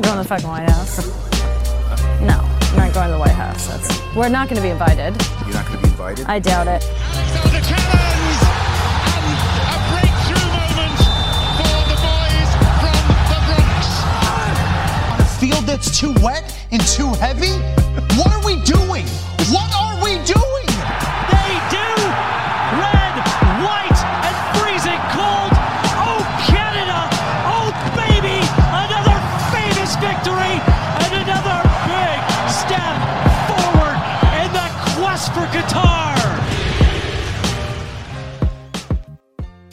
not 0.00 0.04
going 0.04 0.16
to 0.16 0.22
the 0.22 0.28
fucking 0.28 0.48
White 0.48 0.70
House. 0.70 1.06
No, 2.20 2.38
I'm 2.38 2.76
not 2.76 2.94
going 2.94 3.06
to 3.08 3.12
the 3.14 3.18
White 3.18 3.30
House. 3.30 3.66
That's, 3.66 4.14
we're 4.14 4.28
not 4.28 4.48
going 4.48 4.56
to 4.56 4.62
be 4.62 4.68
invited. 4.68 5.14
You're 5.44 5.54
not 5.54 5.66
going 5.66 5.78
to 5.78 5.82
be 5.82 5.88
invited? 5.88 6.26
I 6.26 6.38
doubt 6.38 6.68
it. 6.68 6.82
So 6.82 6.88
the 7.50 7.60
Cannons 7.66 8.40
and 9.10 9.26
um, 9.26 9.74
a 9.74 9.78
breakthrough 9.90 10.46
moment 10.54 10.98
for 11.58 11.78
the 11.90 11.98
boys 11.98 12.50
from 12.78 12.98
the 13.26 13.38
Bronx. 13.50 13.86
on 15.10 15.20
a 15.20 15.28
field 15.40 15.64
that's 15.66 15.98
too 15.98 16.14
wet 16.22 16.46
and 16.70 16.80
too 16.82 17.12
heavy? 17.14 17.58
What 18.16 18.30
are 18.32 18.44
we 18.46 18.62
doing? 18.62 19.06
What 19.50 19.68
are 19.74 20.02
we 20.04 20.22
doing? 20.24 20.67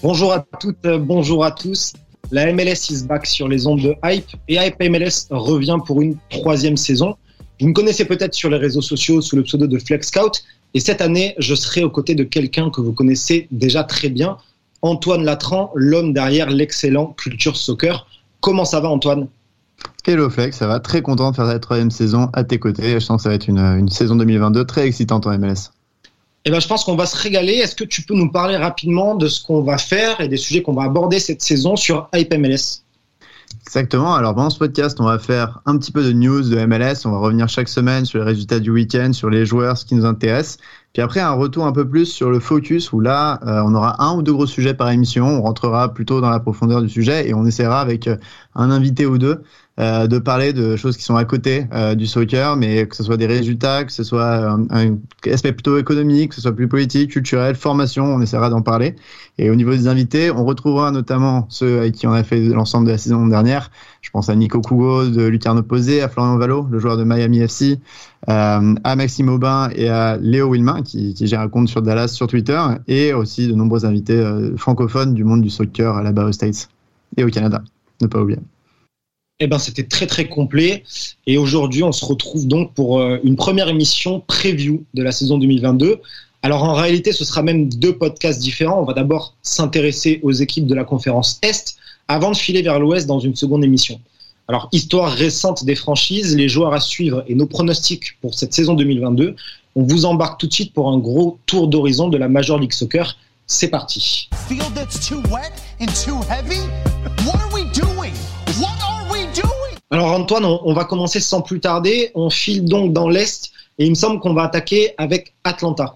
Bonjour 0.08 0.34
à 0.34 0.46
toutes, 0.60 0.86
euh, 0.86 1.00
bonjour 1.00 1.44
à 1.44 1.50
tous. 1.50 1.94
La 2.30 2.54
MLS 2.54 2.92
is 2.92 3.08
back 3.08 3.26
sur 3.26 3.48
les 3.48 3.66
ondes 3.66 3.82
de 3.82 3.96
Hype 4.04 4.28
et 4.48 4.54
Hype 4.54 4.80
MLS 4.80 5.26
revient 5.32 5.78
pour 5.84 6.00
une 6.00 6.16
troisième 6.30 6.78
saison. 6.78 7.16
Vous 7.60 7.70
me 7.70 7.74
connaissez 7.74 8.06
peut-être 8.06 8.36
sur 8.36 8.52
les 8.52 8.58
réseaux 8.58 8.84
sociaux 8.84 9.20
sous 9.22 9.36
le 9.36 9.42
pseudo 9.42 9.66
de 9.66 9.80
Flex 9.80 10.10
Scout 10.10 10.44
et 10.76 10.80
cette 10.80 11.02
année, 11.02 11.34
je 11.40 11.56
serai 11.56 11.84
aux 11.84 11.90
côtés 11.90 12.14
de 12.14 12.24
quelqu'un 12.24 12.70
que 12.70 12.82
vous 12.82 12.94
connaissez 12.94 13.48
déjà 13.50 13.84
très 13.84 14.10
bien, 14.10 14.38
Antoine 14.84 15.24
Latran, 15.24 15.72
l'homme 15.74 16.14
derrière 16.14 16.52
l'excellent 16.52 17.16
Culture 17.18 17.58
Soccer. 17.58 18.06
Comment 18.42 18.66
ça 18.66 18.82
va 18.82 18.90
Antoine? 18.90 19.28
Hello 20.06 20.30
Flex, 20.30 20.56
ça 20.58 20.68
va 20.68 20.80
très 20.80 21.02
content 21.02 21.32
de 21.32 21.36
faire 21.36 21.50
cette 21.50 21.64
troisième 21.64 21.90
saison 21.90 22.30
à 22.34 22.44
tes 22.44 22.60
côtés. 22.60 22.94
Je 22.94 23.00
sens 23.00 23.18
que 23.18 23.24
ça 23.24 23.30
va 23.30 23.36
être 23.36 23.50
une, 23.50 23.58
une 23.58 23.90
saison 23.90 24.16
2022 24.18 24.66
très 24.66 24.86
excitante 24.86 25.26
en 25.26 25.36
MLS. 25.36 25.72
Eh 26.48 26.52
ben, 26.52 26.60
je 26.60 26.68
pense 26.68 26.84
qu'on 26.84 26.96
va 26.96 27.08
se 27.08 27.18
régaler. 27.18 27.54
Est-ce 27.54 27.76
que 27.76 27.84
tu 27.84 28.04
peux 28.04 28.14
nous 28.14 28.32
parler 28.32 28.56
rapidement 28.56 29.16
de 29.16 29.28
ce 29.28 29.44
qu'on 29.44 29.62
va 29.62 29.80
faire 29.80 30.22
et 30.22 30.28
des 30.28 30.38
sujets 30.38 30.62
qu'on 30.62 30.74
va 30.74 30.84
aborder 30.84 31.20
cette 31.20 31.42
saison 31.42 31.76
sur 31.76 32.08
Hype 32.14 32.34
MLS 32.36 32.84
Exactement. 33.66 34.14
Alors 34.14 34.36
pendant 34.36 34.52
ce 34.52 34.60
podcast, 34.60 35.00
on 35.00 35.06
va 35.06 35.18
faire 35.18 35.62
un 35.66 35.78
petit 35.78 35.92
peu 35.92 36.04
de 36.04 36.12
news 36.12 36.44
de 36.44 36.66
MLS. 36.66 37.06
On 37.06 37.12
va 37.12 37.18
revenir 37.18 37.50
chaque 37.50 37.68
semaine 37.68 38.06
sur 38.06 38.20
les 38.20 38.26
résultats 38.26 38.60
du 38.60 38.70
week-end, 38.70 39.12
sur 39.12 39.32
les 39.32 39.44
joueurs, 39.46 39.76
ce 39.78 39.86
qui 39.86 39.96
nous 39.96 40.06
intéresse. 40.06 40.58
Puis 40.94 41.02
après, 41.02 41.20
un 41.20 41.32
retour 41.32 41.66
un 41.66 41.72
peu 41.72 41.88
plus 41.88 42.06
sur 42.06 42.30
le 42.30 42.40
focus 42.40 42.94
où 42.94 43.00
là, 43.00 43.40
euh, 43.46 43.64
on 43.66 43.74
aura 43.74 44.04
un 44.04 44.16
ou 44.16 44.22
deux 44.22 44.34
gros 44.34 44.46
sujets 44.46 44.76
par 44.76 44.92
émission. 44.92 45.26
On 45.26 45.42
rentrera 45.42 45.94
plutôt 45.94 46.22
dans 46.22 46.30
la 46.30 46.40
profondeur 46.40 46.82
du 46.82 46.90
sujet 46.90 47.28
et 47.28 47.34
on 47.34 47.46
essaiera 47.46 47.82
avec 47.82 48.08
euh, 48.08 48.18
un 48.54 48.70
invité 48.70 49.08
ou 49.08 49.18
deux 49.18 49.42
euh, 49.78 50.08
de 50.08 50.20
parler 50.20 50.54
de 50.54 50.78
choses 50.78 50.96
qui 50.96 51.04
sont 51.04 51.18
à 51.18 51.26
côté 51.26 51.68
euh, 51.74 51.96
du 51.96 52.08
soccer, 52.08 52.56
mais 52.56 52.88
que 52.88 52.96
ce 52.96 53.04
soit 53.04 53.18
des 53.18 53.28
résultats, 53.28 53.84
que 53.84 53.92
ce 53.92 54.04
soit 54.04 54.50
un, 54.50 54.66
un 54.70 54.98
aspect 55.30 55.52
plutôt 55.52 55.78
économique, 55.78 56.30
que 56.30 56.36
ce 56.36 56.42
soit 56.42 56.56
plus 56.56 56.70
politique, 56.70 57.12
culturel, 57.12 57.56
formation, 57.56 58.06
on 58.06 58.22
essaiera 58.22 58.50
d'en 58.50 58.62
parler. 58.62 58.96
Et 59.38 59.50
au 59.50 59.56
niveau 59.56 59.72
des 59.72 59.90
invités, 59.90 60.32
on 60.32 60.46
retrouvera 60.46 60.92
notamment 60.92 61.46
ceux 61.50 61.80
avec 61.80 61.96
qui 61.96 62.08
on 62.08 62.14
a 62.14 62.24
fait 62.24 62.40
l'ensemble 62.40 62.88
de 62.88 62.92
la 62.92 62.98
saison 62.98 63.28
dernière. 63.28 63.70
Je 64.02 64.10
pense 64.12 64.30
à 64.30 64.36
Nico 64.36 64.62
Kugo 64.62 65.08
de 65.08 65.24
Lucarno 65.24 65.62
Posé, 65.62 66.02
à 66.02 66.08
Florian 66.08 66.38
Valo, 66.38 66.68
le 66.72 66.80
joueur 66.80 66.96
de 66.96 67.04
Miami 67.04 67.40
FC, 67.40 67.80
euh, 68.30 68.76
à 68.84 68.96
Maxime 68.96 69.28
Aubin 69.28 69.70
et 69.76 69.90
à 69.90 70.16
Léo 70.16 70.52
Wilmin, 70.52 70.84
qui, 70.84 71.14
qui 71.14 71.28
gère 71.28 71.42
un 71.42 71.50
compte 71.50 71.68
sur 71.68 71.82
Dallas 71.82 72.08
sur 72.08 72.28
Twitter, 72.28 72.62
et 72.88 73.14
aussi 73.14 73.48
de 73.48 73.54
nombreux 73.54 73.86
invités 73.86 74.14
euh, 74.14 74.56
francophones 74.56 75.14
du 75.14 75.26
monde 75.26 75.42
du 75.42 75.50
soccer 75.50 76.02
là-bas 76.02 76.26
aux 76.26 76.32
States 76.32 76.70
et 77.18 77.26
au 77.26 77.30
Canada. 77.30 77.62
Ne 78.02 78.08
pas 78.08 78.22
oublier. 78.22 78.40
Eh 79.42 79.48
ben, 79.48 79.60
c'était 79.60 79.84
très 79.84 80.08
très 80.08 80.30
complet. 80.30 80.84
Et 81.28 81.38
aujourd'hui, 81.38 81.84
on 81.84 81.92
se 81.92 82.06
retrouve 82.06 82.48
donc 82.48 82.74
pour 82.74 83.00
euh, 83.00 83.20
une 83.24 83.36
première 83.36 83.68
émission 83.68 84.22
preview 84.26 84.86
de 84.94 85.04
la 85.04 85.12
saison 85.12 85.38
2022. 85.38 86.00
Alors 86.42 86.64
en 86.64 86.74
réalité, 86.74 87.12
ce 87.12 87.26
sera 87.26 87.42
même 87.42 87.68
deux 87.68 87.98
podcasts 87.98 88.40
différents. 88.40 88.80
On 88.80 88.86
va 88.86 88.94
d'abord 88.94 89.34
s'intéresser 89.42 90.22
aux 90.24 90.32
équipes 90.32 90.68
de 90.68 90.76
la 90.76 90.86
conférence 90.86 91.40
Est 91.42 91.76
avant 92.08 92.32
de 92.32 92.38
filer 92.38 92.62
vers 92.62 92.80
l'Ouest 92.80 93.08
dans 93.08 93.20
une 93.20 93.36
seconde 93.36 93.66
émission. 93.66 94.00
Alors, 94.48 94.70
histoire 94.72 95.12
récente 95.12 95.66
des 95.66 95.76
franchises, 95.76 96.36
les 96.36 96.48
joueurs 96.48 96.74
à 96.74 96.80
suivre 96.80 97.24
et 97.28 97.34
nos 97.34 97.48
pronostics 97.48 98.18
pour 98.22 98.36
cette 98.36 98.54
saison 98.54 98.76
2022. 98.76 99.36
On 99.76 99.84
vous 99.84 100.06
embarque 100.06 100.40
tout 100.40 100.48
de 100.48 100.54
suite 100.54 100.72
pour 100.72 100.90
un 100.90 101.00
gros 101.00 101.40
tour 101.48 101.68
d'horizon 101.68 102.10
de 102.10 102.18
la 102.18 102.30
Major 102.30 102.60
League 102.60 102.74
Soccer. 102.74 103.18
C'est 103.48 103.70
parti. 103.70 104.30
Alors 109.96 110.12
Antoine, 110.12 110.44
on, 110.44 110.74
va 110.74 110.84
commencer 110.84 111.22
sans 111.22 111.42
plus 111.42 111.62
tarder. 111.62 112.12
On 112.16 112.30
file 112.30 112.66
donc 112.66 112.92
dans 112.92 113.08
l'Est 113.08 113.54
et 113.80 113.86
il 113.86 113.92
me 113.92 113.96
semble 113.96 114.20
qu'on 114.20 114.34
va 114.34 114.44
attaquer 114.44 114.94
avec 114.98 115.36
Atlanta. 115.46 115.96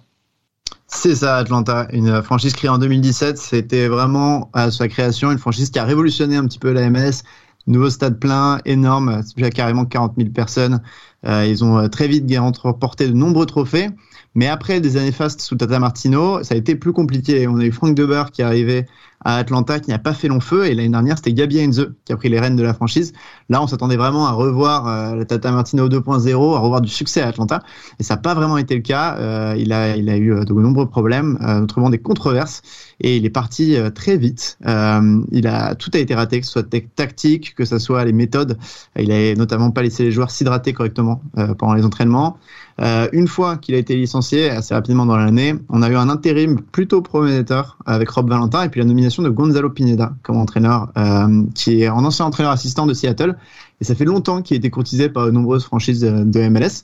C'est 0.88 1.16
ça, 1.16 1.36
Atlanta, 1.36 1.86
une 1.92 2.24
franchise 2.24 2.54
créée 2.54 2.70
en 2.70 2.78
2017. 2.78 3.38
C'était 3.38 3.90
vraiment 3.90 4.50
à 4.54 4.72
sa 4.72 4.88
création 4.88 5.34
une 5.34 5.38
franchise 5.38 5.70
qui 5.70 5.80
a 5.80 5.84
révolutionné 5.84 6.38
un 6.38 6.46
petit 6.46 6.60
peu 6.60 6.72
la 6.72 6.90
MLS. 6.90 7.24
Nouveau 7.68 7.90
stade 7.90 8.22
plein, 8.22 8.62
énorme, 8.64 9.22
carrément 9.54 9.84
40 9.84 10.14
000 10.16 10.30
personnes. 10.30 10.82
Euh, 11.26 11.46
ils 11.46 11.64
ont 11.64 11.78
euh, 11.78 11.88
très 11.88 12.08
vite 12.08 12.26
remporté 12.62 13.08
de 13.08 13.14
nombreux 13.14 13.46
trophées. 13.46 13.90
Mais 14.36 14.48
après 14.48 14.80
des 14.80 14.96
années 14.98 15.12
fastes 15.12 15.42
sous 15.42 15.56
Tata 15.56 15.80
Martino, 15.80 16.44
ça 16.44 16.54
a 16.54 16.58
été 16.58 16.76
plus 16.76 16.94
compliqué. 16.94 17.48
On 17.48 17.58
a 17.58 17.66
eu 17.66 17.72
Frank 17.72 17.96
Deber 17.96 18.26
qui 18.32 18.42
est 18.42 18.46
arrivé 18.46 18.86
à 19.26 19.36
Atlanta, 19.36 19.80
qui 19.80 19.90
n'a 19.90 20.00
pas 20.00 20.14
fait 20.14 20.28
long 20.30 20.40
feu. 20.40 20.68
Et 20.68 20.76
l'année 20.76 20.90
dernière, 20.90 21.18
c'était 21.18 21.34
Gabi 21.34 21.60
Heinze 21.60 21.92
qui 22.06 22.14
a 22.14 22.16
pris 22.16 22.30
les 22.30 22.40
rênes 22.40 22.56
de 22.56 22.64
la 22.64 22.74
franchise. 22.74 23.12
Là, 23.50 23.62
on 23.62 23.68
s'attendait 23.68 23.98
vraiment 23.98 24.28
à 24.28 24.32
revoir 24.32 24.88
euh, 24.88 25.16
la 25.16 25.26
Tata 25.26 25.52
Martino 25.52 25.90
2.0, 25.90 26.56
à 26.56 26.60
revoir 26.60 26.80
du 26.80 26.90
succès 26.90 27.22
à 27.22 27.28
Atlanta. 27.28 27.62
Et 28.00 28.04
ça 28.04 28.16
n'a 28.16 28.22
pas 28.22 28.34
vraiment 28.34 28.58
été 28.58 28.76
le 28.76 28.82
cas. 28.82 29.56
Il, 29.56 29.74
a, 29.74 29.98
eu 29.98 30.46
de 30.46 30.54
nombreux 30.54 30.88
problèmes, 30.88 31.38
euh, 31.42 31.62
notamment 31.62 31.90
des 31.90 31.98
controverses. 31.98 32.62
Et 33.02 33.18
il 33.18 33.26
est 33.26 33.32
parti 33.32 33.78
très 33.96 34.18
vite. 34.18 34.58
Tout 34.62 34.68
a 34.68 35.98
été 35.98 36.16
raté, 36.16 36.40
que 36.40 36.46
ce 36.46 36.52
soit 36.52 36.70
tactique, 36.96 37.56
que 37.56 37.66
ce 37.66 37.80
soit 37.80 38.06
les 38.06 38.14
méthodes. 38.14 38.58
Il 38.98 39.12
a 39.12 39.36
notamment 39.36 39.72
pas 39.72 39.82
laissé 39.82 40.04
les 40.04 40.12
joueurs 40.12 40.32
s'hydrater 40.32 40.74
correctement 40.74 41.09
euh, 41.38 41.54
pendant 41.54 41.74
les 41.74 41.86
entraînements. 41.86 42.38
Euh, 42.82 43.08
une 43.12 43.28
fois 43.28 43.58
qu'il 43.58 43.76
a 43.76 43.78
été 43.78 43.96
licencié, 43.96 44.50
assez 44.50 44.74
rapidement 44.74 45.06
dans 45.06 45.18
l'année, 45.18 45.54
on 45.70 45.82
a 45.82 45.90
eu 45.90 45.96
un 45.96 46.10
intérim 46.10 46.62
plutôt 46.62 47.02
prometteur 47.02 47.78
avec 47.86 48.10
Rob 48.10 48.30
Valentin 48.30 48.64
et 48.64 48.70
puis 48.70 48.80
la 48.80 48.88
nomination 48.88 49.22
de 49.22 49.30
Gonzalo 49.30 49.70
Pineda 49.70 50.14
comme 50.24 50.38
entraîneur, 50.38 50.90
euh, 50.98 51.44
qui 51.56 51.82
est 51.82 51.88
un 51.88 52.06
ancien 52.06 52.26
entraîneur 52.26 52.52
assistant 52.52 52.86
de 52.86 52.94
Seattle. 52.94 53.36
Et 53.82 53.84
ça 53.84 53.96
fait 53.96 54.06
longtemps 54.06 54.42
qu'il 54.42 54.56
a 54.56 54.58
été 54.58 54.70
courtisé 54.70 55.10
par 55.10 55.26
de 55.26 55.32
nombreuses 55.32 55.64
franchises 55.64 56.02
de, 56.02 56.24
de 56.24 56.50
MLS. 56.50 56.84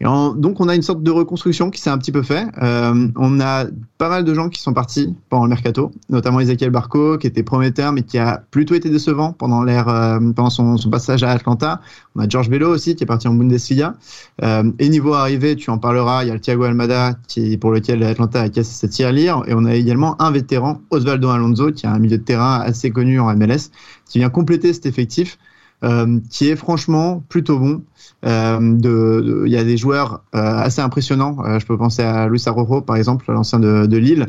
Et 0.00 0.06
en, 0.06 0.32
donc 0.32 0.60
on 0.60 0.68
a 0.68 0.76
une 0.76 0.82
sorte 0.82 1.02
de 1.02 1.10
reconstruction 1.10 1.70
qui 1.70 1.80
s'est 1.80 1.90
un 1.90 1.98
petit 1.98 2.12
peu 2.12 2.22
fait. 2.22 2.46
Euh, 2.62 3.08
on 3.16 3.40
a 3.40 3.64
pas 3.98 4.08
mal 4.08 4.24
de 4.24 4.32
gens 4.32 4.48
qui 4.48 4.60
sont 4.60 4.72
partis 4.72 5.14
pendant 5.28 5.44
le 5.44 5.48
mercato, 5.48 5.90
notamment 6.08 6.38
Ezequiel 6.38 6.70
Barco 6.70 7.18
qui 7.18 7.26
était 7.26 7.42
prometteur 7.42 7.92
mais 7.92 8.02
qui 8.02 8.16
a 8.16 8.42
plutôt 8.50 8.74
été 8.74 8.90
décevant 8.90 9.32
pendant 9.32 9.66
euh, 9.66 10.18
pendant 10.32 10.50
son, 10.50 10.76
son, 10.76 10.90
passage 10.90 11.24
à 11.24 11.30
Atlanta. 11.32 11.80
On 12.14 12.20
a 12.20 12.28
George 12.28 12.48
Bello 12.48 12.68
aussi 12.72 12.94
qui 12.94 13.02
est 13.02 13.06
parti 13.06 13.26
en 13.26 13.34
Bundesliga. 13.34 13.94
Euh, 14.42 14.70
et 14.78 14.88
niveau 14.88 15.14
arrivé, 15.14 15.56
tu 15.56 15.70
en 15.70 15.78
parleras, 15.78 16.22
il 16.22 16.28
y 16.28 16.30
a 16.30 16.34
le 16.34 16.40
Thiago 16.40 16.62
Almada 16.62 17.14
qui 17.26 17.56
pour 17.56 17.72
lequel 17.72 18.02
Atlanta 18.04 18.42
a 18.42 18.48
cassé 18.48 18.74
sa 18.74 18.86
tirelire 18.86 19.42
et 19.46 19.54
on 19.54 19.64
a 19.64 19.74
également 19.74 20.20
un 20.22 20.30
vétéran, 20.30 20.80
Osvaldo 20.90 21.28
Alonso, 21.28 21.72
qui 21.72 21.86
a 21.86 21.92
un 21.92 21.98
milieu 21.98 22.18
de 22.18 22.22
terrain 22.22 22.60
assez 22.60 22.90
connu 22.90 23.18
en 23.18 23.34
MLS, 23.34 23.70
qui 24.08 24.18
vient 24.18 24.30
compléter 24.30 24.72
cet 24.72 24.86
effectif. 24.86 25.38
Euh, 25.84 26.18
qui 26.28 26.48
est 26.48 26.56
franchement 26.56 27.22
plutôt 27.28 27.58
bon. 27.58 27.82
Euh, 28.24 29.44
il 29.46 29.52
y 29.52 29.56
a 29.56 29.62
des 29.62 29.76
joueurs 29.76 30.24
euh, 30.34 30.38
assez 30.40 30.80
impressionnants. 30.80 31.36
Je 31.58 31.64
peux 31.66 31.78
penser 31.78 32.02
à 32.02 32.26
Luis 32.26 32.42
Arrojo, 32.46 32.80
par 32.80 32.96
exemple, 32.96 33.30
l'ancien 33.30 33.60
de, 33.60 33.86
de, 33.86 33.96
Lille, 33.96 34.26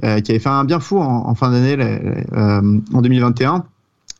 qui 0.00 0.06
avait 0.06 0.38
fait 0.38 0.48
un 0.48 0.64
bien 0.64 0.78
fou 0.78 0.98
en, 0.98 1.34
fin 1.34 1.50
d'année 1.50 1.76
en 2.32 3.00
2021. 3.02 3.64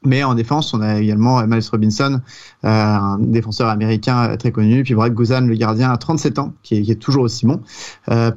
Mais 0.05 0.25
en 0.25 0.35
défense, 0.35 0.75
on 0.75 0.81
a 0.81 0.99
également 0.99 1.47
Miles 1.47 1.63
Robinson, 1.71 2.21
un 2.65 3.19
défenseur 3.21 3.69
américain 3.69 4.37
très 4.37 4.51
connu, 4.51 4.83
puis 4.83 4.95
Brad 4.95 5.15
Guzan, 5.15 5.47
le 5.47 5.55
gardien 5.55 5.93
à 5.93 5.97
37 5.97 6.41
ans, 6.41 6.53
qui 6.65 6.79
est 6.91 7.01
toujours 7.01 7.23
aussi 7.23 7.47
bon. 7.47 7.61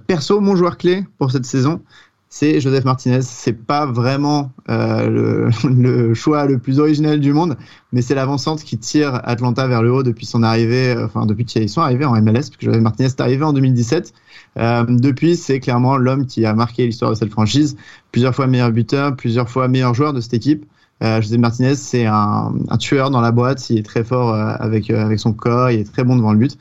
perso, 0.06 0.40
mon 0.40 0.56
joueur 0.56 0.78
clé 0.78 1.04
pour 1.18 1.32
cette 1.32 1.46
saison, 1.46 1.82
c'est 2.30 2.60
Joseph 2.60 2.84
Martinez. 2.86 3.22
C'est 3.22 3.54
pas 3.54 3.86
vraiment 3.86 4.52
euh, 4.70 5.50
le, 5.64 6.14
choix 6.14 6.46
le 6.46 6.58
plus 6.60 6.80
original 6.80 7.20
du 7.20 7.34
monde, 7.34 7.58
mais 7.94 8.02
c'est 8.02 8.16
l'avancante 8.16 8.64
qui 8.64 8.78
tire 8.78 9.22
Atlanta 9.24 9.68
vers 9.68 9.82
le 9.82 9.92
haut 9.92 10.04
depuis 10.04 10.26
son 10.26 10.44
arrivée, 10.44 10.96
enfin 10.98 11.26
depuis 11.26 11.46
qu'ils 11.46 11.70
sont 11.70 11.82
arrivés 11.82 12.06
en 12.06 12.20
MLS, 12.22 12.50
puisque 12.50 12.64
Joseph 12.64 12.82
Martinez 12.82 13.08
est 13.08 13.22
arrivé 13.22 13.44
en 13.44 13.54
2017. 13.54 14.14
Euh, 14.58 14.86
depuis, 14.88 15.36
c'est 15.36 15.60
clairement 15.60 15.98
l'homme 15.98 16.26
qui 16.26 16.46
a 16.46 16.54
marqué 16.54 16.86
l'histoire 16.86 17.12
de 17.12 17.16
cette 17.16 17.32
franchise. 17.32 17.78
Plusieurs 18.12 18.36
fois 18.36 18.48
meilleur 18.48 18.72
buteur, 18.72 19.16
plusieurs 19.16 19.50
fois 19.50 19.68
meilleur 19.68 19.94
joueur 19.94 20.14
de 20.14 20.22
cette 20.22 20.34
équipe. 20.34 20.66
Euh, 21.04 21.22
José 21.22 21.38
Martinez, 21.38 21.76
c'est 21.76 22.06
un, 22.06 22.54
tueur 22.80 23.10
dans 23.10 23.22
la 23.22 23.32
boîte. 23.32 23.70
Il 23.70 23.78
est 23.78 23.84
très 23.84 24.04
fort 24.04 24.34
euh, 24.34 24.56
avec, 24.60 24.90
euh, 24.90 25.04
avec 25.04 25.20
son 25.20 25.34
corps. 25.34 25.70
Il 25.70 25.82
est 25.82 25.92
très 25.92 26.04
bon 26.04 26.16
devant 26.16 26.32
le 26.32 26.40
but. 26.40 26.58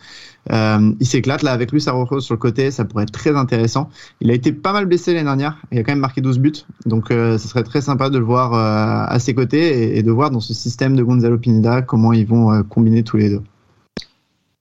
Euh, 0.53 0.93
il 1.01 1.07
s'éclate 1.07 1.43
là 1.43 1.53
avec 1.53 1.73
lui, 1.73 1.81
ça 1.81 1.93
repose 1.93 2.25
sur 2.25 2.35
le 2.35 2.39
côté. 2.39 2.71
Ça 2.71 2.85
pourrait 2.85 3.05
être 3.05 3.13
très 3.13 3.35
intéressant. 3.35 3.89
Il 4.21 4.31
a 4.31 4.35
été 4.35 4.53
pas 4.53 4.73
mal 4.73 4.87
blessé 4.87 5.13
l'année 5.13 5.25
dernière. 5.25 5.59
Il 5.73 5.79
a 5.79 5.83
quand 5.83 5.93
même 5.93 6.01
marqué 6.01 6.21
12 6.21 6.39
buts. 6.39 6.53
Donc, 6.87 7.07
ce 7.09 7.39
serait 7.39 7.65
très 7.65 7.81
sympa 7.81 8.11
de 8.11 8.19
le 8.19 8.25
voir 8.25 8.55
à 8.55 9.19
ses 9.19 9.35
côtés 9.35 9.97
et, 9.97 10.03
de 10.03 10.11
voir 10.11 10.31
dans 10.31 10.41
ce 10.41 10.53
système 10.53 10.97
de 10.97 11.03
Gonzalo 11.03 11.39
Pineda 11.39 11.83
comment 11.83 12.13
ils 12.13 12.27
vont 12.27 12.63
combiner 12.65 13.03
tous 13.03 13.17
les 13.17 13.31
deux 13.31 13.43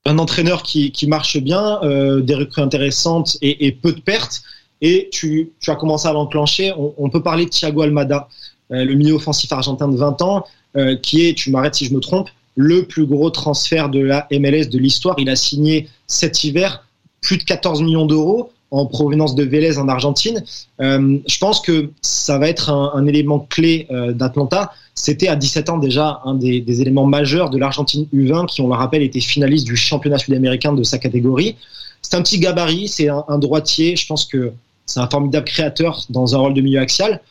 un 0.06 0.18
entraîneur 0.18 0.63
qui, 0.63 1.06
marche 1.07 1.38
bien, 1.38 1.80
euh, 1.83 2.21
des 2.21 2.36
recrues 2.36 2.62
intéressantes 2.62 3.38
et, 3.41 3.71
peu 3.71 3.94
de 3.94 4.01
pertes. 4.01 4.44
Et 4.81 5.09
tu, 5.12 5.53
as 5.68 5.75
commencé 5.75 6.07
à 6.07 6.13
l'enclencher. 6.13 6.74
On, 6.77 6.94
on, 6.97 7.09
peut 7.09 7.24
parler 7.24 7.45
de 7.45 7.50
Thiago 7.50 7.83
Almada, 7.83 8.27
euh, 8.71 8.83
le 8.83 8.95
milieu 8.95 9.13
offensif 9.13 9.51
argentin 9.51 9.88
de 9.88 9.95
20 9.95 10.21
ans, 10.21 10.45
euh, 10.75 10.97
qui 10.97 11.27
est, 11.27 11.33
tu 11.33 11.51
m'arrêtes 11.51 11.75
si 11.75 11.86
je 11.86 11.94
me 11.94 12.00
trompe, 12.00 12.29
le 12.55 12.83
plus 12.83 13.05
gros 13.05 13.29
transfert 13.29 13.89
de 13.89 14.00
la 14.00 14.27
MLS 14.31 14.69
de 14.69 14.77
l'histoire. 14.77 15.15
Il 15.17 15.29
a 15.29 15.35
signé 15.35 15.88
cet 16.07 16.44
hiver 16.44 16.85
plus 17.21 17.38
de 17.38 17.44
14 17.44 17.81
millions 17.81 18.05
d'euros 18.05 18.51
en 18.73 18.88
provenance 18.88 19.35
de 19.35 19.44
Vélez 19.44 19.77
en 19.77 19.88
Argentine. 19.88 20.44
Euh, 20.81 21.19
je 21.27 21.38
pense 21.38 21.61
que 21.61 21.91
ça 22.01 22.39
va 22.39 22.50
être 22.50 22.71
un, 22.71 23.05
élément 23.05 23.39
clé 23.39 23.88
euh, 23.91 24.13
d'Atlanta. 24.13 24.71
C'était 24.95 25.27
à 25.27 25.35
17 25.35 25.69
ans 25.69 25.77
déjà 25.77 26.21
un 26.25 26.33
des, 26.33 26.81
éléments 26.81 27.05
majeurs 27.05 27.51
de 27.51 27.59
l'Argentine 27.59 28.07
U20 28.13 28.47
qui, 28.47 28.61
on 28.61 28.67
le 28.67 28.73
rappelle, 28.73 29.03
était 29.03 29.19
finaliste 29.19 29.65
du 29.65 29.75
championnat 29.75 30.17
sud-américain 30.17 30.73
de 30.73 30.81
sa 30.81 30.97
catégorie. 30.97 31.55
C'est 32.01 32.15
un 32.15 32.23
petit 32.23 32.39
gabarit, 32.39 32.88
c'est 32.88 33.09
un, 33.09 33.38
droitier. 33.38 33.95
Je 33.95 34.07
pense 34.07 34.25
que 34.25 34.51
c'est 34.88 35.00
un 35.00 35.07
formidable 35.07 35.45
créateur 35.45 36.03
dans 36.09 36.35
un 36.35 36.39
rôle 36.39 36.55
de 36.55 36.61
milieu 36.61 36.79
axial. 36.79 37.21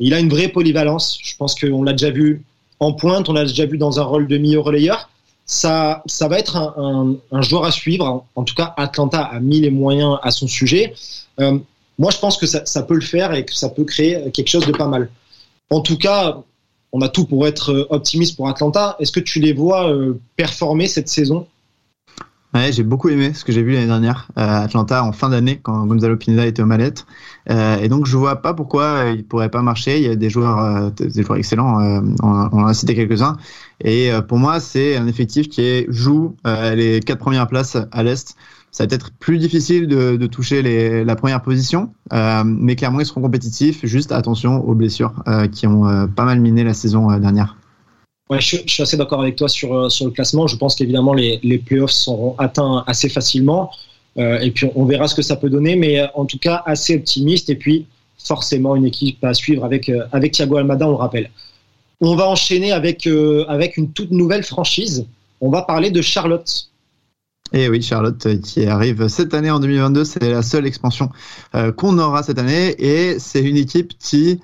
Il 0.00 0.12
a 0.12 0.18
une 0.18 0.28
vraie 0.28 0.48
polyvalence. 0.48 1.18
Je 1.22 1.34
pense 1.36 1.54
qu'on 1.54 1.82
l'a 1.82 1.92
déjà 1.92 2.10
vu 2.10 2.42
en 2.80 2.92
pointe, 2.92 3.28
on 3.28 3.32
l'a 3.32 3.44
déjà 3.44 3.66
vu 3.66 3.78
dans 3.78 4.00
un 4.00 4.04
rôle 4.04 4.26
de 4.26 4.38
milieu 4.38 4.60
relayeur 4.60 5.08
ça, 5.50 6.04
ça 6.06 6.28
va 6.28 6.38
être 6.38 6.56
un, 6.56 7.16
un, 7.32 7.42
joueur 7.42 7.64
à 7.64 7.72
suivre. 7.72 8.24
En 8.36 8.44
tout 8.44 8.54
cas, 8.54 8.72
Atlanta 8.76 9.22
a 9.22 9.40
mis 9.40 9.60
les 9.60 9.70
moyens 9.70 10.16
à 10.22 10.30
son 10.30 10.46
sujet. 10.46 10.94
Euh, 11.40 11.58
moi, 11.98 12.12
je 12.12 12.18
pense 12.18 12.36
que 12.36 12.46
ça, 12.46 12.64
ça, 12.66 12.84
peut 12.84 12.94
le 12.94 13.00
faire 13.00 13.34
et 13.34 13.44
que 13.44 13.52
ça 13.52 13.68
peut 13.68 13.82
créer 13.82 14.30
quelque 14.30 14.46
chose 14.46 14.64
de 14.64 14.70
pas 14.70 14.86
mal. 14.86 15.10
En 15.68 15.80
tout 15.80 15.98
cas, 15.98 16.38
on 16.92 17.00
a 17.00 17.08
tout 17.08 17.24
pour 17.24 17.48
être 17.48 17.88
optimiste 17.90 18.36
pour 18.36 18.48
Atlanta. 18.48 18.94
Est-ce 19.00 19.10
que 19.10 19.18
tu 19.18 19.40
les 19.40 19.52
vois 19.52 19.92
euh, 19.92 20.20
performer 20.36 20.86
cette 20.86 21.08
saison? 21.08 21.48
Ouais, 22.52 22.72
j'ai 22.72 22.82
beaucoup 22.82 23.08
aimé 23.08 23.32
ce 23.32 23.44
que 23.44 23.52
j'ai 23.52 23.62
vu 23.62 23.74
l'année 23.74 23.86
dernière 23.86 24.28
à 24.34 24.62
Atlanta 24.62 25.04
en 25.04 25.12
fin 25.12 25.28
d'année 25.28 25.60
quand 25.62 25.86
Gonzalo 25.86 26.16
Pineda 26.16 26.46
était 26.46 26.62
aux 26.62 26.66
mallettes. 26.66 27.06
Euh, 27.48 27.76
et 27.76 27.88
donc 27.88 28.06
je 28.06 28.16
vois 28.16 28.42
pas 28.42 28.54
pourquoi 28.54 29.04
il 29.14 29.24
pourrait 29.24 29.50
pas 29.50 29.62
marcher. 29.62 29.98
Il 29.98 30.02
y 30.02 30.08
a 30.08 30.16
des 30.16 30.30
joueurs, 30.30 30.58
euh, 30.58 30.90
des 30.90 31.22
joueurs 31.22 31.38
excellents. 31.38 31.78
Euh, 31.80 32.00
on, 32.24 32.28
en 32.28 32.66
a 32.66 32.74
cité 32.74 32.96
quelques-uns. 32.96 33.36
Et 33.80 34.10
euh, 34.10 34.20
pour 34.20 34.38
moi, 34.38 34.58
c'est 34.58 34.96
un 34.96 35.06
effectif 35.06 35.48
qui 35.48 35.60
est, 35.60 35.86
joue 35.90 36.34
euh, 36.44 36.74
les 36.74 36.98
quatre 36.98 37.20
premières 37.20 37.46
places 37.46 37.76
à 37.92 38.02
l'est. 38.02 38.34
Ça 38.72 38.84
va 38.84 38.94
être 38.96 39.12
plus 39.12 39.38
difficile 39.38 39.86
de, 39.86 40.16
de 40.16 40.26
toucher 40.26 40.60
les, 40.62 41.04
la 41.04 41.14
première 41.14 41.42
position, 41.42 41.92
mais 42.12 42.76
clairement 42.76 43.00
ils 43.00 43.06
seront 43.06 43.20
compétitifs. 43.20 43.84
Juste 43.84 44.12
attention 44.12 44.64
aux 44.64 44.76
blessures 44.76 45.12
qui 45.50 45.66
ont 45.66 46.06
pas 46.06 46.24
mal 46.24 46.40
miné 46.40 46.62
la 46.62 46.72
saison 46.72 47.18
dernière. 47.18 47.56
Je, 48.38 48.58
suis 48.66 48.82
assez 48.82 48.96
d'accord 48.96 49.20
avec 49.20 49.36
toi 49.36 49.48
sur, 49.48 49.74
euh, 49.74 49.88
sur 49.88 50.06
le 50.06 50.12
classement. 50.12 50.46
Je 50.46 50.56
pense 50.56 50.76
qu'évidemment, 50.76 51.14
les, 51.14 51.40
les 51.42 51.58
playoffs 51.58 51.90
seront 51.90 52.36
atteints 52.38 52.84
assez 52.86 53.08
facilement. 53.08 53.70
Euh, 54.18 54.38
et 54.38 54.52
puis, 54.52 54.68
on 54.76 54.84
verra 54.84 55.08
ce 55.08 55.16
que 55.16 55.22
ça 55.22 55.34
peut 55.34 55.50
donner. 55.50 55.74
Mais 55.74 56.00
euh, 56.00 56.06
en 56.14 56.26
tout 56.26 56.38
cas, 56.38 56.62
assez 56.64 56.94
optimiste. 56.96 57.50
Et 57.50 57.56
puis, 57.56 57.86
forcément, 58.22 58.76
une 58.76 58.86
équipe 58.86 59.22
à 59.24 59.34
suivre 59.34 59.64
avec, 59.64 59.90
avec 60.12 60.32
Thiago 60.32 60.58
Almada, 60.58 60.86
on 60.86 60.90
le 60.90 60.96
rappelle. 60.96 61.30
On 62.00 62.14
va 62.14 62.28
enchaîner 62.28 62.70
avec, 62.72 63.06
avec 63.48 63.76
une 63.76 63.90
toute 63.92 64.10
nouvelle 64.10 64.44
franchise. 64.44 65.06
On 65.40 65.50
va 65.50 65.62
parler 65.62 65.90
de 65.90 66.00
Charlotte. 66.00 66.68
Et 67.52 67.68
oui, 67.68 67.82
Charlotte 67.82 68.40
qui 68.42 68.64
arrive 68.66 69.08
cette 69.08 69.34
année 69.34 69.50
en 69.50 69.58
2022, 69.58 70.04
c'est 70.04 70.30
la 70.30 70.42
seule 70.42 70.66
expansion 70.66 71.10
qu'on 71.76 71.98
aura 71.98 72.22
cette 72.22 72.38
année. 72.38 72.74
Et 72.78 73.18
c'est 73.18 73.42
une 73.42 73.56
équipe 73.56 73.92
qui 73.98 74.40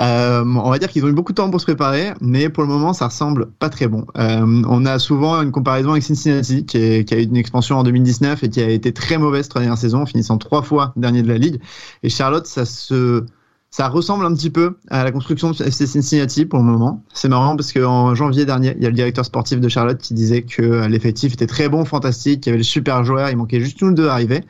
euh, 0.00 0.44
on 0.44 0.70
va 0.70 0.78
dire 0.78 0.88
qu'ils 0.88 1.04
ont 1.04 1.08
eu 1.08 1.12
beaucoup 1.12 1.32
de 1.32 1.36
temps 1.36 1.50
pour 1.50 1.60
se 1.60 1.66
préparer, 1.66 2.12
mais 2.20 2.48
pour 2.48 2.62
le 2.62 2.68
moment, 2.68 2.92
ça 2.94 3.08
ressemble 3.08 3.46
pas 3.58 3.68
très 3.68 3.86
bon. 3.86 4.06
Euh, 4.16 4.62
on 4.66 4.86
a 4.86 4.98
souvent 4.98 5.42
une 5.42 5.52
comparaison 5.52 5.90
avec 5.90 6.02
Cincinnati, 6.02 6.64
qui, 6.64 6.78
a 6.78 7.18
eu 7.18 7.22
une 7.22 7.36
expansion 7.36 7.76
en 7.76 7.82
2019 7.82 8.42
et 8.44 8.48
qui 8.48 8.62
a 8.62 8.70
été 8.70 8.92
très 8.92 9.18
mauvaise 9.18 9.44
cette 9.44 9.54
dernière 9.54 9.76
saison, 9.76 10.06
finissant 10.06 10.38
trois 10.38 10.62
fois 10.62 10.94
dernier 10.96 11.22
de 11.22 11.28
la 11.28 11.36
ligue. 11.36 11.60
Et 12.02 12.08
Charlotte, 12.08 12.46
ça 12.46 12.64
se 12.64 13.24
ça 13.72 13.88
ressemble 13.88 14.26
un 14.26 14.34
petit 14.34 14.50
peu 14.50 14.78
à 14.88 15.04
la 15.04 15.12
construction 15.12 15.52
de 15.52 15.54
Cincinnati 15.70 16.44
pour 16.44 16.58
le 16.58 16.64
moment. 16.64 17.04
C'est 17.14 17.28
marrant 17.28 17.54
parce 17.54 17.72
qu'en 17.72 18.16
janvier 18.16 18.44
dernier, 18.44 18.74
il 18.76 18.82
y 18.82 18.86
a 18.86 18.88
le 18.88 18.96
directeur 18.96 19.24
sportif 19.24 19.60
de 19.60 19.68
Charlotte 19.68 19.98
qui 19.98 20.12
disait 20.12 20.42
que 20.42 20.86
l'effectif 20.88 21.34
était 21.34 21.46
très 21.46 21.68
bon, 21.68 21.84
fantastique, 21.84 22.40
qu'il 22.40 22.50
y 22.50 22.52
avait 22.52 22.58
les 22.58 22.64
super 22.64 23.04
joueurs, 23.04 23.30
il 23.30 23.36
manquait 23.36 23.60
juste 23.60 23.80
une 23.80 23.90
ou 23.90 23.94
deux 23.94 24.08
à 24.08 24.14
arriver. 24.14 24.42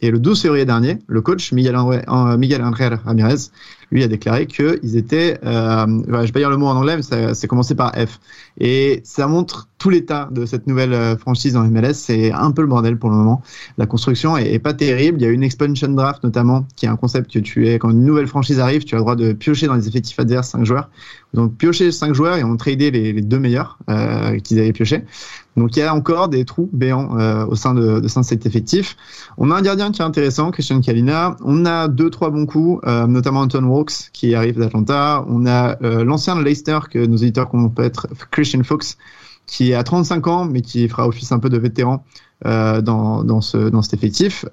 Et 0.00 0.10
le 0.10 0.18
12 0.18 0.42
février 0.42 0.64
dernier, 0.64 0.98
le 1.06 1.20
coach 1.20 1.52
Miguel 1.52 1.76
André, 1.76 2.02
Miguel 2.36 2.62
André 2.62 2.88
Ramirez 2.88 3.50
lui 3.90 4.02
a 4.02 4.08
déclaré 4.08 4.46
qu'ils 4.46 4.96
étaient, 4.96 5.38
euh, 5.44 5.86
je 6.06 6.12
vais 6.12 6.32
pas 6.32 6.40
dire 6.40 6.50
le 6.50 6.56
mot 6.56 6.66
en 6.66 6.76
anglais, 6.76 6.96
mais 6.96 7.34
c'est 7.34 7.46
commencé 7.46 7.74
par 7.74 7.92
F. 7.92 8.18
Et 8.58 9.00
ça 9.04 9.26
montre 9.28 9.68
tout 9.78 9.90
l'état 9.90 10.28
de 10.32 10.46
cette 10.46 10.66
nouvelle 10.66 10.92
euh, 10.92 11.16
franchise 11.16 11.56
en 11.56 11.64
MLS. 11.64 11.94
C'est 11.94 12.32
un 12.32 12.50
peu 12.50 12.62
le 12.62 12.68
bordel 12.68 12.98
pour 12.98 13.10
le 13.10 13.16
moment. 13.16 13.42
La 13.78 13.86
construction 13.86 14.36
est, 14.36 14.58
pas 14.58 14.74
terrible. 14.74 15.20
Il 15.20 15.24
y 15.24 15.26
a 15.26 15.30
une 15.30 15.42
expansion 15.42 15.88
draft 15.88 16.24
notamment, 16.24 16.66
qui 16.76 16.86
est 16.86 16.88
un 16.88 16.96
concept 16.96 17.32
que 17.32 17.38
tu 17.38 17.68
es, 17.68 17.78
quand 17.78 17.90
une 17.90 18.04
nouvelle 18.04 18.26
franchise 18.26 18.58
arrive, 18.58 18.84
tu 18.84 18.94
as 18.94 18.98
le 18.98 19.02
droit 19.02 19.16
de 19.16 19.32
piocher 19.32 19.66
dans 19.66 19.74
les 19.74 19.86
effectifs 19.86 20.18
adverses 20.18 20.48
5 20.50 20.64
joueurs. 20.64 20.90
Donc 21.34 21.56
piocher 21.56 21.92
5 21.92 22.14
joueurs 22.14 22.36
et 22.36 22.44
on 22.44 22.56
tradé 22.56 22.90
les, 22.90 23.12
les 23.12 23.22
deux 23.22 23.38
meilleurs 23.38 23.78
euh, 23.90 24.38
qu'ils 24.38 24.58
avaient 24.58 24.72
pioché. 24.72 25.04
Donc 25.56 25.76
il 25.76 25.80
y 25.80 25.82
a 25.82 25.94
encore 25.94 26.28
des 26.28 26.44
trous 26.44 26.68
béants 26.72 27.18
euh, 27.18 27.46
au 27.46 27.54
sein 27.54 27.74
de, 27.74 28.00
de, 28.00 28.08
cet 28.08 28.46
effectif. 28.46 28.96
On 29.38 29.50
a 29.50 29.56
un 29.56 29.62
gardien 29.62 29.92
qui 29.92 30.02
est 30.02 30.04
intéressant, 30.04 30.50
Christian 30.50 30.80
Kalina. 30.80 31.36
On 31.44 31.64
a 31.64 31.88
deux 31.88 32.10
trois 32.10 32.30
bons 32.30 32.46
coups, 32.46 32.80
euh, 32.86 33.06
notamment 33.06 33.40
Anton 33.40 33.64
Walks 33.64 34.10
qui 34.12 34.34
arrive 34.34 34.58
d'Atlanta. 34.58 35.24
On 35.28 35.46
a 35.46 35.76
euh, 35.82 36.04
l'ancien 36.04 36.40
Leicester 36.40 36.78
que 36.90 37.04
nos 37.04 37.16
éditeurs 37.16 37.50
peut 37.74 37.84
être 37.84 38.08
Christian 38.30 38.62
Fox 38.64 38.96
qui 39.46 39.74
a 39.74 39.82
35 39.84 40.26
ans 40.26 40.44
mais 40.46 40.62
qui 40.62 40.88
fera 40.88 41.06
office 41.06 41.30
un 41.30 41.38
peu 41.38 41.50
de 41.50 41.58
vétéran 41.58 42.04
euh, 42.46 42.80
dans, 42.80 43.40
ce, 43.40 43.68
dans 43.68 43.82
cet 43.82 43.94
effectif. 43.94 44.44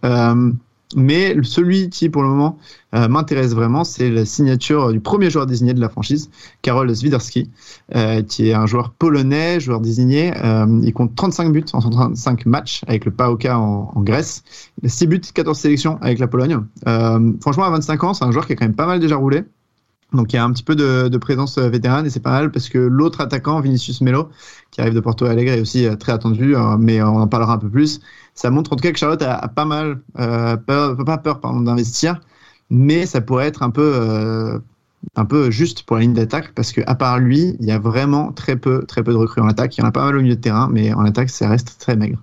Mais 0.95 1.35
celui 1.43 1.89
qui, 1.89 2.09
pour 2.09 2.23
le 2.23 2.29
moment, 2.29 2.57
euh, 2.93 3.07
m'intéresse 3.07 3.53
vraiment, 3.53 3.83
c'est 3.83 4.09
la 4.09 4.25
signature 4.25 4.91
du 4.91 4.99
premier 4.99 5.29
joueur 5.29 5.45
désigné 5.45 5.73
de 5.73 5.79
la 5.79 5.89
franchise, 5.89 6.29
Karol 6.61 6.93
Swiderski, 6.95 7.49
euh, 7.95 8.21
qui 8.21 8.49
est 8.49 8.53
un 8.53 8.65
joueur 8.65 8.91
polonais, 8.91 9.59
joueur 9.59 9.79
désigné. 9.79 10.33
Euh, 10.43 10.65
il 10.83 10.93
compte 10.93 11.15
35 11.15 11.51
buts 11.51 11.65
en 11.73 11.79
35 11.79 12.45
matchs 12.45 12.83
avec 12.87 13.05
le 13.05 13.11
PAOK 13.11 13.45
en, 13.45 13.93
Grèce. 13.97 14.43
Il 14.81 14.87
a 14.87 14.89
6 14.89 15.07
buts, 15.07 15.21
14 15.33 15.57
sélections 15.57 15.97
avec 16.01 16.19
la 16.19 16.27
Pologne. 16.27 16.59
Euh, 16.87 17.31
franchement, 17.41 17.63
à 17.63 17.69
25 17.69 18.03
ans, 18.03 18.13
c'est 18.13 18.25
un 18.25 18.31
joueur 18.31 18.45
qui 18.45 18.53
a 18.53 18.55
quand 18.55 18.65
même 18.65 18.75
pas 18.75 18.87
mal 18.87 18.99
déjà 18.99 19.15
roulé. 19.15 19.43
Donc 20.13 20.33
il 20.33 20.35
y 20.35 20.39
a 20.39 20.43
un 20.43 20.51
petit 20.51 20.63
peu 20.63 20.75
de, 20.75 21.17
présence 21.17 21.57
vétérane 21.57 22.05
et 22.05 22.09
c'est 22.09 22.19
pas 22.19 22.31
mal 22.31 22.51
parce 22.51 22.67
que 22.67 22.77
l'autre 22.77 23.21
attaquant, 23.21 23.61
Vinicius 23.61 24.01
Melo, 24.01 24.29
qui 24.71 24.81
arrive 24.81 24.93
de 24.93 24.99
Porto 24.99 25.25
Alegre, 25.25 25.53
est 25.53 25.61
aussi 25.61 25.87
très 25.99 26.11
attendu, 26.11 26.55
mais 26.79 27.01
on 27.01 27.17
en 27.17 27.27
parlera 27.27 27.53
un 27.53 27.57
peu 27.57 27.69
plus 27.69 28.01
ça 28.33 28.49
montre 28.49 28.73
en 28.73 28.75
tout 28.75 28.83
cas 28.83 28.91
que 28.91 28.97
Charlotte 28.97 29.21
a, 29.21 29.47
pas 29.47 29.65
mal, 29.65 29.99
euh, 30.19 30.57
peur, 30.57 30.97
pas 31.05 31.17
peur 31.17 31.39
d'investir, 31.39 32.19
mais 32.69 33.05
ça 33.05 33.21
pourrait 33.21 33.47
être 33.47 33.63
un 33.63 33.69
peu, 33.69 33.93
euh, 33.95 34.59
un 35.15 35.25
peu 35.25 35.51
juste 35.51 35.83
pour 35.83 35.97
la 35.97 36.03
ligne 36.03 36.13
d'attaque 36.13 36.53
parce 36.55 36.71
que 36.71 36.81
à 36.87 36.95
part 36.95 37.19
lui, 37.19 37.55
il 37.59 37.65
y 37.65 37.71
a 37.71 37.79
vraiment 37.79 38.31
très 38.31 38.55
peu, 38.55 38.85
très 38.85 39.03
peu 39.03 39.11
de 39.11 39.17
recrues 39.17 39.41
en 39.41 39.47
attaque. 39.47 39.77
Il 39.77 39.81
y 39.81 39.83
en 39.83 39.87
a 39.87 39.91
pas 39.91 40.05
mal 40.05 40.17
au 40.17 40.21
milieu 40.21 40.35
de 40.35 40.41
terrain, 40.41 40.69
mais 40.71 40.93
en 40.93 41.05
attaque, 41.05 41.29
ça 41.29 41.49
reste 41.49 41.77
très 41.79 41.95
maigre. 41.95 42.19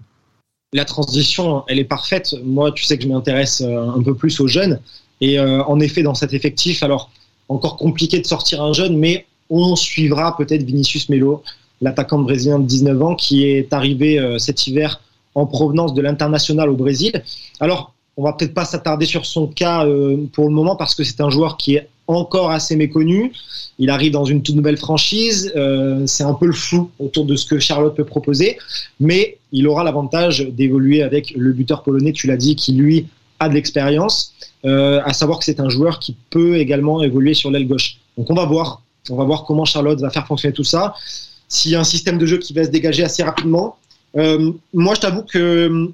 La 0.72 0.84
transition, 0.84 1.64
elle 1.68 1.78
est 1.78 1.84
parfaite. 1.84 2.34
Moi, 2.44 2.72
tu 2.72 2.84
sais 2.84 2.98
que 2.98 3.04
je 3.04 3.08
m'intéresse 3.08 3.62
un 3.62 4.02
peu 4.02 4.14
plus 4.14 4.38
aux 4.40 4.48
jeunes. 4.48 4.80
Et 5.20 5.38
euh, 5.38 5.62
en 5.64 5.80
effet, 5.80 6.02
dans 6.02 6.14
cet 6.14 6.34
effectif, 6.34 6.82
alors 6.82 7.10
encore 7.48 7.76
compliqué 7.76 8.20
de 8.20 8.26
sortir 8.26 8.62
un 8.62 8.72
jeune, 8.72 8.96
mais 8.96 9.26
on 9.50 9.76
suivra 9.76 10.36
peut-être 10.36 10.62
Vinicius 10.62 11.08
Melo, 11.08 11.42
l'attaquant 11.80 12.18
brésilien 12.18 12.58
de 12.58 12.66
19 12.66 13.02
ans 13.02 13.14
qui 13.14 13.44
est 13.44 13.72
arrivé 13.72 14.18
euh, 14.18 14.38
cet 14.38 14.66
hiver 14.66 15.00
en 15.34 15.46
provenance 15.46 15.94
de 15.94 16.02
l'international 16.02 16.68
au 16.68 16.76
Brésil. 16.76 17.22
Alors, 17.60 17.92
on 18.16 18.24
va 18.24 18.32
peut-être 18.32 18.54
pas 18.54 18.64
s'attarder 18.64 19.06
sur 19.06 19.24
son 19.24 19.46
cas 19.46 19.86
euh, 19.86 20.16
pour 20.32 20.48
le 20.48 20.50
moment 20.50 20.74
parce 20.74 20.94
que 20.94 21.04
c'est 21.04 21.20
un 21.20 21.30
joueur 21.30 21.56
qui 21.56 21.76
est 21.76 21.88
encore 22.08 22.50
assez 22.50 22.74
méconnu. 22.74 23.32
Il 23.78 23.90
arrive 23.90 24.12
dans 24.12 24.24
une 24.24 24.42
toute 24.42 24.56
nouvelle 24.56 24.76
franchise. 24.76 25.52
Euh, 25.54 26.04
c'est 26.06 26.24
un 26.24 26.34
peu 26.34 26.46
le 26.46 26.52
flou 26.52 26.90
autour 26.98 27.26
de 27.26 27.36
ce 27.36 27.46
que 27.46 27.60
Charlotte 27.60 27.94
peut 27.94 28.04
proposer, 28.04 28.58
mais 28.98 29.38
il 29.52 29.68
aura 29.68 29.84
l'avantage 29.84 30.40
d'évoluer 30.40 31.02
avec 31.02 31.32
le 31.36 31.52
buteur 31.52 31.82
polonais, 31.84 32.12
tu 32.12 32.26
l'as 32.26 32.36
dit, 32.36 32.56
qui 32.56 32.72
lui 32.72 33.06
a 33.40 33.48
de 33.48 33.54
l'expérience. 33.54 34.34
Euh, 34.64 35.00
à 35.04 35.12
savoir 35.12 35.38
que 35.38 35.44
c'est 35.44 35.60
un 35.60 35.68
joueur 35.68 35.98
qui 35.98 36.16
peut 36.30 36.56
également 36.56 37.02
évoluer 37.02 37.34
sur 37.34 37.50
l'aile 37.50 37.68
gauche. 37.68 37.98
Donc 38.16 38.30
on 38.30 38.34
va 38.34 38.44
voir, 38.44 38.82
on 39.10 39.16
va 39.16 39.24
voir 39.24 39.44
comment 39.44 39.64
Charlotte 39.64 40.00
va 40.00 40.10
faire 40.10 40.26
fonctionner 40.26 40.54
tout 40.54 40.64
ça. 40.64 40.94
S'il 41.48 41.70
y 41.70 41.76
a 41.76 41.80
un 41.80 41.84
système 41.84 42.18
de 42.18 42.26
jeu 42.26 42.38
qui 42.38 42.52
va 42.52 42.64
se 42.64 42.70
dégager 42.70 43.04
assez 43.04 43.22
rapidement, 43.22 43.76
euh, 44.16 44.52
moi, 44.74 44.94
je 44.94 45.00
t'avoue 45.00 45.22
que 45.22 45.90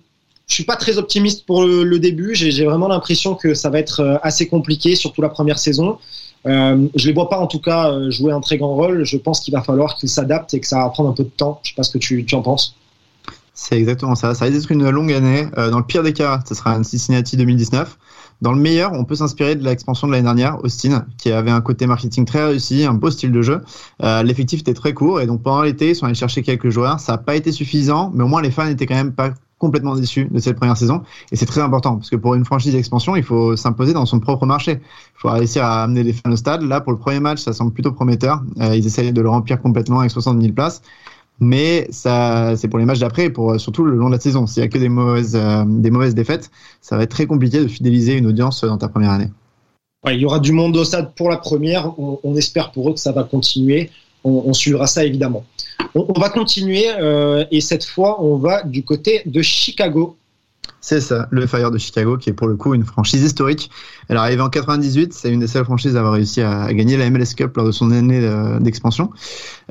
je 0.47 0.55
suis 0.55 0.65
pas 0.65 0.77
très 0.77 0.99
optimiste 0.99 1.47
pour 1.47 1.65
le, 1.65 1.99
début. 1.99 2.35
J'ai 2.35 2.65
vraiment 2.65 2.89
l'impression 2.89 3.35
que 3.35 3.55
ça 3.55 3.71
va 3.71 3.79
être 3.79 4.19
assez 4.23 4.49
compliqué, 4.49 4.95
surtout 4.95 5.23
la 5.23 5.29
première 5.29 5.59
saison. 5.59 5.99
Euh, 6.47 6.89
je 6.95 7.07
les 7.07 7.15
vois 7.15 7.31
pas 7.31 7.39
en 7.39 7.47
tout 7.47 7.59
cas 7.59 7.91
euh, 7.91 8.11
jouer 8.11 8.33
un 8.33 8.41
très 8.41 8.59
grand 8.59 8.75
rôle. 8.75 9.05
Je 9.05 9.17
pense 9.17 9.41
qu'il 9.41 9.53
va 9.55 9.63
falloir 9.63 9.97
qu'ils 9.97 10.11
s'adaptent 10.11 10.53
et 10.55 10.61
que 10.61 10.67
ça 10.67 10.79
va 10.79 10.89
prendre 10.91 11.11
un 11.11 11.15
peu 11.15 11.25
de 11.25 11.31
temps. 11.31 11.61
Je 11.63 11.71
sais 11.71 11.75
pas 11.75 11.83
ce 11.83 11.97
que 11.97 11.99
tu 11.99 12.27
en 12.35 12.43
penses. 12.43 12.75
C'est 13.57 13.79
exactement 13.79 14.17
ça. 14.17 14.35
Ça 14.35 14.49
va 14.49 14.57
être 14.57 14.73
une 14.73 14.91
longue 14.91 15.13
année. 15.13 15.47
Euh, 15.57 15.71
dans 15.71 15.79
le 15.79 15.85
pire 15.85 16.03
des 16.03 16.13
cas, 16.13 16.41
ce 16.47 16.55
sera 16.55 16.75
un 16.75 16.83
Cincinnati 16.83 17.37
2019. 17.37 17.97
Dans 18.43 18.53
le 18.53 18.59
meilleur, 18.59 18.93
on 18.93 19.05
peut 19.05 19.15
s'inspirer 19.15 19.55
de 19.55 19.63
l'expansion 19.63 20.09
de 20.09 20.13
l'année 20.13 20.25
dernière, 20.25 20.63
Austin, 20.65 21.07
qui 21.19 21.31
avait 21.31 21.53
un 21.53 21.61
côté 21.61 21.87
marketing 21.87 22.25
très 22.25 22.45
réussi, 22.45 22.85
un 22.85 22.95
beau 22.95 23.11
style 23.13 23.31
de 23.31 23.43
jeu. 23.43 23.61
Euh, 24.03 24.25
L'effectif 24.25 24.61
était 24.61 24.75
très 24.75 24.93
court 24.93 25.21
et 25.21 25.27
donc 25.27 25.43
pendant 25.43 25.63
l'été, 25.63 25.91
ils 25.91 25.97
sont 25.97 26.05
allés 26.05 26.17
chercher 26.17 26.43
quelques 26.43 26.71
joueurs. 26.71 26.99
Ça 26.99 27.13
n'a 27.13 27.19
pas 27.19 27.37
été 27.37 27.53
suffisant, 27.53 28.11
mais 28.13 28.25
au 28.25 28.29
moins 28.29 28.43
les 28.43 28.51
fans 28.51 28.67
étaient 28.67 28.87
quand 28.87 28.97
même 28.97 29.13
pas 29.13 29.31
complètement 29.59 29.95
déçus 29.95 30.27
de 30.31 30.41
cette 30.41 30.57
première 30.57 30.77
saison. 30.77 31.03
Et 31.31 31.37
c'est 31.37 31.47
très 31.47 31.61
important 31.61 31.97
parce 31.97 32.11
que 32.11 32.17
pour 32.17 32.35
une 32.35 32.45
franchise 32.45 32.73
d'expansion, 32.73 33.15
il 33.15 33.23
faut 33.23 33.57
s'imposer 33.57 33.93
dans 33.93 34.05
son 34.05 34.19
propre 34.19 34.47
marché. 34.47 34.81
Il 34.83 35.21
faut 35.21 35.31
réussir 35.31 35.65
à 35.65 35.85
amener 35.85 36.03
les 36.03 36.13
fans 36.13 36.33
au 36.33 36.37
stade. 36.37 36.63
Là, 36.63 36.81
pour 36.81 36.93
le 36.93 36.99
premier 36.99 37.21
match, 37.21 37.41
ça 37.41 37.53
semble 37.53 37.73
plutôt 37.73 37.93
prometteur. 37.93 38.43
Euh, 38.61 38.75
ils 38.75 38.85
essayent 38.85 39.13
de 39.13 39.23
le 39.23 39.29
remplir 39.29 39.63
complètement 39.63 40.01
avec 40.01 40.11
60 40.11 40.41
000 40.41 40.53
places 40.53 40.83
mais 41.41 41.87
ça 41.91 42.55
c'est 42.57 42.69
pour 42.69 42.79
les 42.79 42.85
matchs 42.85 43.01
d'après 43.01 43.31
pour 43.31 43.59
surtout 43.61 43.85
le 43.85 43.97
long 43.97 44.07
de 44.09 44.15
la 44.15 44.21
saison. 44.21 44.47
S'il 44.47 44.63
y 44.63 44.67
a 44.67 44.69
que 44.69 44.79
des 44.79 44.89
mauvaises 44.89 45.37
euh, 45.37 45.65
mauvaises 45.65 46.15
défaites 46.15 46.51
ça 46.81 46.97
va 46.97 47.03
être 47.03 47.11
très 47.11 47.27
compliqué 47.27 47.61
de 47.61 47.69
fidéliser 47.69 48.17
une 48.17 48.27
audience 48.27 48.65
dans 48.65 48.79
ta 48.79 48.89
première 48.89 49.11
année. 49.11 49.31
Il 50.07 50.21
y 50.21 50.27
aura 50.27 50.39
du 50.39 50.53
monde 50.53 50.77
au 50.77 50.85
stade 50.85 51.15
pour 51.15 51.31
la 51.31 51.39
première. 51.39 51.99
On, 51.99 52.37
espère 52.37 52.73
pour 52.73 52.91
eux 52.91 52.93
que 52.93 53.01
ça 53.01 53.13
va 53.13 53.25
continuer. 53.25 53.91
On, 54.23 54.53
suivra 54.53 54.87
ça 54.87 55.05
évidemment. 55.05 55.45
On, 55.95 56.19
va 56.19 56.29
continuer 56.29 56.85
euh, 56.99 57.45
et 57.51 57.61
cette 57.61 57.85
fois 57.85 58.23
on 58.23 58.37
va 58.37 58.63
du 58.63 58.83
côté 58.83 59.23
de 59.27 59.43
Chicago 59.43 60.17
c'est 60.85 61.01
ça, 61.01 61.29
le 61.31 61.47
Fire 61.47 61.71
de 61.71 61.79
Chicago, 61.79 62.19
qui 62.19 62.29
est 62.29 62.35
pour 62.35 62.47
le 62.47 62.57
coup 62.57 62.75
une 62.75 62.85
franchise 62.85 63.23
historique. 63.23 63.71
Elle 64.09 64.17
est 64.17 64.19
arrivée 64.19 64.43
en 64.43 64.51
98, 64.51 65.15
c'est 65.15 65.33
une 65.33 65.41
des 65.41 65.47
seules 65.47 65.65
franchises 65.65 65.97
à 65.97 66.01
avoir 66.01 66.13
réussi 66.13 66.43
à, 66.43 66.71
gagner 66.75 66.99
la 66.99 67.09
MLS 67.09 67.35
Cup 67.35 67.57
lors 67.57 67.65
de 67.65 67.73
son 67.73 67.91
année 67.91 68.21
d'expansion. 68.61 69.11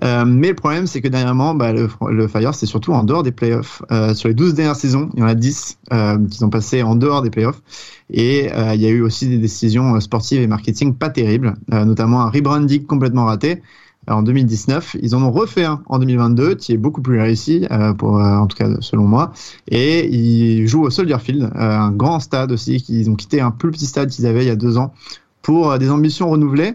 Euh, 0.04 0.26
mais 0.26 0.50
le 0.50 0.56
problème, 0.56 0.88
c'est 0.88 1.02
que 1.02 1.08
dernièrement, 1.08 1.54
bah, 1.54 1.72
le, 1.72 2.28
Fire, 2.28 2.56
c'est 2.56 2.66
surtout 2.66 2.94
en 2.94 3.04
dehors 3.04 3.22
des 3.22 3.32
playoffs. 3.32 3.84
Euh, 3.92 4.16
sur 4.16 4.28
les 4.28 4.34
12 4.34 4.56
dernières 4.56 4.76
saisons, 4.76 5.12
il 5.14 5.20
y 5.20 5.24
en 5.24 5.28
a 5.28 5.36
10 5.36 5.78
euh, 5.92 6.18
qui 6.28 6.44
ont 6.44 6.50
passé 6.50 6.82
en 6.82 6.96
dehors 6.96 7.22
des 7.22 7.30
playoffs. 7.30 7.62
Et 8.10 8.52
euh, 8.52 8.74
il 8.74 8.82
y 8.82 8.88
a 8.88 8.90
eu 8.90 9.02
aussi 9.02 9.28
des 9.28 9.38
décisions 9.38 10.00
sportives 10.00 10.42
et 10.42 10.48
marketing 10.48 10.96
pas 10.96 11.10
terribles, 11.10 11.54
euh, 11.74 11.86
notamment 11.86 12.22
un 12.22 12.30
rebranding 12.30 12.86
complètement 12.86 13.26
raté 13.26 13.62
en 14.08 14.24
2019. 14.24 14.98
Ils 15.02 15.16
en 15.16 15.24
ont 15.24 15.32
refait 15.32 15.66
un 15.66 15.82
en 15.88 16.00
2022 16.00 16.56
qui 16.56 16.74
est 16.74 16.78
beaucoup 16.78 17.02
plus 17.02 17.20
réussi, 17.20 17.66
euh, 17.72 17.94
euh, 17.94 18.04
en 18.04 18.48
tout 18.48 18.58
cas 18.58 18.70
selon 18.82 19.06
moi. 19.06 19.32
Et 19.68 20.08
ils 20.08 20.68
jouent 20.68 20.84
au 20.84 20.90
Soldier 20.90 21.20
Field, 21.20 21.44
euh, 21.44 21.50
un 21.56 21.92
grand 21.92 22.20
stade 22.20 22.52
aussi. 22.52 22.82
qu'ils 22.82 23.10
ont 23.10 23.16
quitté 23.16 23.42
un 23.42 23.52
plus 23.52 23.72
petit 23.72 23.86
stade 23.86 24.10
qu'ils 24.10 24.26
avaient 24.26 24.44
il 24.44 24.48
y 24.48 24.52
a 24.52 24.56
deux 24.56 24.78
ans 24.78 24.94
pour 25.42 25.78
des 25.78 25.90
ambitions 25.90 26.30
renouvelées. 26.30 26.74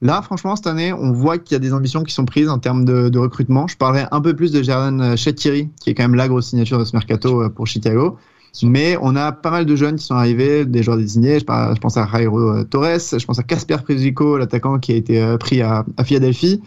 Là, 0.00 0.22
franchement, 0.22 0.54
cette 0.54 0.68
année, 0.68 0.92
on 0.92 1.12
voit 1.12 1.38
qu'il 1.38 1.54
y 1.54 1.56
a 1.56 1.58
des 1.58 1.72
ambitions 1.72 2.04
qui 2.04 2.14
sont 2.14 2.24
prises 2.24 2.48
en 2.48 2.58
termes 2.58 2.84
de, 2.84 3.18
recrutement. 3.18 3.66
Je 3.66 3.76
parlerai 3.76 4.06
un 4.12 4.20
peu 4.20 4.34
plus 4.34 4.52
de 4.52 4.62
Jordan 4.62 5.16
Shetiri, 5.16 5.68
qui 5.80 5.90
est 5.90 5.94
quand 5.94 6.04
même 6.04 6.14
la 6.14 6.28
grosse 6.28 6.48
signature 6.48 6.78
de 6.78 6.84
ce 6.84 6.94
mercato 6.94 7.50
pour 7.50 7.66
Chicago. 7.66 8.16
Mais 8.62 8.96
on 9.00 9.16
a 9.16 9.32
pas 9.32 9.50
mal 9.50 9.66
de 9.66 9.76
jeunes 9.76 9.96
qui 9.96 10.04
sont 10.04 10.14
arrivés, 10.14 10.64
des 10.64 10.82
joueurs 10.82 10.96
désignés. 10.98 11.38
Je 11.38 11.44
pense 11.44 11.96
à 11.96 12.06
Jairo 12.06 12.64
Torres, 12.64 12.98
je 13.18 13.24
pense 13.24 13.38
à 13.38 13.42
Casper 13.42 13.76
Prezico, 13.84 14.38
l'attaquant 14.38 14.78
qui 14.78 14.92
a 14.92 14.96
été 14.96 15.36
pris 15.38 15.62
à, 15.62 15.84
Philadelphie. 16.04 16.60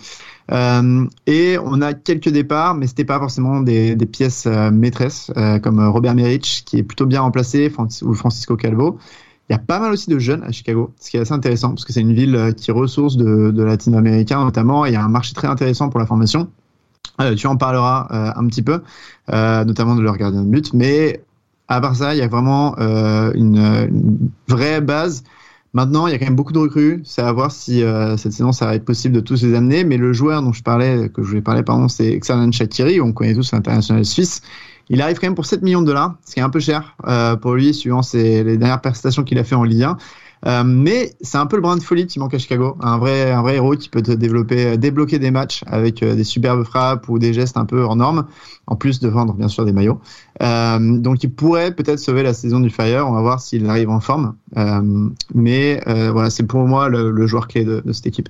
Euh, 0.51 1.05
et 1.27 1.57
on 1.63 1.81
a 1.81 1.93
quelques 1.93 2.29
départs, 2.29 2.75
mais 2.75 2.87
c'était 2.87 3.05
pas 3.05 3.19
forcément 3.19 3.61
des, 3.61 3.95
pièces 4.11 4.45
euh, 4.47 4.71
maîtresses, 4.71 5.31
euh, 5.37 5.59
comme 5.59 5.79
Robert 5.87 6.15
Merich, 6.15 6.63
qui 6.65 6.79
est 6.79 6.83
plutôt 6.83 7.05
bien 7.05 7.21
remplacé, 7.21 7.71
ou 8.01 8.13
Francisco 8.13 8.55
Calvo. 8.55 8.97
Il 9.49 9.53
y 9.53 9.55
a 9.55 9.59
pas 9.59 9.79
mal 9.79 9.91
aussi 9.91 10.09
de 10.09 10.19
jeunes 10.19 10.43
à 10.43 10.51
Chicago, 10.51 10.93
ce 10.99 11.09
qui 11.09 11.17
est 11.17 11.21
assez 11.21 11.33
intéressant, 11.33 11.69
parce 11.69 11.85
que 11.85 11.93
c'est 11.93 12.01
une 12.01 12.13
ville 12.13 12.53
qui 12.55 12.71
ressource 12.71 13.17
de, 13.17 13.51
de 13.51 13.63
latino-américains 13.63 14.43
notamment, 14.43 14.85
il 14.85 14.93
y 14.93 14.95
a 14.95 15.03
un 15.03 15.09
marché 15.09 15.33
très 15.33 15.47
intéressant 15.47 15.89
pour 15.89 15.99
la 15.99 16.05
formation. 16.05 16.49
tu 17.35 17.47
en 17.47 17.57
parleras 17.57 18.33
un 18.37 18.47
petit 18.47 18.61
peu, 18.61 18.81
notamment 19.27 19.95
de 19.95 20.01
leur 20.01 20.15
gardien 20.15 20.43
de 20.43 20.47
but, 20.47 20.73
mais 20.73 21.21
à 21.71 21.79
part 21.79 21.95
ça, 21.95 22.13
il 22.13 22.17
y 22.17 22.21
a 22.21 22.27
vraiment 22.27 22.75
euh, 22.79 23.31
une, 23.33 24.29
vraie 24.47 24.81
base. 24.81 25.23
Maintenant, 25.73 26.05
il 26.07 26.11
y 26.11 26.13
a 26.13 26.19
quand 26.19 26.25
même 26.25 26.35
beaucoup 26.35 26.51
de 26.51 26.59
recrues. 26.59 27.01
C'est 27.05 27.21
à 27.21 27.31
voir 27.31 27.49
si 27.51 27.81
euh, 27.81 28.17
cette 28.17 28.33
saison, 28.33 28.51
ça 28.51 28.65
va 28.65 28.75
être 28.75 28.83
possible 28.83 29.15
de 29.15 29.21
tous 29.21 29.41
les 29.43 29.55
amener. 29.55 29.85
Mais 29.85 29.95
le 29.95 30.11
joueur 30.11 30.41
dont 30.41 30.51
je 30.51 30.63
parlais, 30.63 31.07
que 31.07 31.23
je 31.23 31.29
voulais 31.29 31.41
parler, 31.41 31.63
pardon, 31.63 31.87
c'est 31.87 32.19
Xalan 32.19 32.51
Shakiri. 32.51 32.99
On 32.99 33.13
connaît 33.13 33.35
tous 33.35 33.53
l'international 33.53 34.03
suisse. 34.03 34.41
Il 34.89 35.01
arrive 35.01 35.17
quand 35.19 35.27
même 35.27 35.35
pour 35.35 35.45
7 35.45 35.61
millions 35.61 35.81
de 35.81 35.87
dollars, 35.87 36.15
ce 36.25 36.33
qui 36.33 36.41
est 36.41 36.43
un 36.43 36.49
peu 36.49 36.59
cher 36.59 36.97
euh, 37.07 37.37
pour 37.37 37.53
lui, 37.53 37.73
suivant 37.73 38.01
les 38.13 38.57
dernières 38.57 38.81
prestations 38.81 39.23
qu'il 39.23 39.39
a 39.39 39.45
fait 39.45 39.55
en 39.55 39.63
Ligue 39.63 39.83
1. 39.83 39.97
Euh, 40.47 40.63
mais 40.65 41.13
c'est 41.21 41.37
un 41.37 41.45
peu 41.45 41.55
le 41.55 41.61
brin 41.61 41.77
de 41.77 41.83
folie 41.83 42.07
qui 42.07 42.19
manque 42.19 42.33
à 42.33 42.39
Chicago. 42.39 42.75
Un 42.81 42.97
vrai, 42.97 43.31
un 43.31 43.41
vrai 43.41 43.55
héros 43.55 43.75
qui 43.75 43.89
peut 43.89 44.01
développer, 44.01 44.77
débloquer 44.77 45.19
des 45.19 45.31
matchs 45.31 45.63
avec 45.67 46.01
euh, 46.01 46.15
des 46.15 46.23
superbes 46.23 46.63
frappes 46.63 47.07
ou 47.09 47.19
des 47.19 47.33
gestes 47.33 47.57
un 47.57 47.65
peu 47.65 47.81
hors 47.81 47.95
normes, 47.95 48.25
en 48.67 48.75
plus 48.75 48.99
de 48.99 49.07
vendre 49.07 49.33
bien 49.33 49.47
sûr 49.47 49.65
des 49.65 49.71
maillots. 49.71 49.99
Euh, 50.41 50.97
donc 50.97 51.23
il 51.23 51.31
pourrait 51.31 51.73
peut-être 51.73 51.99
sauver 51.99 52.23
la 52.23 52.33
saison 52.33 52.59
du 52.59 52.69
Fire. 52.69 53.07
On 53.07 53.11
va 53.11 53.21
voir 53.21 53.39
s'il 53.39 53.69
arrive 53.69 53.89
en 53.89 53.99
forme. 53.99 54.35
Euh, 54.57 55.09
mais 55.33 55.81
euh, 55.87 56.11
voilà, 56.11 56.29
c'est 56.29 56.43
pour 56.43 56.61
moi 56.61 56.89
le, 56.89 57.27
joueur 57.27 57.47
clé 57.47 57.63
de, 57.63 57.83
cette 57.91 58.07
équipe. 58.07 58.29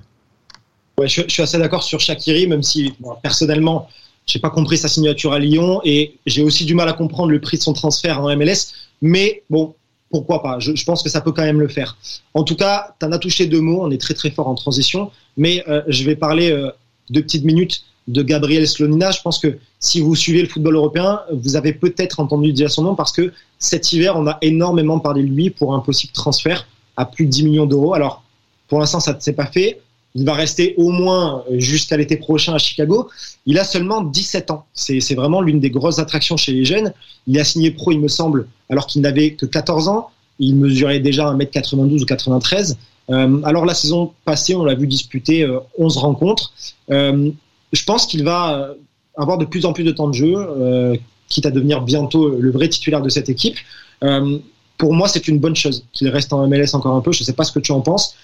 Ouais, 0.98 1.08
je, 1.08 1.22
je 1.22 1.32
suis 1.32 1.42
assez 1.42 1.58
d'accord 1.58 1.82
sur 1.82 2.00
Shakiri, 2.00 2.46
même 2.46 2.62
si 2.62 2.92
bon, 3.00 3.14
personnellement, 3.22 3.88
j'ai 4.26 4.38
pas 4.38 4.50
compris 4.50 4.78
sa 4.78 4.88
signature 4.88 5.32
à 5.32 5.38
Lyon 5.38 5.80
et 5.84 6.18
j'ai 6.26 6.42
aussi 6.42 6.64
du 6.64 6.74
mal 6.74 6.88
à 6.88 6.92
comprendre 6.92 7.30
le 7.30 7.40
prix 7.40 7.56
de 7.56 7.62
son 7.62 7.72
transfert 7.72 8.20
en 8.20 8.36
MLS. 8.36 8.72
Mais 9.00 9.42
bon, 9.50 9.74
pourquoi 10.12 10.42
pas 10.42 10.60
je, 10.60 10.84
pense 10.84 11.02
que 11.02 11.08
ça 11.08 11.20
peut 11.20 11.32
quand 11.32 11.42
même 11.42 11.58
le 11.58 11.68
faire. 11.68 11.96
En 12.34 12.44
tout 12.44 12.54
cas, 12.54 12.94
tu 13.00 13.06
en 13.06 13.12
as 13.12 13.18
touché 13.18 13.46
deux 13.46 13.60
mots, 13.60 13.80
on 13.82 13.90
est 13.90 14.00
très 14.00 14.14
très 14.14 14.30
fort 14.30 14.46
en 14.46 14.54
transition, 14.54 15.10
mais 15.36 15.64
euh, 15.68 15.82
je 15.88 16.04
vais 16.04 16.14
parler 16.14 16.52
euh, 16.52 16.70
deux 17.10 17.22
petites 17.22 17.44
minutes 17.44 17.84
de 18.06 18.22
Gabriel 18.22 18.68
Slonina. 18.68 19.10
Je 19.10 19.22
pense 19.22 19.38
que 19.38 19.58
si 19.80 20.00
vous 20.00 20.14
suivez 20.14 20.42
le 20.42 20.48
football 20.48 20.76
européen, 20.76 21.20
vous 21.32 21.56
avez 21.56 21.72
peut-être 21.72 22.20
entendu 22.20 22.52
dire 22.52 22.70
son 22.70 22.82
nom 22.82 22.94
parce 22.94 23.12
que 23.12 23.32
cet 23.58 23.92
hiver, 23.92 24.14
on 24.16 24.26
a 24.26 24.38
énormément 24.42 25.00
parlé 25.00 25.22
de 25.22 25.28
lui 25.28 25.50
pour 25.50 25.74
un 25.74 25.80
possible 25.80 26.12
transfert 26.12 26.66
à 26.96 27.06
plus 27.06 27.26
de 27.26 27.30
10 27.30 27.44
millions 27.44 27.66
d'euros. 27.66 27.94
Alors, 27.94 28.22
pour 28.68 28.78
l'instant, 28.78 29.00
ça 29.00 29.14
ne 29.14 29.20
s'est 29.20 29.32
pas 29.32 29.46
fait. 29.46 29.80
Il 30.14 30.24
va 30.26 30.34
rester 30.34 30.74
au 30.76 30.90
moins 30.90 31.44
jusqu'à 31.52 31.96
l'été 31.96 32.16
prochain 32.16 32.54
à 32.54 32.58
Chicago. 32.58 33.08
Il 33.46 33.58
a 33.58 33.64
seulement 33.64 34.02
17 34.02 34.50
ans. 34.50 34.66
C'est 34.74 35.14
vraiment 35.14 35.40
l'une 35.40 35.60
des 35.60 35.70
grosses 35.70 35.98
attractions 35.98 36.36
chez 36.36 36.52
les 36.52 36.64
jeunes. 36.64 36.92
Il 37.26 37.38
a 37.38 37.44
signé 37.44 37.70
pro, 37.70 37.92
il 37.92 38.00
me 38.00 38.08
semble, 38.08 38.46
alors 38.68 38.86
qu'il 38.86 39.02
n'avait 39.02 39.32
que 39.32 39.46
14 39.46 39.88
ans. 39.88 40.10
Il 40.38 40.56
mesurait 40.56 41.00
déjà 41.00 41.32
1m92 41.32 42.02
ou 42.02 42.04
93. 42.04 42.76
Euh, 43.10 43.40
alors 43.44 43.64
la 43.64 43.74
saison 43.74 44.12
passée, 44.24 44.54
on 44.54 44.64
l'a 44.64 44.74
vu 44.74 44.86
disputer 44.86 45.42
euh, 45.42 45.60
11 45.78 45.96
rencontres. 45.98 46.52
Euh, 46.90 47.30
je 47.72 47.84
pense 47.84 48.06
qu'il 48.06 48.22
va 48.24 48.74
avoir 49.16 49.38
de 49.38 49.44
plus 49.44 49.64
en 49.66 49.72
plus 49.72 49.84
de 49.84 49.92
temps 49.92 50.08
de 50.08 50.14
jeu, 50.14 50.34
euh, 50.36 50.96
quitte 51.28 51.46
à 51.46 51.50
devenir 51.50 51.82
bientôt 51.82 52.28
le 52.28 52.50
vrai 52.50 52.68
titulaire 52.68 53.02
de 53.02 53.08
cette 53.08 53.28
équipe. 53.28 53.56
Euh, 54.02 54.38
pour 54.78 54.94
moi, 54.94 55.08
c'est 55.08 55.28
une 55.28 55.38
bonne 55.38 55.56
chose 55.56 55.84
qu'il 55.92 56.08
reste 56.08 56.32
en 56.32 56.46
MLS 56.46 56.74
encore 56.74 56.94
un 56.94 57.00
peu. 57.00 57.12
Je 57.12 57.22
ne 57.22 57.24
sais 57.24 57.32
pas 57.32 57.44
ce 57.44 57.52
que 57.52 57.60
tu 57.60 57.72
en 57.72 57.80
penses. 57.80 58.16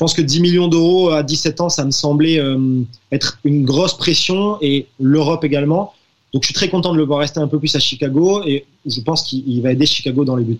Je 0.00 0.04
pense 0.04 0.14
que 0.14 0.22
10 0.22 0.40
millions 0.40 0.66
d'euros 0.66 1.10
à 1.10 1.22
17 1.22 1.60
ans, 1.60 1.68
ça 1.68 1.84
me 1.84 1.90
semblait 1.90 2.40
euh, 2.40 2.80
être 3.12 3.38
une 3.44 3.66
grosse 3.66 3.94
pression 3.98 4.56
et 4.62 4.86
l'Europe 4.98 5.44
également. 5.44 5.92
Donc 6.32 6.42
je 6.42 6.46
suis 6.46 6.54
très 6.54 6.70
content 6.70 6.94
de 6.94 6.96
le 6.96 7.04
voir 7.04 7.18
rester 7.18 7.38
un 7.38 7.48
peu 7.48 7.58
plus 7.58 7.76
à 7.76 7.80
Chicago 7.80 8.42
et 8.46 8.64
je 8.86 8.98
pense 9.02 9.24
qu'il 9.24 9.60
va 9.60 9.72
aider 9.72 9.84
Chicago 9.84 10.24
dans 10.24 10.36
les 10.36 10.44
buts. 10.44 10.56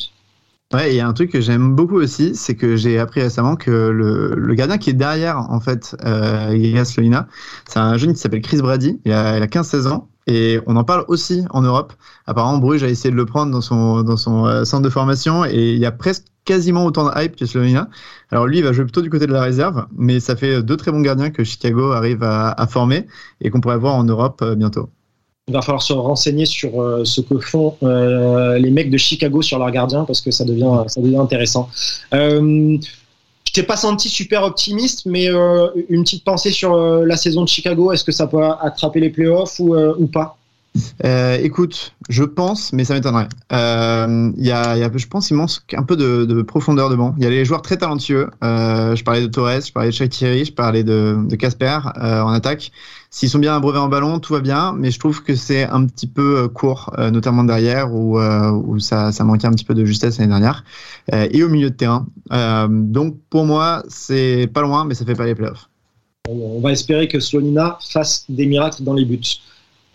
Ouais, 0.74 0.92
il 0.92 0.96
y 0.96 1.00
a 1.00 1.08
un 1.08 1.14
truc 1.14 1.32
que 1.32 1.40
j'aime 1.40 1.74
beaucoup 1.74 1.96
aussi, 1.96 2.34
c'est 2.34 2.54
que 2.54 2.76
j'ai 2.76 2.98
appris 2.98 3.22
récemment 3.22 3.56
que 3.56 3.70
le, 3.70 4.54
gardien 4.54 4.76
qui 4.76 4.90
est 4.90 4.92
derrière, 4.92 5.38
en 5.38 5.60
fait, 5.60 5.96
euh, 6.04 6.84
c'est 6.84 7.78
un 7.78 7.96
jeune 7.96 8.12
qui 8.12 8.20
s'appelle 8.20 8.42
Chris 8.42 8.58
Brady, 8.58 9.00
il 9.06 9.12
a, 9.12 9.38
il 9.38 9.42
a 9.42 9.46
15-16 9.46 9.88
ans, 9.88 10.09
et 10.30 10.60
on 10.66 10.76
en 10.76 10.84
parle 10.84 11.04
aussi 11.08 11.42
en 11.50 11.62
Europe. 11.62 11.92
Apparemment, 12.26 12.58
Bruges 12.58 12.84
a 12.84 12.88
essayé 12.88 13.10
de 13.10 13.16
le 13.16 13.26
prendre 13.26 13.50
dans 13.50 13.60
son, 13.60 14.46
euh, 14.46 14.64
centre 14.64 14.82
de 14.82 14.88
formation, 14.88 15.44
et 15.44 15.72
il 15.72 15.78
y 15.78 15.86
a 15.86 15.90
presque 15.90 16.26
quasiment 16.44 16.84
autant 16.84 17.04
de 17.04 17.10
hype 17.16 17.34
que 17.34 17.46
Slovenia. 17.46 17.88
Alors 18.30 18.46
lui, 18.46 18.58
il 18.58 18.64
va 18.64 18.72
jouer 18.72 18.84
plutôt 18.84 19.02
du 19.02 19.10
côté 19.10 19.26
de 19.26 19.32
la 19.32 19.42
réserve, 19.42 19.86
mais 19.96 20.20
ça 20.20 20.36
fait 20.36 20.62
deux 20.62 20.76
très 20.76 20.92
bons 20.92 21.00
gardiens 21.00 21.30
que 21.30 21.42
Chicago 21.42 21.90
arrive 21.90 22.22
à, 22.22 22.66
former, 22.68 23.08
et 23.40 23.50
qu'on 23.50 23.60
pourrait 23.60 23.78
voir 23.78 23.96
en 23.96 24.04
Europe 24.04 24.40
euh, 24.42 24.54
bientôt 24.54 24.88
il 25.48 25.54
va 25.54 25.62
falloir 25.62 25.82
se 25.82 25.92
renseigner 25.92 26.46
sur 26.46 26.80
euh, 26.80 27.04
ce 27.04 27.20
que 27.20 27.36
font 27.40 27.76
les 27.82 28.70
mecs 28.70 28.88
de 28.88 28.96
Chicago 28.96 29.42
sur 29.42 29.58
leurs 29.58 29.72
gardiens 29.72 30.04
parce 30.04 30.20
que 30.20 30.30
ça 30.30 30.44
devient, 30.44 31.16
intéressant. 31.18 31.68
Je 33.50 33.54
t'ai 33.54 33.64
pas 33.64 33.76
senti 33.76 34.08
super 34.08 34.44
optimiste, 34.44 35.06
mais 35.06 35.28
euh, 35.28 35.66
une 35.88 36.04
petite 36.04 36.22
pensée 36.22 36.52
sur 36.52 36.72
euh, 36.72 37.04
la 37.04 37.16
saison 37.16 37.42
de 37.42 37.48
Chicago. 37.48 37.90
Est-ce 37.90 38.04
que 38.04 38.12
ça 38.12 38.28
peut 38.28 38.44
attraper 38.44 39.00
les 39.00 39.10
playoffs 39.10 39.58
ou, 39.58 39.74
ou 39.76 40.06
pas? 40.06 40.38
Euh, 41.04 41.36
écoute, 41.42 41.94
je 42.08 42.22
pense, 42.22 42.72
mais 42.72 42.84
ça 42.84 42.94
m'étonnerait. 42.94 43.28
Euh, 43.52 44.30
y 44.36 44.52
a, 44.52 44.96
je 44.96 45.06
pense 45.06 45.26
qu'il 45.26 45.36
manque 45.36 45.50
un 45.74 45.82
peu 45.82 45.96
de, 45.96 46.24
de, 46.24 46.42
profondeur 46.42 46.90
de 46.90 46.96
banc. 46.96 47.14
Il 47.18 47.24
y 47.24 47.26
a 47.26 47.30
les 47.30 47.44
joueurs 47.44 47.62
très 47.62 47.76
talentueux. 47.76 48.30
Euh, 48.44 48.94
je 48.94 49.02
parlais 49.02 49.22
de 49.22 49.26
Torres, 49.26 49.62
je 49.66 49.72
parlais 49.72 49.90
de 49.90 49.94
Shaqiri, 49.94 50.44
je 50.44 50.52
parlais 50.52 50.84
de, 50.84 51.26
Casper 51.36 51.78
euh, 51.96 52.22
en 52.22 52.30
attaque. 52.30 52.70
S'ils 53.12 53.28
sont 53.28 53.40
bien 53.40 53.56
abreuvés 53.56 53.80
en 53.80 53.88
ballon, 53.88 54.20
tout 54.20 54.32
va 54.32 54.40
bien, 54.40 54.72
mais 54.72 54.92
je 54.92 54.98
trouve 55.00 55.24
que 55.24 55.34
c'est 55.34 55.64
un 55.64 55.84
petit 55.84 56.06
peu 56.06 56.44
euh, 56.44 56.48
court, 56.48 56.94
euh, 56.96 57.10
notamment 57.10 57.42
derrière, 57.42 57.92
où, 57.92 58.20
où 58.20 58.78
ça, 58.78 59.10
manquait 59.24 59.48
un 59.48 59.50
petit 59.50 59.64
peu 59.64 59.74
de 59.74 59.84
justesse 59.84 60.18
l'année 60.18 60.30
dernière, 60.30 60.64
et 61.12 61.42
au 61.42 61.48
milieu 61.48 61.70
de 61.70 61.74
terrain. 61.74 62.06
donc 62.68 63.16
pour 63.28 63.44
moi, 63.44 63.82
c'est 63.88 64.48
pas 64.52 64.62
loin, 64.62 64.84
mais 64.84 64.94
ça 64.94 65.04
fait 65.04 65.14
pas 65.14 65.26
les 65.26 65.34
playoffs. 65.34 65.68
On 66.28 66.60
va 66.60 66.70
espérer 66.70 67.08
que 67.08 67.18
Slonina 67.18 67.78
fasse 67.80 68.24
des 68.28 68.46
miracles 68.46 68.84
dans 68.84 68.94
les 68.94 69.04
buts. 69.04 69.20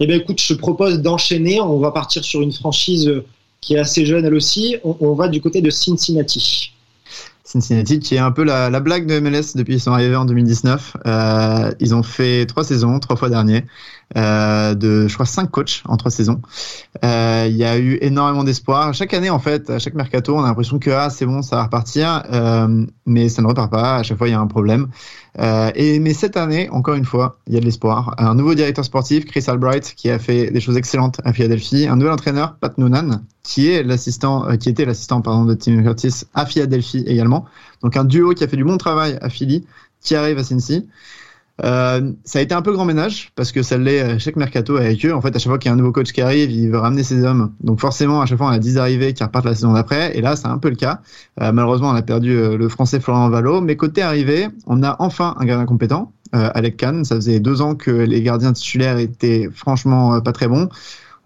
Eh 0.02 0.08
bien, 0.08 0.18
écoute, 0.18 0.42
je 0.42 0.54
propose 0.54 1.02
d'enchaîner. 1.02 1.62
On 1.62 1.80
va 1.80 1.92
partir 1.92 2.24
sur 2.26 2.42
une 2.42 2.52
franchise 2.52 3.10
qui 3.62 3.76
est 3.76 3.80
assez 3.80 4.06
jeune 4.06 4.26
elle 4.26 4.34
aussi. 4.34 4.76
On 4.84 5.14
va 5.14 5.30
du 5.30 5.40
côté 5.40 5.62
de 5.62 5.70
Cincinnati. 5.70 6.75
Cincinnati, 7.56 8.00
qui 8.00 8.16
est 8.16 8.20
un 8.20 8.32
peu 8.32 8.44
la, 8.44 8.70
la 8.70 8.80
blague 8.82 9.06
de 9.08 9.20
MLS 9.20 9.56
depuis 9.56 9.74
qu'ils 9.76 9.82
sont 9.82 9.94
arrivés 9.94 10.18
en 10.18 10.26
2019. 10.26 10.98
Euh, 11.08 11.72
ils 11.80 11.96
ont 11.96 12.04
fait 12.04 12.46
trois 12.46 12.66
saisons, 12.66 13.00
trois 13.00 13.16
fois 13.16 13.30
dernier, 13.30 13.64
de 14.16 15.08
je 15.08 15.14
crois 15.14 15.26
cinq 15.26 15.52
coachs 15.52 15.84
en 15.86 15.98
trois 15.98 16.12
saisons. 16.12 16.42
Euh, 17.04 17.48
il 17.50 17.56
y 17.56 17.64
a 17.64 17.78
eu 17.78 17.98
énormément 18.02 18.44
d'espoir. 18.44 18.94
Chaque 18.94 19.14
année, 19.14 19.30
en 19.30 19.40
fait, 19.40 19.70
à 19.70 19.80
chaque 19.80 19.94
mercato, 19.94 20.36
on 20.36 20.44
a 20.44 20.48
l'impression 20.48 20.80
que 20.80 20.90
ah 20.90 21.10
c'est 21.10 21.26
bon, 21.26 21.42
ça 21.42 21.58
va 21.58 21.64
repartir, 21.64 22.24
euh, 22.32 22.86
mais 23.06 23.30
ça 23.30 23.42
ne 23.42 23.48
repart 23.48 23.72
pas. 23.72 23.98
À 23.98 24.04
chaque 24.04 24.18
fois, 24.18 24.28
il 24.28 24.32
y 24.32 24.34
a 24.34 24.40
un 24.40 24.48
problème. 24.48 24.88
Euh, 25.40 25.72
et 25.76 26.00
mais 26.00 26.14
cette 26.14 26.38
année, 26.38 26.70
encore 26.70 26.96
une 26.96 27.06
fois, 27.06 27.40
il 27.48 27.54
y 27.54 27.58
a 27.58 27.60
de 27.60 27.66
l'espoir. 27.66 28.16
Un 28.18 28.36
nouveau 28.36 28.56
directeur 28.56 28.86
sportif, 28.86 29.26
Chris 29.26 29.44
Albright, 29.48 29.94
qui 29.96 30.10
a 30.10 30.20
fait 30.20 30.52
des 30.52 30.62
choses 30.62 30.78
excellentes 30.78 31.20
à 31.26 31.34
Philadelphie. 31.34 31.88
Un 31.88 31.98
nouvel 31.98 32.14
entraîneur, 32.14 32.56
Pat 32.56 32.78
Noonan, 32.78 33.22
qui 33.44 33.70
est 33.70 33.84
l'assistant, 33.84 34.48
euh, 34.48 34.56
qui 34.56 34.70
était 34.70 34.86
l'assistant 34.86 35.22
pardon 35.22 35.46
de 35.46 35.54
Tim 35.54 35.82
Curtis 35.84 36.24
à 36.34 36.46
Philadelphie 36.46 37.04
également. 37.06 37.46
Donc 37.82 37.98
un 37.98 38.06
duo 38.06 38.34
qui 38.34 38.44
a 38.44 38.48
fait 38.48 38.58
du 38.58 38.64
bon 38.64 38.78
travail 38.78 39.18
à 39.22 39.30
Philly, 39.30 39.66
qui 40.02 40.16
arrive 40.16 40.38
à 40.38 40.44
Cincy. 40.44 40.88
Euh, 41.64 42.12
ça 42.26 42.40
a 42.40 42.42
été 42.42 42.54
un 42.54 42.62
peu 42.62 42.74
grand 42.74 42.84
ménage 42.84 43.32
parce 43.36 43.52
que 43.52 43.64
ça 43.64 43.78
l'est 43.78 44.20
chaque 44.20 44.36
mercato 44.36 44.76
avec 44.78 45.06
eux. 45.06 45.14
En 45.14 45.22
fait, 45.22 45.36
à 45.36 45.40
chaque 45.40 45.50
fois 45.50 45.58
qu'il 45.58 45.70
y 45.70 45.72
a 45.72 45.74
un 45.74 45.78
nouveau 45.78 45.92
coach 45.92 46.12
qui 46.12 46.22
arrive, 46.22 46.52
il 46.52 46.70
veut 46.70 46.80
ramener 46.80 47.04
ses 47.04 47.24
hommes. 47.24 47.54
Donc 47.62 47.80
forcément, 47.80 48.22
à 48.22 48.26
chaque 48.26 48.38
fois, 48.38 48.48
on 48.48 48.52
a 48.52 48.60
10 48.60 48.78
arrivées 48.78 49.14
qui 49.14 49.24
repartent 49.24 49.46
la 49.46 49.56
saison 49.56 49.74
d'après. 49.74 50.18
Et 50.18 50.22
là, 50.22 50.36
c'est 50.36 50.48
un 50.48 50.58
peu 50.58 50.70
le 50.70 50.76
cas. 50.76 51.02
Euh, 51.42 51.52
malheureusement, 51.52 51.90
on 51.90 51.96
a 51.96 52.02
perdu 52.02 52.32
euh, 52.36 52.58
le 52.58 52.70
français 52.70 53.00
Florent 53.00 53.30
Valo. 53.30 53.62
Mais 53.62 53.76
côté 53.76 54.02
arrivé, 54.02 54.50
on 54.68 54.84
a 54.84 54.96
enfin 55.00 55.36
un 55.40 55.46
gardien 55.46 55.66
compétent, 55.66 56.12
euh, 56.36 56.50
Alec 56.54 56.78
Kahn. 56.78 57.06
Ça 57.06 57.16
faisait 57.16 57.40
deux 57.40 57.62
ans 57.62 57.76
que 57.76 57.92
les 57.92 58.22
gardiens 58.22 58.54
titulaires 58.54 58.98
étaient 58.98 59.50
franchement 59.54 60.20
pas 60.22 60.34
très 60.34 60.48
bons. 60.48 60.70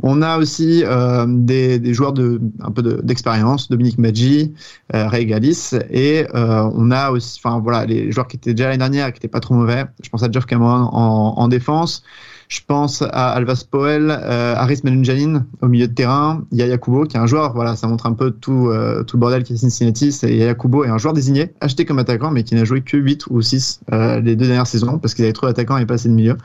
On 0.02 0.22
a 0.22 0.38
aussi 0.38 0.84
euh, 0.86 1.26
des, 1.28 1.94
joueurs 1.94 2.14
de 2.14 2.42
un 2.62 2.72
peu 2.72 2.82
d'expérience, 3.04 3.70
Dominique 3.70 3.98
Maggi, 3.98 4.54
euh, 4.96 5.08
Ray 5.08 5.26
Galis, 5.26 5.72
et 5.90 6.26
euh, 6.34 6.70
on 6.74 6.92
a 6.92 7.12
aussi, 7.12 7.40
enfin 7.44 7.60
voilà, 7.60 7.86
les 7.86 8.12
joueurs 8.12 8.28
qui 8.28 8.38
étaient 8.38 8.54
déjà 8.54 8.70
l'année 8.70 8.78
dernière, 8.78 9.12
qui 9.12 9.18
étaient 9.18 9.28
pas 9.28 9.40
trop 9.40 9.56
mauvais. 9.56 9.86
Je 10.04 10.10
pense 10.10 10.24
à 10.24 10.32
Jeff 10.32 10.46
Cameron 10.46 10.90
en, 10.92 11.34
en 11.38 11.48
défense. 11.48 12.04
Je 12.50 12.62
pense 12.66 13.04
à 13.04 13.30
Alvas 13.30 13.64
Poel, 13.70 14.10
euh, 14.10 14.56
Aris 14.56 14.80
Melunjanin 14.84 15.46
au 15.62 15.68
milieu 15.68 15.88
de 15.88 15.94
terrain, 15.94 16.44
Yaya 16.52 16.80
Kubo 16.80 17.06
qui 17.06 17.16
est 17.16 17.20
un 17.20 17.28
joueur, 17.28 17.54
voilà, 17.54 17.76
ça 17.76 17.88
montre 17.88 18.08
un 18.08 18.14
peu 18.14 18.32
tout, 18.32 18.70
euh, 18.70 19.04
tout 19.04 19.18
le 19.18 19.20
bordel 19.22 19.44
qui 19.44 19.54
est 19.54 19.58
Cincinnati. 19.58 20.12
C'est 20.12 20.36
Yaya 20.36 20.56
Kubo 20.56 20.84
est 20.84 20.90
un 20.90 20.98
joueur 20.98 21.14
désigné, 21.14 21.54
acheté 21.62 21.86
comme 21.86 22.00
attaquant, 22.00 22.32
mais 22.32 22.44
qui 22.44 22.56
n'a 22.56 22.66
joué 22.66 22.82
que 22.82 22.98
8 22.98 23.28
ou 23.30 23.40
6 23.44 23.82
euh, 23.94 24.20
les 24.20 24.36
deux 24.36 24.48
dernières 24.48 24.66
saisons 24.66 24.98
parce 24.98 25.14
qu'il 25.14 25.26
avait 25.26 25.34
trop 25.34 25.46
d'attaquants 25.46 25.78
et 25.78 25.86
pas 25.86 25.94
assez 25.94 26.10
de 26.10 26.16
milieu. 26.16 26.38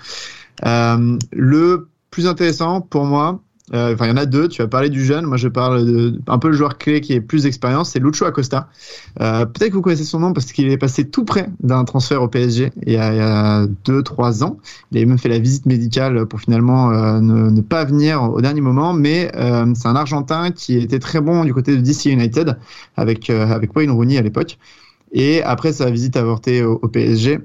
Euh, 0.66 1.16
le 1.32 1.88
plus 2.10 2.26
intéressant 2.26 2.82
pour 2.82 3.06
moi, 3.06 3.40
enfin, 3.72 4.06
il 4.06 4.08
y 4.08 4.12
en 4.12 4.16
a 4.16 4.26
deux. 4.26 4.48
Tu 4.48 4.62
as 4.62 4.66
parlé 4.66 4.90
du 4.90 5.04
jeune. 5.04 5.24
Moi, 5.24 5.36
je 5.36 5.48
parle 5.48 5.86
de 5.86 6.20
un 6.26 6.38
peu 6.38 6.48
le 6.48 6.54
joueur 6.54 6.78
clé 6.78 7.00
qui 7.00 7.12
est 7.14 7.20
plus 7.20 7.44
d'expérience. 7.44 7.90
C'est 7.90 7.98
Lucho 7.98 8.24
Acosta. 8.24 8.68
Euh, 9.20 9.46
Peut-être 9.46 9.70
que 9.70 9.74
vous 9.76 9.82
connaissez 9.82 10.04
son 10.04 10.20
nom 10.20 10.32
parce 10.32 10.52
qu'il 10.52 10.68
est 10.68 10.78
passé 10.78 11.08
tout 11.08 11.24
près 11.24 11.48
d'un 11.60 11.84
transfert 11.84 12.22
au 12.22 12.28
PSG 12.28 12.72
il 12.86 12.92
y 12.92 12.96
a, 12.96 13.12
il 13.12 13.16
y 13.16 13.20
a 13.20 13.66
deux, 13.84 14.02
trois 14.02 14.44
ans. 14.44 14.58
Il 14.92 15.02
a 15.02 15.06
même 15.06 15.18
fait 15.18 15.28
la 15.28 15.38
visite 15.38 15.66
médicale 15.66 16.26
pour 16.26 16.40
finalement 16.40 16.90
euh, 16.90 17.20
ne, 17.20 17.50
ne, 17.50 17.60
pas 17.60 17.84
venir 17.84 18.22
au 18.22 18.40
dernier 18.40 18.60
moment. 18.60 18.92
Mais 18.92 19.30
euh, 19.36 19.72
c'est 19.74 19.88
un 19.88 19.96
Argentin 19.96 20.50
qui 20.50 20.76
était 20.78 20.98
très 20.98 21.20
bon 21.20 21.44
du 21.44 21.54
côté 21.54 21.76
de 21.76 21.80
DC 21.80 22.06
United 22.06 22.58
avec 22.96 23.30
avec 23.30 23.74
Wayne 23.74 23.90
Rooney 23.90 24.18
à 24.18 24.22
l'époque. 24.22 24.58
Et 25.12 25.42
après 25.42 25.72
sa 25.72 25.90
visite 25.90 26.16
avortée 26.16 26.62
au 26.64 26.88
PSG, 26.88 27.38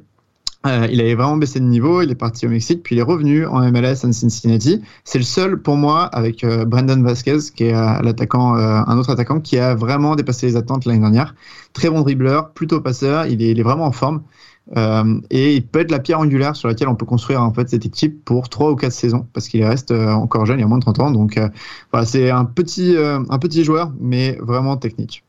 euh, 0.66 0.88
il 0.92 1.00
avait 1.00 1.16
vraiment 1.16 1.38
baissé 1.38 1.62
de 1.62 1.66
niveau, 1.66 2.01
il 2.01 2.12
est 2.12 2.16
parti 2.16 2.46
au 2.46 2.50
Mexique, 2.50 2.84
puis 2.84 2.96
il 2.96 3.00
est 3.00 3.04
revenu 3.04 3.46
en 3.46 3.60
MLS 3.72 4.04
en 4.04 4.12
Cincinnati. 4.12 4.82
C'est 5.06 5.18
le 5.18 5.24
seul 5.24 5.62
pour 5.62 5.78
moi 5.78 6.04
avec 6.04 6.44
euh, 6.44 6.66
Brendan 6.66 7.01
Vasquez, 7.01 7.38
qui 7.56 7.66
est 7.66 7.74
euh, 7.74 8.01
l'attaquant, 8.01 8.58
euh, 8.58 8.82
un 8.86 8.98
autre 8.98 9.10
attaquant 9.10 9.39
qui 9.39 9.58
a 9.58 9.74
vraiment 9.74 10.18
dépassé 10.18 10.48
les 10.48 10.58
attentes 10.58 10.84
l'année 10.84 11.00
dernière. 11.00 11.34
Très 11.72 11.89
bon 11.89 12.01
dribbleur, 12.01 12.51
plutôt 12.51 12.82
passeur, 12.82 13.25
il 13.28 13.42
est, 13.42 13.62
vraiment 13.63 13.86
en 13.86 13.94
forme. 13.94 14.24
Et 15.32 15.56
il 15.56 15.66
peut 15.66 15.80
être 15.80 15.92
la 15.92 16.00
pierre 16.00 16.20
angulaire 16.20 16.56
sur 16.56 16.68
laquelle 16.68 16.89
on 16.89 16.96
peut 16.96 17.06
construire 17.06 17.42
en 17.42 17.51
fait 17.54 17.70
cette 17.70 17.86
équipe 17.86 18.24
pour 18.24 18.50
trois 18.50 18.72
ou 18.72 18.75
quatre 18.75 18.94
saisons 18.94 19.25
parce 19.34 19.48
qu'il 19.48 19.63
reste 19.63 19.92
encore 19.92 20.46
jeune, 20.46 20.60
il 20.60 20.63
a 20.63 20.68
moins 20.68 20.78
de 20.78 20.84
30 20.84 21.00
ans. 21.00 21.12
Donc 21.12 21.39
c'est 22.04 22.30
un 22.30 22.46
petit, 22.46 22.96
un 22.98 23.39
petit 23.39 23.63
joueur, 23.63 23.92
mais 24.00 24.38
vraiment 24.42 24.78
technique 24.78 25.24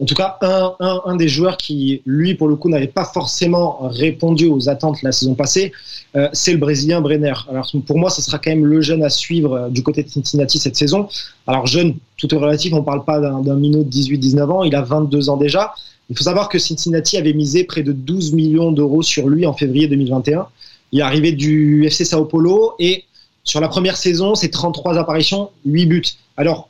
en 0.00 0.06
tout 0.06 0.14
cas, 0.14 0.38
un, 0.40 0.74
un, 0.80 1.02
un, 1.04 1.16
des 1.16 1.28
joueurs 1.28 1.58
qui, 1.58 2.00
lui, 2.06 2.34
pour 2.34 2.48
le 2.48 2.56
coup, 2.56 2.70
n'avait 2.70 2.86
pas 2.86 3.04
forcément 3.04 3.80
répondu 3.82 4.46
aux 4.46 4.70
attentes 4.70 5.02
la 5.02 5.12
saison 5.12 5.34
passée, 5.34 5.72
euh, 6.16 6.28
c'est 6.32 6.52
le 6.52 6.58
Brésilien 6.58 7.02
Brenner. 7.02 7.34
Alors, 7.50 7.70
pour 7.86 7.98
moi, 7.98 8.08
ce 8.08 8.22
sera 8.22 8.38
quand 8.38 8.50
même 8.50 8.64
le 8.64 8.80
jeune 8.80 9.02
à 9.04 9.10
suivre 9.10 9.52
euh, 9.54 9.68
du 9.68 9.82
côté 9.82 10.02
de 10.02 10.08
Cincinnati 10.08 10.58
cette 10.58 10.76
saison. 10.76 11.06
Alors, 11.46 11.66
jeune, 11.66 11.96
tout 12.16 12.34
est 12.34 12.38
relatif, 12.38 12.72
on 12.72 12.78
ne 12.78 12.84
parle 12.84 13.04
pas 13.04 13.20
d'un 13.20 13.54
minot 13.56 13.84
de 13.84 13.90
18-19 13.90 14.42
ans, 14.50 14.62
il 14.64 14.74
a 14.74 14.80
22 14.80 15.28
ans 15.28 15.36
déjà. 15.36 15.74
Il 16.08 16.16
faut 16.16 16.24
savoir 16.24 16.48
que 16.48 16.58
Cincinnati 16.58 17.18
avait 17.18 17.34
misé 17.34 17.64
près 17.64 17.82
de 17.82 17.92
12 17.92 18.32
millions 18.32 18.72
d'euros 18.72 19.02
sur 19.02 19.28
lui 19.28 19.44
en 19.46 19.52
février 19.52 19.86
2021. 19.86 20.46
Il 20.92 21.00
est 21.00 21.02
arrivé 21.02 21.32
du 21.32 21.84
FC 21.84 22.06
Sao 22.06 22.24
Paulo 22.24 22.72
et 22.78 23.04
sur 23.44 23.60
la 23.60 23.68
première 23.68 23.96
saison, 23.96 24.34
c'est 24.34 24.48
33 24.48 24.98
apparitions, 24.98 25.50
8 25.66 25.86
buts. 25.86 26.02
Alors, 26.36 26.69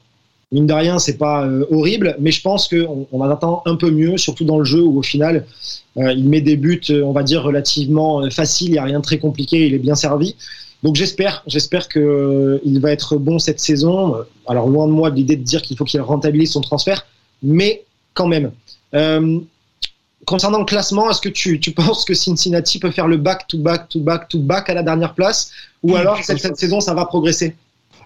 mine 0.52 0.66
de 0.66 0.72
rien, 0.72 0.98
c'est 0.98 1.16
pas 1.16 1.44
euh, 1.44 1.64
horrible, 1.70 2.16
mais 2.20 2.32
je 2.32 2.42
pense 2.42 2.68
qu'on 2.68 3.06
on 3.12 3.20
en 3.20 3.30
attend 3.30 3.62
un 3.66 3.76
peu 3.76 3.90
mieux, 3.90 4.16
surtout 4.16 4.44
dans 4.44 4.58
le 4.58 4.64
jeu 4.64 4.82
où 4.82 4.98
au 4.98 5.02
final, 5.02 5.46
euh, 5.96 6.12
il 6.12 6.28
met 6.28 6.40
des 6.40 6.56
buts, 6.56 6.80
euh, 6.90 7.02
on 7.02 7.12
va 7.12 7.22
dire, 7.22 7.42
relativement 7.42 8.28
faciles, 8.30 8.68
il 8.68 8.72
n'y 8.72 8.78
a 8.78 8.84
rien 8.84 8.98
de 8.98 9.04
très 9.04 9.18
compliqué, 9.18 9.66
il 9.66 9.74
est 9.74 9.78
bien 9.78 9.94
servi. 9.94 10.36
Donc 10.82 10.96
j'espère, 10.96 11.42
j'espère 11.46 11.88
qu'il 11.88 12.02
euh, 12.02 12.78
va 12.80 12.90
être 12.90 13.16
bon 13.16 13.38
cette 13.38 13.60
saison. 13.60 14.16
Alors 14.46 14.68
loin 14.68 14.86
de 14.86 14.92
moi 14.92 15.10
l'idée 15.10 15.36
de 15.36 15.42
dire 15.42 15.62
qu'il 15.62 15.76
faut 15.76 15.84
qu'il 15.84 16.00
rentabilise 16.00 16.52
son 16.52 16.62
transfert, 16.62 17.06
mais 17.42 17.84
quand 18.14 18.28
même. 18.28 18.52
Concernant 20.26 20.58
le 20.58 20.64
classement, 20.64 21.10
est-ce 21.10 21.20
que 21.20 21.28
tu, 21.28 21.60
tu, 21.60 21.72
penses 21.72 22.04
que 22.04 22.14
Cincinnati 22.14 22.78
peut 22.78 22.90
faire 22.90 23.08
le 23.08 23.16
back 23.16 23.46
to 23.48 23.58
back 23.58 23.88
to 23.88 24.00
back 24.00 24.28
to 24.28 24.38
back 24.38 24.68
à 24.68 24.74
la 24.74 24.82
dernière 24.82 25.14
place, 25.14 25.50
ou 25.82 25.96
alors 25.96 26.22
cette, 26.22 26.38
cette 26.38 26.56
saison 26.56 26.80
ça 26.80 26.94
va 26.94 27.04
progresser? 27.04 27.56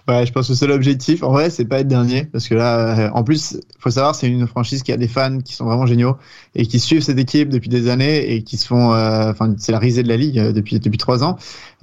Ouais, 0.07 0.23
je 0.23 0.31
pense 0.31 0.47
que 0.47 0.53
c'est 0.53 0.67
l'objectif. 0.67 1.23
En 1.23 1.31
vrai, 1.31 1.49
c'est 1.49 1.65
pas 1.65 1.79
être 1.79 1.87
dernier, 1.87 2.25
parce 2.25 2.47
que 2.47 2.53
là, 2.53 3.09
en 3.15 3.23
plus, 3.23 3.59
faut 3.79 3.89
savoir, 3.89 4.13
c'est 4.13 4.27
une 4.27 4.45
franchise 4.45 4.83
qui 4.83 4.91
a 4.91 4.97
des 4.97 5.07
fans 5.07 5.39
qui 5.39 5.53
sont 5.53 5.65
vraiment 5.65 5.87
géniaux 5.87 6.15
et 6.53 6.67
qui 6.67 6.79
suivent 6.79 7.01
cette 7.01 7.17
équipe 7.17 7.49
depuis 7.49 7.69
des 7.69 7.89
années 7.89 8.31
et 8.31 8.43
qui 8.43 8.57
se 8.57 8.67
font, 8.67 8.89
enfin, 8.91 9.49
euh, 9.49 9.55
c'est 9.57 9.71
la 9.71 9.79
risée 9.79 10.03
de 10.03 10.07
la 10.07 10.15
ligue 10.17 10.39
depuis 10.51 10.79
depuis 10.79 10.99
trois 10.99 11.23
ans. 11.23 11.37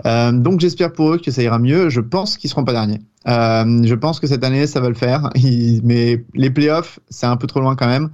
Euh, 0.06 0.30
donc, 0.30 0.60
j'espère 0.60 0.92
pour 0.92 1.12
eux 1.12 1.18
que 1.18 1.32
ça 1.32 1.42
ira 1.42 1.58
mieux. 1.58 1.88
Je 1.88 2.00
pense 2.00 2.36
qu'ils 2.38 2.48
seront 2.48 2.62
pas 2.64 2.72
derniers. 2.72 3.00
Euh, 3.26 3.82
je 3.84 3.94
pense 3.96 4.20
que 4.20 4.28
cette 4.28 4.44
année, 4.44 4.68
ça 4.68 4.80
va 4.80 4.88
le 4.88 4.94
faire. 4.94 5.30
Mais 5.82 6.24
les 6.34 6.50
playoffs, 6.50 7.00
c'est 7.10 7.26
un 7.26 7.36
peu 7.36 7.48
trop 7.48 7.58
loin 7.60 7.74
quand 7.74 7.88
même. 7.88 8.10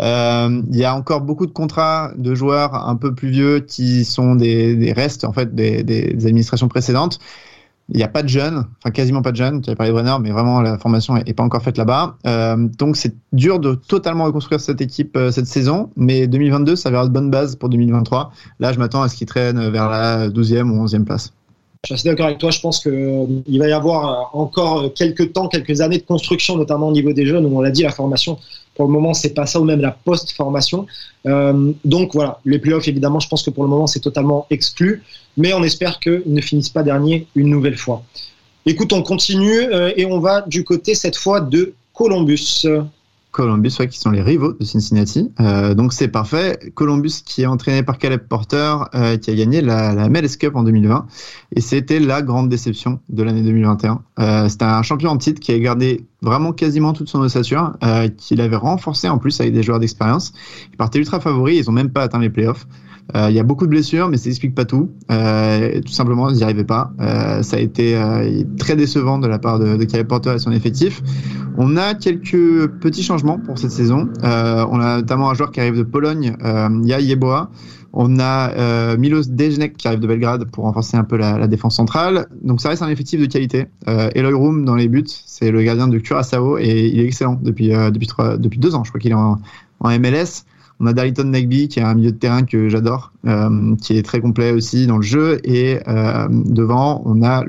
Euh, 0.00 0.62
il 0.70 0.76
y 0.76 0.84
a 0.84 0.94
encore 0.94 1.22
beaucoup 1.22 1.46
de 1.46 1.52
contrats 1.52 2.12
de 2.18 2.34
joueurs 2.34 2.74
un 2.74 2.96
peu 2.96 3.14
plus 3.14 3.30
vieux 3.30 3.60
qui 3.60 4.04
sont 4.04 4.34
des, 4.34 4.76
des 4.76 4.92
restes 4.92 5.24
en 5.24 5.32
fait 5.32 5.54
des, 5.54 5.82
des 5.82 6.26
administrations 6.26 6.68
précédentes. 6.68 7.18
Il 7.88 7.96
n'y 7.96 8.02
a 8.02 8.08
pas 8.08 8.24
de 8.24 8.28
jeunes, 8.28 8.64
enfin 8.78 8.90
quasiment 8.90 9.22
pas 9.22 9.30
de 9.30 9.36
jeunes. 9.36 9.60
Tu 9.60 9.70
avais 9.70 9.76
parlé 9.76 9.92
de 9.92 9.94
Brenner, 9.94 10.16
mais 10.20 10.32
vraiment 10.32 10.60
la 10.60 10.76
formation 10.76 11.14
n'est 11.14 11.34
pas 11.34 11.44
encore 11.44 11.62
faite 11.62 11.78
là-bas. 11.78 12.16
Euh, 12.26 12.56
donc 12.78 12.96
c'est 12.96 13.14
dur 13.32 13.60
de 13.60 13.74
totalement 13.74 14.24
reconstruire 14.24 14.60
cette 14.60 14.80
équipe 14.80 15.16
euh, 15.16 15.30
cette 15.30 15.46
saison, 15.46 15.90
mais 15.96 16.26
2022, 16.26 16.74
ça 16.74 16.90
verra 16.90 17.06
de 17.06 17.12
bonne 17.12 17.30
base 17.30 17.54
pour 17.54 17.68
2023. 17.68 18.32
Là, 18.58 18.72
je 18.72 18.80
m'attends 18.80 19.02
à 19.02 19.08
ce 19.08 19.14
qu'ils 19.14 19.28
traînent 19.28 19.70
vers 19.70 19.88
la 19.88 20.28
12e 20.28 20.68
ou 20.68 20.84
11e 20.84 21.04
place. 21.04 21.32
Je 21.84 21.88
suis 21.88 21.94
assez 21.94 22.08
d'accord 22.08 22.26
avec 22.26 22.38
toi. 22.38 22.50
Je 22.50 22.58
pense 22.58 22.80
qu'il 22.80 22.90
euh, 22.92 23.58
va 23.58 23.68
y 23.68 23.72
avoir 23.72 24.34
encore 24.34 24.92
quelques 24.92 25.32
temps, 25.32 25.46
quelques 25.46 25.80
années 25.80 25.98
de 25.98 26.04
construction, 26.04 26.56
notamment 26.56 26.88
au 26.88 26.92
niveau 26.92 27.12
des 27.12 27.24
jeunes. 27.24 27.46
Où 27.46 27.56
on 27.56 27.60
l'a 27.60 27.70
dit, 27.70 27.84
la 27.84 27.92
formation, 27.92 28.36
pour 28.74 28.86
le 28.86 28.92
moment, 28.92 29.14
c'est 29.14 29.32
pas 29.32 29.46
ça, 29.46 29.60
ou 29.60 29.64
même 29.64 29.80
la 29.80 29.92
post-formation. 29.92 30.86
Donc 31.84 32.14
voilà, 32.14 32.40
les 32.44 32.58
playoffs, 32.58 32.88
évidemment, 32.88 33.20
je 33.20 33.28
pense 33.28 33.44
que 33.44 33.50
pour 33.50 33.62
le 33.62 33.70
moment, 33.70 33.86
c'est 33.86 34.00
totalement 34.00 34.46
exclu. 34.50 35.04
Mais 35.36 35.52
on 35.52 35.62
espère 35.62 35.98
qu'ils 36.00 36.22
ne 36.26 36.40
finissent 36.40 36.70
pas 36.70 36.82
dernier 36.82 37.26
une 37.34 37.48
nouvelle 37.48 37.76
fois. 37.76 38.02
Écoute, 38.64 38.92
on 38.92 39.02
continue 39.02 39.60
euh, 39.60 39.92
et 39.96 40.06
on 40.06 40.18
va 40.18 40.42
du 40.42 40.64
côté 40.64 40.94
cette 40.94 41.16
fois 41.16 41.40
de 41.40 41.74
Columbus. 41.92 42.66
Columbus, 43.36 43.72
ouais, 43.78 43.86
qui 43.86 43.98
sont 43.98 44.10
les 44.10 44.22
rivaux 44.22 44.54
de 44.54 44.64
Cincinnati. 44.64 45.30
Euh, 45.40 45.74
donc 45.74 45.92
c'est 45.92 46.08
parfait. 46.08 46.58
Columbus 46.74 47.20
qui 47.22 47.42
est 47.42 47.46
entraîné 47.46 47.82
par 47.82 47.98
Caleb 47.98 48.22
Porter, 48.26 48.76
euh, 48.94 49.18
qui 49.18 49.30
a 49.30 49.34
gagné 49.34 49.60
la, 49.60 49.94
la 49.94 50.08
MLS 50.08 50.38
Cup 50.38 50.56
en 50.56 50.62
2020, 50.62 51.06
et 51.54 51.60
c'était 51.60 52.00
la 52.00 52.22
grande 52.22 52.48
déception 52.48 52.98
de 53.10 53.22
l'année 53.22 53.42
2021. 53.42 54.00
Euh, 54.20 54.48
c'était 54.48 54.64
un 54.64 54.82
champion 54.82 55.10
en 55.10 55.18
titre 55.18 55.38
qui 55.38 55.52
a 55.52 55.58
gardé 55.58 56.06
vraiment 56.22 56.54
quasiment 56.54 56.94
toute 56.94 57.10
son 57.10 57.20
ossature, 57.20 57.74
qu'il 58.16 58.40
avait 58.40 58.56
renforcé 58.56 59.06
en 59.06 59.18
plus 59.18 59.38
avec 59.38 59.52
des 59.52 59.62
joueurs 59.62 59.80
d'expérience. 59.80 60.32
Ils 60.72 60.78
partaient 60.78 60.98
ultra 60.98 61.20
favoris, 61.20 61.58
ils 61.58 61.68
ont 61.68 61.74
même 61.74 61.90
pas 61.90 62.04
atteint 62.04 62.18
les 62.18 62.30
playoffs. 62.30 62.66
Euh, 63.14 63.28
il 63.30 63.36
y 63.36 63.38
a 63.38 63.42
beaucoup 63.42 63.66
de 63.66 63.70
blessures, 63.70 64.08
mais 64.08 64.16
ça 64.16 64.28
explique 64.28 64.54
pas 64.54 64.64
tout. 64.64 64.90
Euh, 65.12 65.80
tout 65.80 65.92
simplement, 65.92 66.28
ils 66.28 66.36
n'y 66.36 66.42
arrivaient 66.42 66.64
pas. 66.64 66.92
Euh, 67.00 67.42
ça 67.42 67.56
a 67.56 67.60
été 67.60 67.96
très 68.58 68.76
décevant 68.76 69.18
de 69.18 69.28
la 69.28 69.38
part 69.38 69.58
de, 69.58 69.76
de 69.76 69.84
Caleb 69.84 70.08
Porter 70.08 70.34
et 70.34 70.38
son 70.38 70.52
effectif. 70.52 71.02
On 71.56 71.76
a 71.76 71.94
quelques 71.94 72.68
petits 72.80 73.02
changements 73.02 73.38
pour 73.38 73.58
cette 73.58 73.70
saison. 73.70 74.08
On 74.22 74.80
a 74.80 74.96
notamment 74.96 75.30
un 75.30 75.34
joueur 75.34 75.52
qui 75.52 75.60
arrive 75.60 75.78
de 75.78 75.82
Pologne, 75.82 76.36
euh, 76.44 76.68
Ya 76.84 77.00
Yeboah. 77.00 77.50
On 77.98 78.18
a 78.18 78.50
euh, 78.50 78.98
Milos 78.98 79.22
Dejnek 79.30 79.78
qui 79.78 79.88
arrive 79.88 80.00
de 80.00 80.06
Belgrade 80.06 80.44
pour 80.50 80.64
renforcer 80.64 80.98
un 80.98 81.04
peu 81.04 81.16
la, 81.16 81.38
la 81.38 81.46
défense 81.46 81.76
centrale. 81.76 82.26
Donc 82.42 82.60
ça 82.60 82.68
reste 82.68 82.82
un 82.82 82.90
effectif 82.90 83.18
de 83.18 83.24
qualité. 83.24 83.68
Euh, 83.88 84.10
Eloy 84.14 84.34
Room 84.34 84.66
dans 84.66 84.74
les 84.74 84.86
buts, 84.86 85.06
c'est 85.06 85.50
le 85.50 85.62
gardien 85.62 85.88
de 85.88 85.96
Curaçao 85.98 86.58
et 86.58 86.90
il 86.92 87.00
est 87.00 87.06
excellent 87.06 87.40
depuis 87.42 87.74
euh, 87.74 87.90
depuis 87.90 88.06
trois, 88.06 88.36
depuis 88.36 88.58
deux 88.58 88.74
ans. 88.74 88.84
Je 88.84 88.90
crois 88.90 89.00
qu'il 89.00 89.12
est 89.12 89.14
en, 89.14 89.38
en 89.80 89.98
MLS. 89.98 90.44
On 90.78 90.86
a 90.86 90.92
Darlington 90.92 91.24
Nagby 91.24 91.68
qui 91.68 91.80
est 91.80 91.82
un 91.82 91.94
milieu 91.94 92.12
de 92.12 92.16
terrain 92.16 92.42
que 92.42 92.68
j'adore, 92.68 93.12
euh, 93.26 93.74
qui 93.76 93.96
est 93.96 94.02
très 94.02 94.20
complet 94.20 94.52
aussi 94.52 94.86
dans 94.86 94.96
le 94.96 95.02
jeu. 95.02 95.40
Et 95.44 95.80
euh, 95.88 96.28
devant, 96.30 97.02
on 97.06 97.22
a 97.22 97.44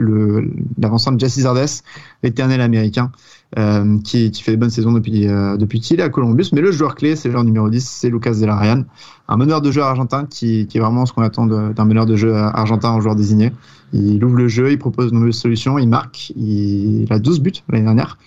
l'avancement 0.78 1.12
de 1.14 1.20
Jesse 1.20 1.40
Zardes, 1.40 1.82
l'éternel 2.24 2.62
américain, 2.62 3.12
euh, 3.58 3.98
qui, 4.00 4.32
fait 4.42 4.52
des 4.52 4.58
bonnes 4.58 4.70
saisons 4.70 4.94
depuis 4.94 5.28
depuis 5.28 5.82
qu'il 5.82 6.00
est 6.00 6.04
à 6.04 6.10
Columbus. 6.10 6.50
Mais 6.54 6.62
le 6.62 6.72
joueur 6.72 6.96
clé, 6.96 7.18
c'est 7.18 7.28
le 7.28 7.34
joueur 7.34 7.44
numéro 7.44 7.70
10, 7.70 7.86
c'est 7.86 8.10
Lucas 8.10 8.36
Delarrian, 8.36 8.86
un 9.28 9.38
meneur 9.38 9.62
de 9.62 9.72
jeu 9.72 9.82
argentin 9.82 10.26
qui, 10.26 10.68
qui 10.68 10.78
est 10.78 10.82
vraiment 10.82 11.06
ce 11.06 11.12
qu'on 11.12 11.24
attend 11.24 11.46
d'un 11.48 11.86
meneur 11.86 12.06
de 12.06 12.16
jeu 12.16 12.34
argentin 12.34 12.92
en 12.92 13.02
joueur 13.02 13.16
désigné. 13.16 13.52
Il 13.92 14.24
ouvre 14.24 14.38
le 14.38 14.48
jeu, 14.48 14.72
il 14.72 14.80
propose 14.80 15.12
de 15.12 15.16
nouvelles 15.16 15.34
solutions, 15.34 15.78
il 15.78 15.88
marque, 15.88 16.32
il 16.36 17.08
a 17.10 17.20
12 17.20 17.42
buts 17.42 17.52
l'année 17.70 17.86
dernière. 17.86 18.18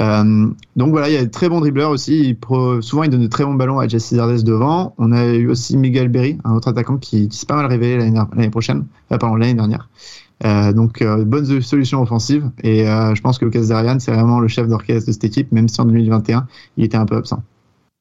Euh, 0.00 0.46
donc 0.76 0.90
voilà, 0.90 1.08
il 1.08 1.14
y 1.14 1.18
a 1.18 1.24
de 1.24 1.30
très 1.30 1.48
bons 1.48 1.60
dribbleurs 1.60 1.90
aussi. 1.90 2.36
Souvent, 2.80 3.02
il 3.02 3.10
donne 3.10 3.22
de 3.22 3.26
très 3.26 3.44
bons 3.44 3.54
ballons 3.54 3.78
à 3.78 3.86
Jesse 3.86 4.14
Zardes 4.14 4.42
devant. 4.42 4.94
On 4.98 5.12
a 5.12 5.26
eu 5.26 5.48
aussi 5.48 5.76
Miguel 5.76 6.08
Berry, 6.08 6.38
un 6.44 6.54
autre 6.54 6.68
attaquant 6.68 6.96
qui, 6.96 7.28
s'est 7.30 7.46
pas 7.46 7.56
mal 7.56 7.66
révélé 7.66 7.98
l'année 7.98 8.50
prochaine, 8.50 8.86
l'année 9.10 9.54
dernière. 9.54 9.88
Euh, 10.44 10.72
donc, 10.72 11.02
euh, 11.02 11.24
bonne 11.24 11.60
solution 11.62 12.02
offensive. 12.02 12.50
Et 12.62 12.88
euh, 12.88 13.14
je 13.14 13.20
pense 13.20 13.38
que 13.38 13.44
Lucas 13.44 13.66
Darian, 13.68 13.98
c'est 14.00 14.12
vraiment 14.12 14.40
le 14.40 14.48
chef 14.48 14.66
d'orchestre 14.66 15.06
de 15.06 15.12
cette 15.12 15.24
équipe, 15.24 15.52
même 15.52 15.68
si 15.68 15.80
en 15.80 15.84
2021, 15.84 16.46
il 16.76 16.84
était 16.84 16.96
un 16.96 17.06
peu 17.06 17.16
absent. 17.16 17.42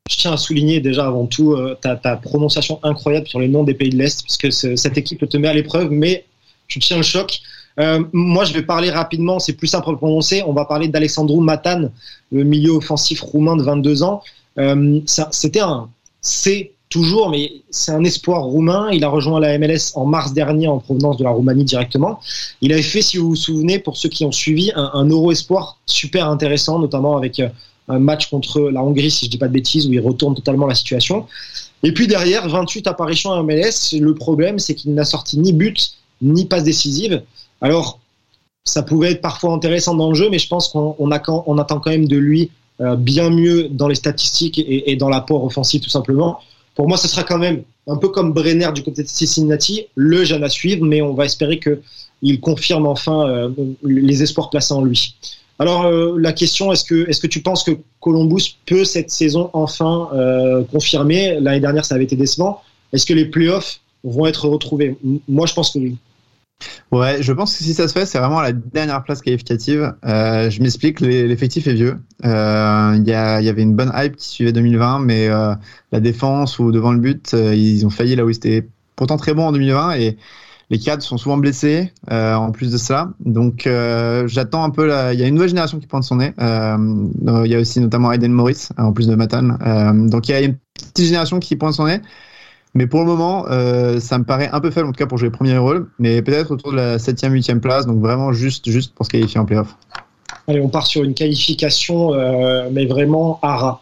Je 0.10 0.18
tiens 0.18 0.34
à 0.34 0.38
souligner 0.38 0.80
déjà 0.82 1.06
avant 1.06 1.28
tout 1.28 1.56
ta, 1.82 1.96
prononciation 2.18 2.80
incroyable 2.84 3.28
sur 3.28 3.40
les 3.40 3.48
noms 3.48 3.64
des 3.64 3.76
pays 3.76 3.90
de 3.90 3.98
l'Est, 3.98 4.24
puisque 4.24 4.52
ce- 4.52 4.76
cette 4.76 4.98
équipe 4.98 5.28
te 5.30 5.38
met 5.38 5.48
à 5.48 5.54
l'épreuve, 5.54 5.92
mais 5.92 6.26
tu 6.68 6.80
tiens 6.80 6.98
le 6.98 7.04
choc. 7.04 7.40
Euh, 7.80 8.04
moi, 8.14 8.46
je 8.46 8.54
vais 8.54 8.64
parler 8.64 8.90
rapidement, 8.90 9.40
c'est 9.40 9.54
plus 9.54 9.68
simple 9.68 9.90
à 9.90 9.94
prononcer. 9.94 10.44
On 10.46 10.54
va 10.54 10.66
parler 10.66 10.88
d'Alexandru 10.88 11.42
Matan, 11.42 11.90
le 12.32 12.44
milieu 12.44 12.72
offensif 12.72 13.22
roumain 13.22 13.56
de 13.56 13.64
22 13.64 14.04
ans. 14.04 14.22
Euh, 14.58 15.00
C'était 15.32 15.62
un, 15.62 15.90
c'est 16.22 16.72
toujours, 16.90 17.30
mais 17.30 17.52
c'est 17.72 17.92
un 17.92 18.04
espoir 18.04 18.44
roumain. 18.44 18.90
Il 18.92 19.04
a 19.04 19.10
rejoint 19.10 19.40
la 19.40 19.58
MLS 19.58 19.94
en 19.96 20.06
mars 20.06 20.34
dernier 20.34 20.68
en 20.68 20.78
provenance 20.78 21.18
de 21.18 21.24
la 21.24 21.32
Roumanie 21.32 21.64
directement. 21.64 22.20
Il 22.62 22.72
avait 22.74 22.82
fait, 22.82 23.02
si 23.02 23.18
vous 23.18 23.30
vous 23.30 23.36
souvenez, 23.36 23.80
pour 23.80 23.98
ceux 23.98 24.10
qui 24.10 24.26
ont 24.26 24.32
suivi, 24.32 24.72
un, 24.76 25.06
Euro 25.06 25.32
Espoir 25.32 25.78
super 25.86 26.28
intéressant, 26.28 26.78
notamment 26.80 27.18
avec 27.18 27.40
euh, 27.40 27.48
un 27.88 28.00
match 28.00 28.30
contre 28.30 28.60
la 28.70 28.84
Hongrie, 28.84 29.10
si 29.10 29.26
je 29.26 29.32
dis 29.32 29.38
pas 29.38 29.48
de 29.48 29.54
bêtises, 29.54 29.88
où 29.88 29.94
il 29.94 30.02
retourne 30.02 30.36
totalement 30.36 30.68
la 30.68 30.76
situation. 30.76 31.26
Et 31.84 31.94
puis 31.94 32.08
derrière, 32.08 32.48
28 32.48 32.86
apparitions 32.88 33.32
en 33.32 33.44
MLS. 33.44 33.98
Le 34.00 34.14
problème, 34.14 34.60
c'est 34.60 34.76
qu'il 34.76 34.94
n'a 34.94 35.06
sorti 35.06 35.40
ni 35.40 35.54
but, 35.54 35.94
ni 36.22 36.46
passe 36.46 36.64
décisive. 36.64 37.24
Alors, 37.62 38.00
ça 38.64 38.84
pouvait 38.84 39.12
être 39.12 39.22
parfois 39.22 39.54
intéressant 39.54 39.96
dans 39.96 40.10
le 40.10 40.16
jeu, 40.16 40.30
mais 40.30 40.40
je 40.40 40.48
pense 40.48 40.68
qu'on 40.68 41.12
attend 41.12 41.44
quand 41.44 41.90
même 41.90 42.08
de 42.08 42.18
lui 42.18 42.52
euh, 42.80 42.96
bien 42.96 43.30
mieux 43.30 43.70
dans 43.70 43.88
les 43.88 43.96
statistiques 43.96 44.60
et, 44.66 44.96
dans 44.96 45.10
l'apport 45.10 45.44
offensif, 45.44 45.82
tout 45.82 45.90
simplement. 45.90 46.40
Pour 46.76 46.88
moi, 46.88 46.98
ce 46.98 47.08
sera 47.08 47.24
quand 47.24 47.38
même 47.38 47.64
un 47.88 47.98
peu 47.98 48.10
comme 48.10 48.34
Brenner 48.34 48.70
du 48.74 48.82
côté 48.84 49.04
de 49.04 49.08
Cincinnati, 49.08 49.86
le 49.96 50.24
jeune 50.24 50.44
à 50.44 50.50
suivre, 50.50 50.84
mais 50.86 51.02
on 51.02 51.14
va 51.14 51.26
espérer 51.26 51.60
qu'il 51.60 52.40
confirme 52.40 52.88
enfin 52.88 53.28
euh, 53.28 53.50
les 53.84 54.24
espoirs 54.24 54.50
placés 54.50 54.74
en 54.74 54.84
lui. 54.84 55.16
Alors 55.60 55.86
euh, 55.86 56.18
la 56.18 56.34
question, 56.34 56.72
est-ce 56.72 56.84
que, 56.84 57.08
est-ce 57.08 57.20
que 57.20 57.28
tu 57.28 57.42
penses 57.42 57.64
que 57.64 57.78
Columbus 58.00 58.56
peut 58.66 58.84
cette 58.84 59.12
saison 59.12 59.52
enfin 59.54 60.10
confirmer? 60.72 61.40
L'année 61.40 61.60
dernière, 61.60 61.86
ça 61.86 61.96
avait 61.96 62.06
été 62.06 62.16
décevant. 62.16 62.62
Est-ce 62.94 63.06
que 63.06 63.14
les 63.14 63.26
playoffs 63.26 63.80
vont 64.04 64.26
être 64.26 64.48
retrouvés? 64.48 64.98
Moi, 65.28 65.46
je 65.46 65.54
pense 65.54 65.72
que 65.72 65.80
oui. 65.80 65.98
Ouais, 66.92 67.22
je 67.22 67.32
pense 67.32 67.56
que 67.58 67.64
si 67.64 67.74
ça 67.74 67.88
se 67.88 67.94
fait, 67.94 68.06
c'est 68.06 68.20
vraiment 68.20 68.42
la 68.42 68.52
dernière 68.52 69.04
place 69.04 69.22
qualificative. 69.22 69.94
Euh, 70.06 70.50
je 70.50 70.62
m'explique, 70.62 71.00
l'effectif 71.00 71.68
est 71.68 71.74
vieux. 71.74 71.98
Euh, 72.26 72.96
Il 72.98 73.08
y, 73.08 73.14
avait 73.14 73.62
une 73.62 73.76
bonne 73.76 73.92
hype 73.96 74.16
qui 74.16 74.28
suivait 74.28 74.52
2020, 74.52 75.00
mais 75.00 75.28
euh, 75.28 75.54
la 75.92 76.00
défense 76.00 76.60
ou 76.60 76.72
devant 76.72 76.92
le 76.92 77.00
but, 77.00 77.34
ils 77.34 77.86
ont 77.86 77.90
failli 77.90 78.16
là 78.16 78.26
où 78.26 78.30
ils 78.30 78.36
étaient 78.36 78.68
pourtant 78.96 79.18
très 79.18 79.34
bons 79.34 79.48
en 79.48 79.52
2020 79.52 79.94
et 79.94 80.18
les 80.70 80.80
cadres 80.80 81.04
sont 81.04 81.18
souvent 81.18 81.38
blessés 81.38 81.92
en 82.10 82.52
plus 82.52 82.72
de 82.72 82.78
ça. 82.78 83.10
Donc 83.20 83.68
j'attends 84.26 84.64
un 84.64 84.70
peu. 84.70 84.90
Il 85.14 85.20
y 85.20 85.24
a 85.24 85.28
une 85.28 85.36
nouvelle 85.36 85.50
génération 85.50 85.80
qui 85.80 85.88
pointe 85.88 86.04
son 86.04 86.18
nez. 86.18 86.34
Il 86.38 87.48
y 87.48 87.56
a 87.56 87.60
aussi 87.60 87.80
notamment 87.80 88.12
Aiden 88.12 88.32
Morris 88.32 88.70
en 88.78 88.94
plus 88.94 89.08
de 89.08 89.16
Matan. 89.16 89.58
Donc 90.08 90.30
il 90.30 90.32
y 90.32 90.36
a 90.36 90.42
une 90.42 90.58
petite 90.74 91.06
génération 91.06 91.40
qui 91.40 91.56
pointe 91.56 91.74
son 91.74 91.88
nez. 91.88 92.02
Mais 92.74 92.88
pour 92.88 93.02
le 93.02 93.06
moment, 93.06 93.46
euh, 93.50 94.00
ça 94.00 94.18
me 94.18 94.24
paraît 94.24 94.50
un 94.52 94.62
peu 94.62 94.72
faible 94.72 94.88
en 94.88 94.92
tout 94.92 94.98
cas 94.98 95.06
pour 95.06 95.18
jouer 95.18 95.30
premier 95.30 95.58
rôle, 95.58 95.90
mais 96.00 96.22
peut-être 96.22 96.52
autour 96.52 96.72
de 96.72 96.78
la 96.78 96.98
7e, 96.98 97.34
8e 97.34 97.60
place, 97.60 97.86
donc 97.86 98.00
vraiment 98.00 98.32
juste, 98.32 98.70
juste 98.70 98.94
pour 98.96 99.06
se 99.06 99.12
qualifier 99.12 99.40
en 99.40 99.46
playoff. 99.46 99.76
Allez, 100.48 100.62
on 100.62 100.70
part 100.70 100.88
sur 100.88 101.04
une 101.04 101.14
qualification, 101.14 102.14
euh, 102.14 102.70
mais 102.72 102.86
vraiment 102.86 103.40
à 103.42 103.58
ras. 103.58 103.82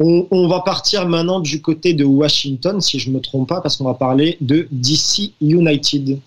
On, 0.00 0.26
on 0.30 0.48
va 0.48 0.60
partir 0.60 1.08
maintenant 1.08 1.40
du 1.40 1.62
côté 1.62 1.94
de 1.94 2.04
Washington, 2.04 2.80
si 2.80 2.98
je 2.98 3.10
ne 3.10 3.14
me 3.14 3.20
trompe 3.20 3.48
pas, 3.48 3.60
parce 3.60 3.76
qu'on 3.76 3.84
va 3.84 3.94
parler 3.94 4.36
de 4.40 4.68
DC 4.70 5.32
United. 5.40 6.18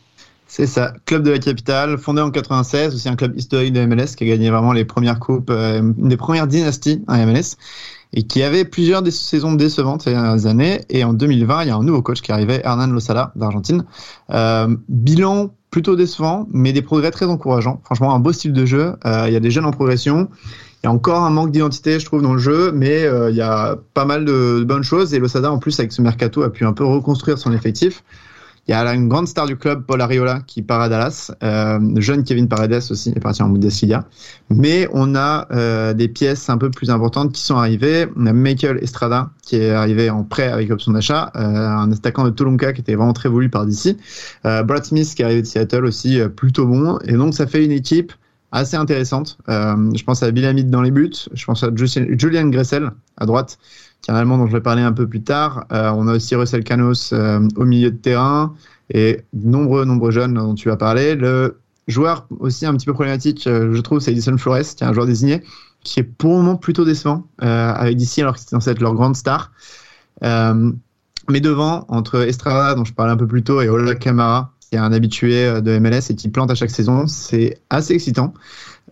C'est 0.52 0.66
ça, 0.66 0.94
club 1.06 1.22
de 1.22 1.30
la 1.30 1.38
capitale, 1.38 2.00
fondé 2.00 2.22
en 2.22 2.32
96, 2.32 2.96
aussi 2.96 3.08
un 3.08 3.16
club 3.16 3.38
historique 3.38 3.72
de 3.72 3.86
MLS 3.86 4.16
qui 4.18 4.24
a 4.24 4.28
gagné 4.28 4.50
vraiment 4.50 4.74
les 4.74 4.84
premières 4.84 5.20
coupes, 5.20 5.52
euh, 5.52 5.80
une 5.80 6.10
des 6.10 6.18
premières 6.18 6.48
dynasties 6.48 7.04
en 7.08 7.18
MLS, 7.28 7.56
et 8.14 8.24
qui 8.24 8.42
avait 8.42 8.66
plusieurs 8.66 9.06
saisons 9.12 9.54
décevantes 9.54 10.04
ces 10.04 10.12
dernières 10.12 10.46
années. 10.46 10.82
Et 10.90 11.04
en 11.04 11.14
2020, 11.14 11.64
il 11.64 11.68
y 11.68 11.72
a 11.72 11.76
un 11.76 11.84
nouveau 11.84 12.02
coach 12.02 12.22
qui 12.22 12.32
arrivé, 12.32 12.62
Hernan 12.64 12.88
Losada 12.88 13.32
d'Argentine. 13.36 13.86
Euh, 14.32 14.76
bilan 14.88 15.54
plutôt 15.70 15.96
décevant, 15.96 16.48
mais 16.52 16.74
des 16.74 16.82
progrès 16.82 17.12
très 17.12 17.28
encourageants. 17.28 17.80
Franchement, 17.84 18.16
un 18.16 18.20
beau 18.20 18.32
style 18.32 18.54
de 18.54 18.66
jeu. 18.66 18.96
Euh, 19.06 19.26
il 19.28 19.34
y 19.34 19.36
a 19.36 19.40
des 19.40 19.52
jeunes 19.52 19.66
en 19.66 19.72
progression. 19.72 20.30
Il 20.82 20.88
y 20.88 20.90
a 20.90 20.92
encore 20.92 21.24
un 21.24 21.30
manque 21.30 21.52
d'identité, 21.52 22.00
je 22.00 22.06
trouve, 22.06 22.22
dans 22.22 22.34
le 22.34 22.40
jeu, 22.40 22.72
mais 22.72 23.04
euh, 23.04 23.30
il 23.30 23.36
y 23.36 23.42
a 23.42 23.78
pas 23.94 24.06
mal 24.06 24.26
de, 24.26 24.60
de 24.60 24.64
bonnes 24.64 24.84
choses. 24.84 25.14
Et 25.14 25.20
Losada, 25.20 25.52
en 25.52 25.60
plus, 25.60 25.80
avec 25.80 25.92
ce 25.92 26.02
mercato, 26.02 26.42
a 26.42 26.50
pu 26.50 26.66
un 26.66 26.74
peu 26.74 26.86
reconstruire 26.86 27.38
son 27.38 27.54
effectif. 27.54 28.04
Il 28.70 28.74
y 28.74 28.76
a 28.76 28.94
une 28.94 29.08
grande 29.08 29.28
star 29.28 29.48
du 29.48 29.58
club, 29.58 29.84
Paul 29.88 30.00
Ariola, 30.00 30.42
qui 30.46 30.62
part 30.62 30.80
à 30.80 30.90
Dallas. 30.90 31.32
Euh, 31.42 31.80
jeune 31.96 32.24
Kevin 32.24 32.48
Paredes 32.48 32.84
aussi 32.92 33.10
est 33.16 33.20
parti 33.20 33.42
en 33.42 33.50
Bundesliga. 33.50 34.06
Mais 34.52 34.88
on 34.94 35.16
a 35.16 35.48
euh, 35.50 35.96
des 35.96 36.08
pièces 36.08 36.52
un 36.52 36.58
peu 36.60 36.70
plus 36.70 36.92
importantes 36.92 37.32
qui 37.32 37.42
sont 37.42 37.56
arrivées. 37.56 38.06
On 38.16 38.28
a 38.28 38.32
Michael 38.32 38.78
Estrada 38.84 39.32
qui 39.42 39.56
est 39.56 39.72
arrivé 39.72 40.12
en 40.12 40.24
prêt 40.24 40.50
avec 40.50 40.70
option 40.70 40.92
d'achat, 40.92 41.32
euh, 41.36 41.40
un 41.40 41.92
attaquant 41.92 42.24
de 42.26 42.30
Tolonka 42.30 42.74
qui 42.74 42.82
était 42.82 42.94
vraiment 42.94 43.14
très 43.14 43.28
voulu 43.28 43.50
par 43.50 43.66
d'ici. 43.66 43.98
Euh, 44.46 44.62
Brad 44.62 44.86
Smith 44.86 45.16
qui 45.16 45.24
est 45.24 45.26
arrivé 45.26 45.42
de 45.42 45.48
Seattle 45.48 45.86
aussi, 45.86 46.20
plutôt 46.36 46.68
bon. 46.68 47.00
Et 47.06 47.14
donc 47.14 47.34
ça 47.34 47.48
fait 47.48 47.66
une 47.66 47.72
équipe 47.72 48.14
assez 48.52 48.78
intéressante. 48.78 49.40
Je 49.48 50.04
pense 50.04 50.22
à 50.22 50.30
Bill 50.30 50.46
Hamid 50.46 50.70
dans 50.70 50.84
les 50.84 50.92
buts. 50.92 51.10
Je 51.34 51.44
pense 51.44 51.64
à 51.64 51.72
Julian 51.74 52.50
Gressel 52.50 52.92
à 53.18 53.26
droite 53.26 53.58
qui 54.02 54.12
est 54.12 54.14
un 54.14 54.18
Allemand 54.18 54.38
dont 54.38 54.48
je 54.48 54.54
vais 54.54 54.62
parler 54.62 54.82
un 54.82 54.94
peu 54.94 55.08
plus 55.08 55.22
tard. 55.22 55.66
Euh, 55.72 55.92
on 55.96 56.08
a 56.08 56.16
aussi 56.16 56.36
Russell 56.36 56.64
Canos 56.64 57.12
euh, 57.14 57.46
au 57.56 57.66
milieu 57.66 57.92
de 57.92 57.98
terrain 57.98 58.54
et 58.94 59.22
nombreux, 59.34 59.86
nombreux 59.86 60.12
jeunes 60.12 60.34
dont 60.34 60.56
tu 60.56 60.70
vas 60.70 60.78
parler. 60.78 61.16
Le 61.16 61.60
joueur 61.88 62.28
aussi 62.40 62.66
un 62.66 62.74
petit 62.76 62.86
peu 62.86 62.94
problématique, 62.94 63.46
euh, 63.48 63.74
je 63.74 63.82
trouve, 63.82 64.00
c'est 64.00 64.12
Edison 64.12 64.38
Flores, 64.38 64.76
qui 64.76 64.84
est 64.84 64.88
un 64.88 64.94
joueur 64.94 65.06
désigné, 65.06 65.44
qui 65.84 66.00
est 66.00 66.04
pour 66.04 66.32
le 66.32 66.38
moment 66.38 66.56
plutôt 66.56 66.86
décevant 66.86 67.26
avec 67.40 67.98
DC 67.98 68.20
alors 68.20 68.34
que 68.34 68.40
c'était 68.40 68.52
censé 68.52 68.72
être 68.72 68.82
leur 68.82 68.94
grande 68.94 69.16
star. 69.16 69.52
Mais 70.22 71.42
devant, 71.42 71.86
entre 71.90 72.28
Estrada, 72.28 72.74
dont 72.74 72.86
je 72.86 72.94
parlais 72.94 73.14
un 73.14 73.18
peu 73.18 73.28
plus 73.28 73.44
tôt, 73.44 73.62
et 73.62 73.70
Ola 73.70 73.94
Camara, 73.96 74.52
qui 74.70 74.76
est 74.76 74.80
un 74.80 74.92
habitué 74.92 75.46
euh, 75.46 75.62
de 75.62 75.78
MLS 75.80 76.10
et 76.10 76.16
qui 76.16 76.30
plante 76.30 76.52
à 76.52 76.56
chaque 76.56 76.70
saison, 76.70 77.08
c'est 77.08 77.58
assez 77.70 77.94
excitant. 77.94 78.34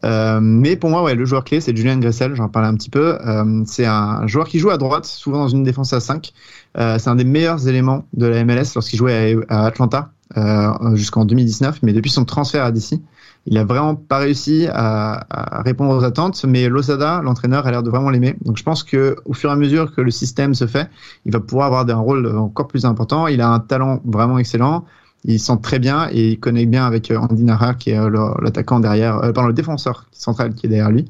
Euh, 0.06 0.40
mais 0.42 0.76
pour 0.76 0.90
moi, 0.90 1.04
ouais, 1.04 1.16
le 1.16 1.26
joueur 1.26 1.44
clé, 1.44 1.62
c'est 1.62 1.76
Julien 1.76 1.98
Gressel, 1.98 2.36
j'en 2.36 2.50
parlais 2.50 2.68
un 2.68 2.76
petit 2.76 2.90
peu. 2.90 3.18
Euh, 3.26 3.64
c'est 3.66 3.86
un 3.86 4.28
joueur 4.28 4.48
qui 4.48 4.60
joue 4.60 4.70
à 4.70 4.78
droite, 4.78 5.06
souvent 5.06 5.40
dans 5.40 5.48
une 5.48 5.64
défense 5.64 5.94
à 5.94 6.00
5. 6.00 6.34
Euh, 6.78 6.98
c'est 7.00 7.10
un 7.10 7.16
des 7.16 7.24
meilleurs 7.24 7.68
éléments 7.68 8.06
de 8.14 8.28
la 8.28 8.44
MLS 8.44 8.74
lorsqu'il 8.76 9.00
jouait 9.00 9.38
à, 9.50 9.62
à 9.62 9.66
Atlanta 9.66 10.12
euh, 10.36 10.96
jusqu'en 10.96 11.26
2019, 11.26 11.80
mais 11.84 11.94
depuis 11.94 12.12
son 12.12 12.26
transfert 12.26 12.64
à 12.64 12.72
DC, 12.72 13.00
il 13.46 13.58
a 13.58 13.64
vraiment 13.64 13.96
pas 13.96 14.18
réussi 14.18 14.68
à, 14.72 15.26
à 15.30 15.62
répondre 15.62 15.96
aux 15.96 16.04
attentes, 16.04 16.44
mais 16.46 16.68
Losada, 16.68 17.22
l'entraîneur, 17.24 17.66
a 17.66 17.72
l'air 17.72 17.82
de 17.82 17.90
vraiment 17.90 18.10
l'aimer. 18.10 18.36
Donc 18.44 18.58
je 18.58 18.64
pense 18.64 18.84
que 18.84 19.16
au 19.26 19.34
fur 19.34 19.50
et 19.50 19.54
à 19.54 19.56
mesure 19.56 19.96
que 19.96 20.02
le 20.02 20.12
système 20.12 20.54
se 20.54 20.68
fait, 20.68 20.90
il 21.26 21.32
va 21.32 21.40
pouvoir 21.40 21.68
avoir 21.68 21.90
un 21.90 22.02
rôle 22.02 22.28
encore 22.36 22.68
plus 22.68 22.84
important. 22.84 23.28
Il 23.28 23.40
a 23.40 23.50
un 23.50 23.60
talent 23.60 24.02
vraiment 24.04 24.38
excellent. 24.38 24.84
Il 25.26 25.40
sent 25.40 25.58
très 25.62 25.80
bien 25.80 26.10
et 26.12 26.30
il 26.32 26.40
connaît 26.40 26.66
bien 26.66 26.86
avec 26.86 27.12
euh, 27.12 27.18
Andy 27.18 27.44
Nara, 27.44 27.74
qui 27.74 27.92
est 27.92 27.98
euh, 27.98 28.34
l'attaquant 28.42 28.80
derrière, 28.80 29.18
euh, 29.24 29.32
le 29.48 29.54
défenseur 29.54 30.06
central 30.12 30.54
qui 30.54 30.68
est 30.68 30.70
derrière 30.70 30.92
lui. 30.92 31.06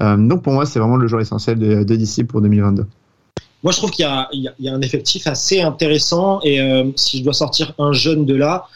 Euh, 0.00 0.16
donc 0.16 0.42
pour 0.42 0.52
moi, 0.52 0.66
c'est 0.66 0.78
vraiment 0.78 0.96
le 0.96 1.08
joueur 1.08 1.22
essentiel 1.22 1.58
de, 1.58 1.82
de 1.82 1.96
DC 1.96 2.26
pour 2.26 2.40
2022. 2.40 2.86
Moi, 3.64 3.72
je 3.72 3.78
trouve 3.78 3.90
qu'il 3.90 4.04
y, 4.04 4.68
a 4.68 4.72
un 4.72 4.80
effectif 4.82 5.26
assez 5.26 5.60
intéressant 5.60 6.38
et 6.44 6.60
si 6.94 7.18
je 7.18 7.24
dois 7.24 7.32
sortir 7.32 7.74
un 7.80 7.90
jeune 7.90 8.24
de 8.24 8.36
là, 8.36 8.66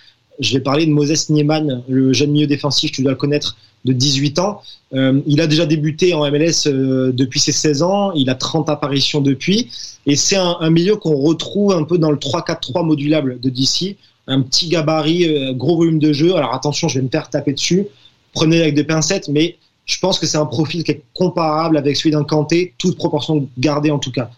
je 0.41 0.55
vais 0.55 0.61
parler 0.61 0.87
de 0.87 0.91
Moses 0.91 1.31
Nieman, 1.31 1.85
le 1.89 2.13
jeune 2.13 2.33
milieu 2.33 2.49
défensif, 2.49 2.91
tu 2.91 3.03
dois 3.03 3.13
le 3.13 3.17
connaître, 3.17 3.57
de 3.85 3.93
18 3.93 4.41
ans. 4.41 4.61
Il 4.93 5.41
a 5.41 5.47
déjà 5.47 5.67
débuté 5.67 6.15
en 6.15 6.29
MLS 6.29 6.67
depuis 6.67 7.39
ses 7.39 7.53
16 7.53 7.85
ans, 7.85 8.11
il 8.15 8.29
a 8.29 8.35
30 8.35 8.69
apparitions 8.71 9.21
depuis, 9.21 9.71
et 10.07 10.17
c'est 10.17 10.35
un, 10.35 10.57
un, 10.59 10.71
milieu 10.71 10.97
qu'on 10.97 11.15
retrouve 11.15 11.73
un 11.73 11.85
peu 11.85 11.99
dans 11.99 12.11
le 12.11 12.17
3-4-3 12.17 12.85
modulable 12.85 13.39
de 13.39 13.51
DC, 13.51 13.97
un 14.27 14.43
petit 14.43 14.69
gabarit, 14.69 15.27
euh, 15.29 15.53
gros 15.53 15.77
volume 15.77 15.99
de 15.99 16.13
jeu. 16.13 16.35
Alors 16.37 16.55
attention, 16.55 16.89
je 16.89 16.99
vais 16.99 17.05
me 17.05 17.11
faire 17.11 17.29
taper 17.29 17.53
dessus, 17.53 17.87
prenez 18.33 18.61
avec 18.61 18.75
des 18.75 18.85
pincettes, 18.85 19.29
mais 19.29 19.57
je 19.85 19.99
pense 19.99 20.19
que 20.19 20.27
c'est 20.27 20.39
un 20.39 20.47
profil 20.47 20.85
qui 20.85 20.93
est 20.93 21.03
comparable 21.15 21.77
avec 21.77 21.97
celui 21.97 22.13
d'un 22.13 22.25
Kanté, 22.25 22.75
toute 22.79 22.97
proportion 22.97 23.49
gardée 23.59 23.91
en 23.91 23.99
tout 23.99 24.13
cas. 24.13 24.31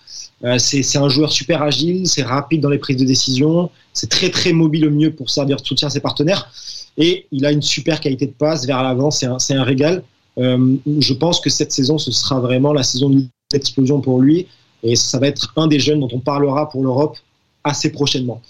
Euh, 0.45 0.59
c'est 0.59 0.99
un 0.99 1.09
joueur 1.09 1.33
super 1.33 1.63
agile, 1.63 2.07
c'est 2.09 2.23
rapide 2.23 2.61
dans 2.61 2.69
les 2.69 2.79
prises 2.79 2.97
de 2.97 3.05
décision, 3.05 3.71
c'est 3.93 4.11
très 4.11 4.31
très 4.31 4.53
mobile 4.53 4.87
au 4.87 4.91
mieux 4.91 5.13
pour 5.13 5.31
servir 5.31 5.57
de 5.57 5.65
soutien 5.65 5.89
à 5.89 5.91
ses 5.91 6.01
partenaires. 6.01 6.51
Et 6.97 7.27
il 7.33 7.45
a 7.45 7.53
une 7.53 7.63
super 7.63 8.01
qualité 8.01 8.27
de 8.27 8.33
passe 8.33 8.67
vers 8.67 8.83
l'avant, 8.83 9.11
c'est 9.11 9.27
un, 9.27 9.63
régal. 9.63 10.03
Euh, 10.39 10.77
je 10.99 11.15
pense 11.15 11.41
que 11.41 11.51
cette 11.51 11.73
saison, 11.73 11.99
ce 11.99 12.11
sera 12.11 12.41
vraiment 12.41 12.73
la 12.73 12.83
saison 12.83 13.11
d'explosion 13.51 14.01
pour 14.01 14.21
lui. 14.21 14.47
Et 14.83 14.97
ça 14.97 15.19
va 15.19 15.29
être 15.29 15.53
un 15.57 15.67
des 15.67 15.81
jeunes 15.81 16.01
dont 16.01 16.09
on 16.13 16.21
parlera 16.21 16.69
pour 16.69 16.83
l'Europe 16.83 17.17
assez 17.65 17.91
prochainement. 17.91 18.41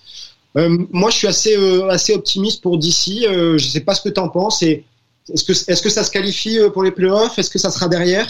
Euh, 0.57 0.79
moi, 0.93 1.11
je 1.11 1.17
suis 1.17 1.27
assez, 1.27 1.57
euh, 1.57 1.89
assez 1.89 2.15
optimiste 2.15 2.63
pour 2.63 2.79
d'ici. 2.79 3.27
Euh, 3.27 3.59
je 3.59 3.65
ne 3.67 3.71
sais 3.71 3.81
pas 3.81 3.95
ce 3.95 4.03
que 4.03 4.09
tu 4.09 4.21
en 4.21 4.29
penses. 4.29 4.63
Est-ce 4.63 5.45
que, 5.45 5.53
est 5.53 5.83
que 5.83 5.91
ça 5.91 6.05
se 6.05 6.11
qualifie 6.11 6.59
pour 6.73 6.83
les 6.83 6.91
playoffs? 6.91 7.39
Est-ce 7.39 7.51
que 7.51 7.59
ça 7.59 7.71
sera 7.71 7.89
derrière? 7.89 8.27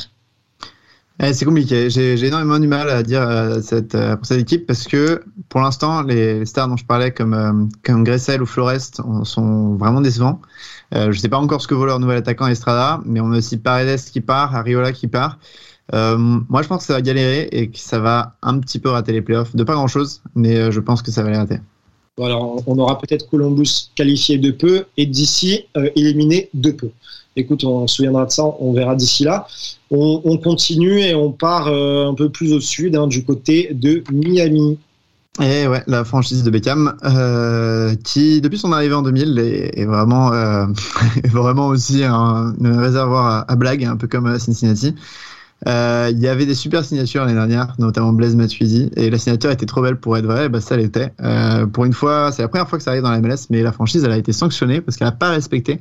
Eh, 1.22 1.32
c'est 1.32 1.44
compliqué. 1.44 1.90
J'ai 1.90 2.24
énormément 2.24 2.58
du 2.58 2.66
mal 2.66 2.90
à 2.90 3.02
dire 3.02 3.24
cette, 3.62 3.96
pour 4.16 4.26
cette 4.26 4.40
équipe 4.40 4.66
parce 4.66 4.84
que 4.84 5.22
pour 5.48 5.60
l'instant, 5.60 6.02
les 6.02 6.44
stars 6.44 6.66
dont 6.66 6.76
je 6.76 6.84
parlais 6.84 7.12
comme, 7.12 7.68
comme 7.84 8.02
Gressel 8.02 8.42
ou 8.42 8.46
Florest 8.46 9.00
sont 9.22 9.76
vraiment 9.76 10.00
décevants. 10.00 10.40
Je 10.92 11.16
sais 11.16 11.28
pas 11.28 11.38
encore 11.38 11.62
ce 11.62 11.68
que 11.68 11.74
vaut 11.74 11.86
leur 11.86 12.00
nouvel 12.00 12.16
attaquant 12.16 12.48
Estrada, 12.48 13.00
mais 13.04 13.20
on 13.20 13.30
a 13.30 13.38
aussi 13.38 13.58
Paredes 13.58 14.00
qui 14.00 14.20
part, 14.20 14.56
Ariola 14.56 14.90
qui 14.90 15.06
part. 15.06 15.38
Moi, 15.92 16.62
je 16.62 16.66
pense 16.66 16.80
que 16.80 16.86
ça 16.86 16.94
va 16.94 17.02
galérer 17.02 17.48
et 17.52 17.70
que 17.70 17.78
ça 17.78 18.00
va 18.00 18.34
un 18.42 18.58
petit 18.58 18.80
peu 18.80 18.88
rater 18.88 19.12
les 19.12 19.22
playoffs. 19.22 19.54
De 19.54 19.62
pas 19.62 19.74
grand 19.74 19.86
chose, 19.86 20.20
mais 20.34 20.72
je 20.72 20.80
pense 20.80 21.00
que 21.00 21.12
ça 21.12 21.22
va 21.22 21.30
les 21.30 21.38
rater. 21.38 21.60
On 22.16 22.78
aura 22.78 22.98
peut-être 22.98 23.28
Columbus 23.28 23.90
qualifié 23.94 24.38
de 24.38 24.50
peu 24.52 24.84
et 24.96 25.06
d'ici 25.06 25.64
éliminé 25.96 26.48
de 26.54 26.70
peu 26.70 26.90
écoute, 27.36 27.64
on 27.64 27.86
se 27.86 27.96
souviendra 27.96 28.26
de 28.26 28.30
ça, 28.30 28.44
on 28.60 28.72
verra 28.72 28.94
d'ici 28.94 29.24
là. 29.24 29.46
On, 29.90 30.20
on, 30.24 30.38
continue 30.38 31.00
et 31.00 31.14
on 31.14 31.32
part 31.32 31.68
euh, 31.68 32.08
un 32.08 32.14
peu 32.14 32.28
plus 32.28 32.52
au 32.52 32.60
sud, 32.60 32.96
hein, 32.96 33.06
du 33.06 33.24
côté 33.24 33.70
de 33.72 34.02
Miami. 34.12 34.78
Et 35.42 35.66
ouais, 35.66 35.82
la 35.88 36.04
franchise 36.04 36.44
de 36.44 36.50
Beckham, 36.50 36.96
euh, 37.04 37.94
qui 38.04 38.40
depuis 38.40 38.58
son 38.58 38.70
arrivée 38.70 38.94
en 38.94 39.02
2000 39.02 39.38
est, 39.38 39.84
vraiment, 39.84 40.32
euh, 40.32 40.66
vraiment 41.24 41.66
aussi 41.66 42.04
un, 42.04 42.54
un 42.62 42.80
réservoir 42.80 43.26
à, 43.26 43.52
à 43.52 43.56
blagues, 43.56 43.84
un 43.84 43.96
peu 43.96 44.06
comme 44.06 44.38
Cincinnati. 44.38 44.94
Euh, 45.66 46.10
il 46.12 46.20
y 46.20 46.28
avait 46.28 46.46
des 46.46 46.54
super 46.54 46.84
signatures 46.84 47.22
l'année 47.22 47.34
dernière, 47.34 47.74
notamment 47.78 48.12
Blaise 48.12 48.36
Matuidi, 48.36 48.90
et 48.96 49.10
la 49.10 49.18
signature 49.18 49.50
était 49.50 49.66
trop 49.66 49.82
belle 49.82 49.96
pour 49.96 50.16
être 50.16 50.26
vraie, 50.26 50.48
bah 50.48 50.60
ça 50.60 50.76
l'était. 50.76 51.12
Euh, 51.22 51.66
pour 51.66 51.84
une 51.84 51.92
fois, 51.92 52.32
c'est 52.32 52.42
la 52.42 52.48
première 52.48 52.68
fois 52.68 52.78
que 52.78 52.84
ça 52.84 52.90
arrive 52.90 53.02
dans 53.02 53.10
la 53.10 53.20
MLS, 53.20 53.46
mais 53.50 53.62
la 53.62 53.72
franchise 53.72 54.04
elle 54.04 54.12
a 54.12 54.18
été 54.18 54.32
sanctionnée 54.32 54.80
parce 54.80 54.96
qu'elle 54.96 55.08
n'a 55.08 55.12
pas 55.12 55.30
respecté 55.30 55.80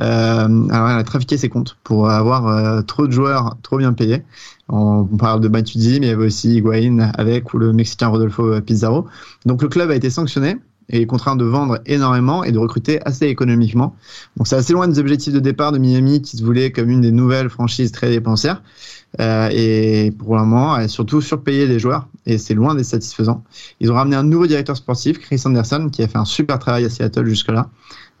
euh, 0.00 0.68
alors 0.70 0.88
elle 0.88 0.98
a 0.98 1.04
trafiqué 1.04 1.36
ses 1.36 1.48
comptes 1.50 1.76
pour 1.84 2.08
avoir 2.08 2.48
euh, 2.48 2.82
trop 2.82 3.06
de 3.06 3.12
joueurs 3.12 3.56
trop 3.62 3.78
bien 3.78 3.92
payés. 3.92 4.22
On, 4.68 5.04
parle 5.04 5.40
de 5.40 5.48
Matuidi, 5.48 6.00
mais 6.00 6.06
il 6.06 6.10
y 6.10 6.12
avait 6.12 6.26
aussi 6.26 6.56
Higuain 6.56 7.10
avec 7.14 7.52
ou 7.52 7.58
le 7.58 7.72
Mexicain 7.72 8.08
Rodolfo 8.08 8.60
Pizarro. 8.62 9.06
Donc 9.44 9.62
le 9.62 9.68
club 9.68 9.90
a 9.90 9.94
été 9.94 10.08
sanctionné 10.08 10.56
et 10.88 11.06
contraint 11.06 11.36
de 11.36 11.44
vendre 11.44 11.80
énormément 11.86 12.42
et 12.42 12.52
de 12.52 12.58
recruter 12.58 13.00
assez 13.06 13.26
économiquement. 13.26 13.94
Donc 14.36 14.46
c'est 14.46 14.56
assez 14.56 14.72
loin 14.72 14.88
des 14.88 14.98
objectifs 14.98 15.32
de 15.32 15.40
départ 15.40 15.72
de 15.72 15.78
Miami 15.78 16.22
qui 16.22 16.38
se 16.38 16.44
voulait 16.44 16.72
comme 16.72 16.88
une 16.88 17.02
des 17.02 17.12
nouvelles 17.12 17.50
franchises 17.50 17.92
très 17.92 18.08
dépensières. 18.08 18.62
Euh, 19.20 19.48
et 19.52 20.10
pour 20.10 20.36
le 20.36 20.42
moment, 20.42 20.76
elle 20.76 20.84
a 20.84 20.88
surtout 20.88 21.20
surpayé 21.20 21.66
les 21.66 21.78
joueurs 21.78 22.08
et 22.24 22.38
c'est 22.38 22.54
loin 22.54 22.74
d'être 22.74 22.86
satisfaisant. 22.86 23.44
Ils 23.80 23.92
ont 23.92 23.94
ramené 23.94 24.16
un 24.16 24.22
nouveau 24.22 24.46
directeur 24.46 24.76
sportif, 24.76 25.18
Chris 25.18 25.42
Anderson, 25.44 25.88
qui 25.92 26.02
a 26.02 26.08
fait 26.08 26.18
un 26.18 26.24
super 26.24 26.58
travail 26.58 26.84
à 26.84 26.90
Seattle 26.90 27.26
jusque-là. 27.26 27.68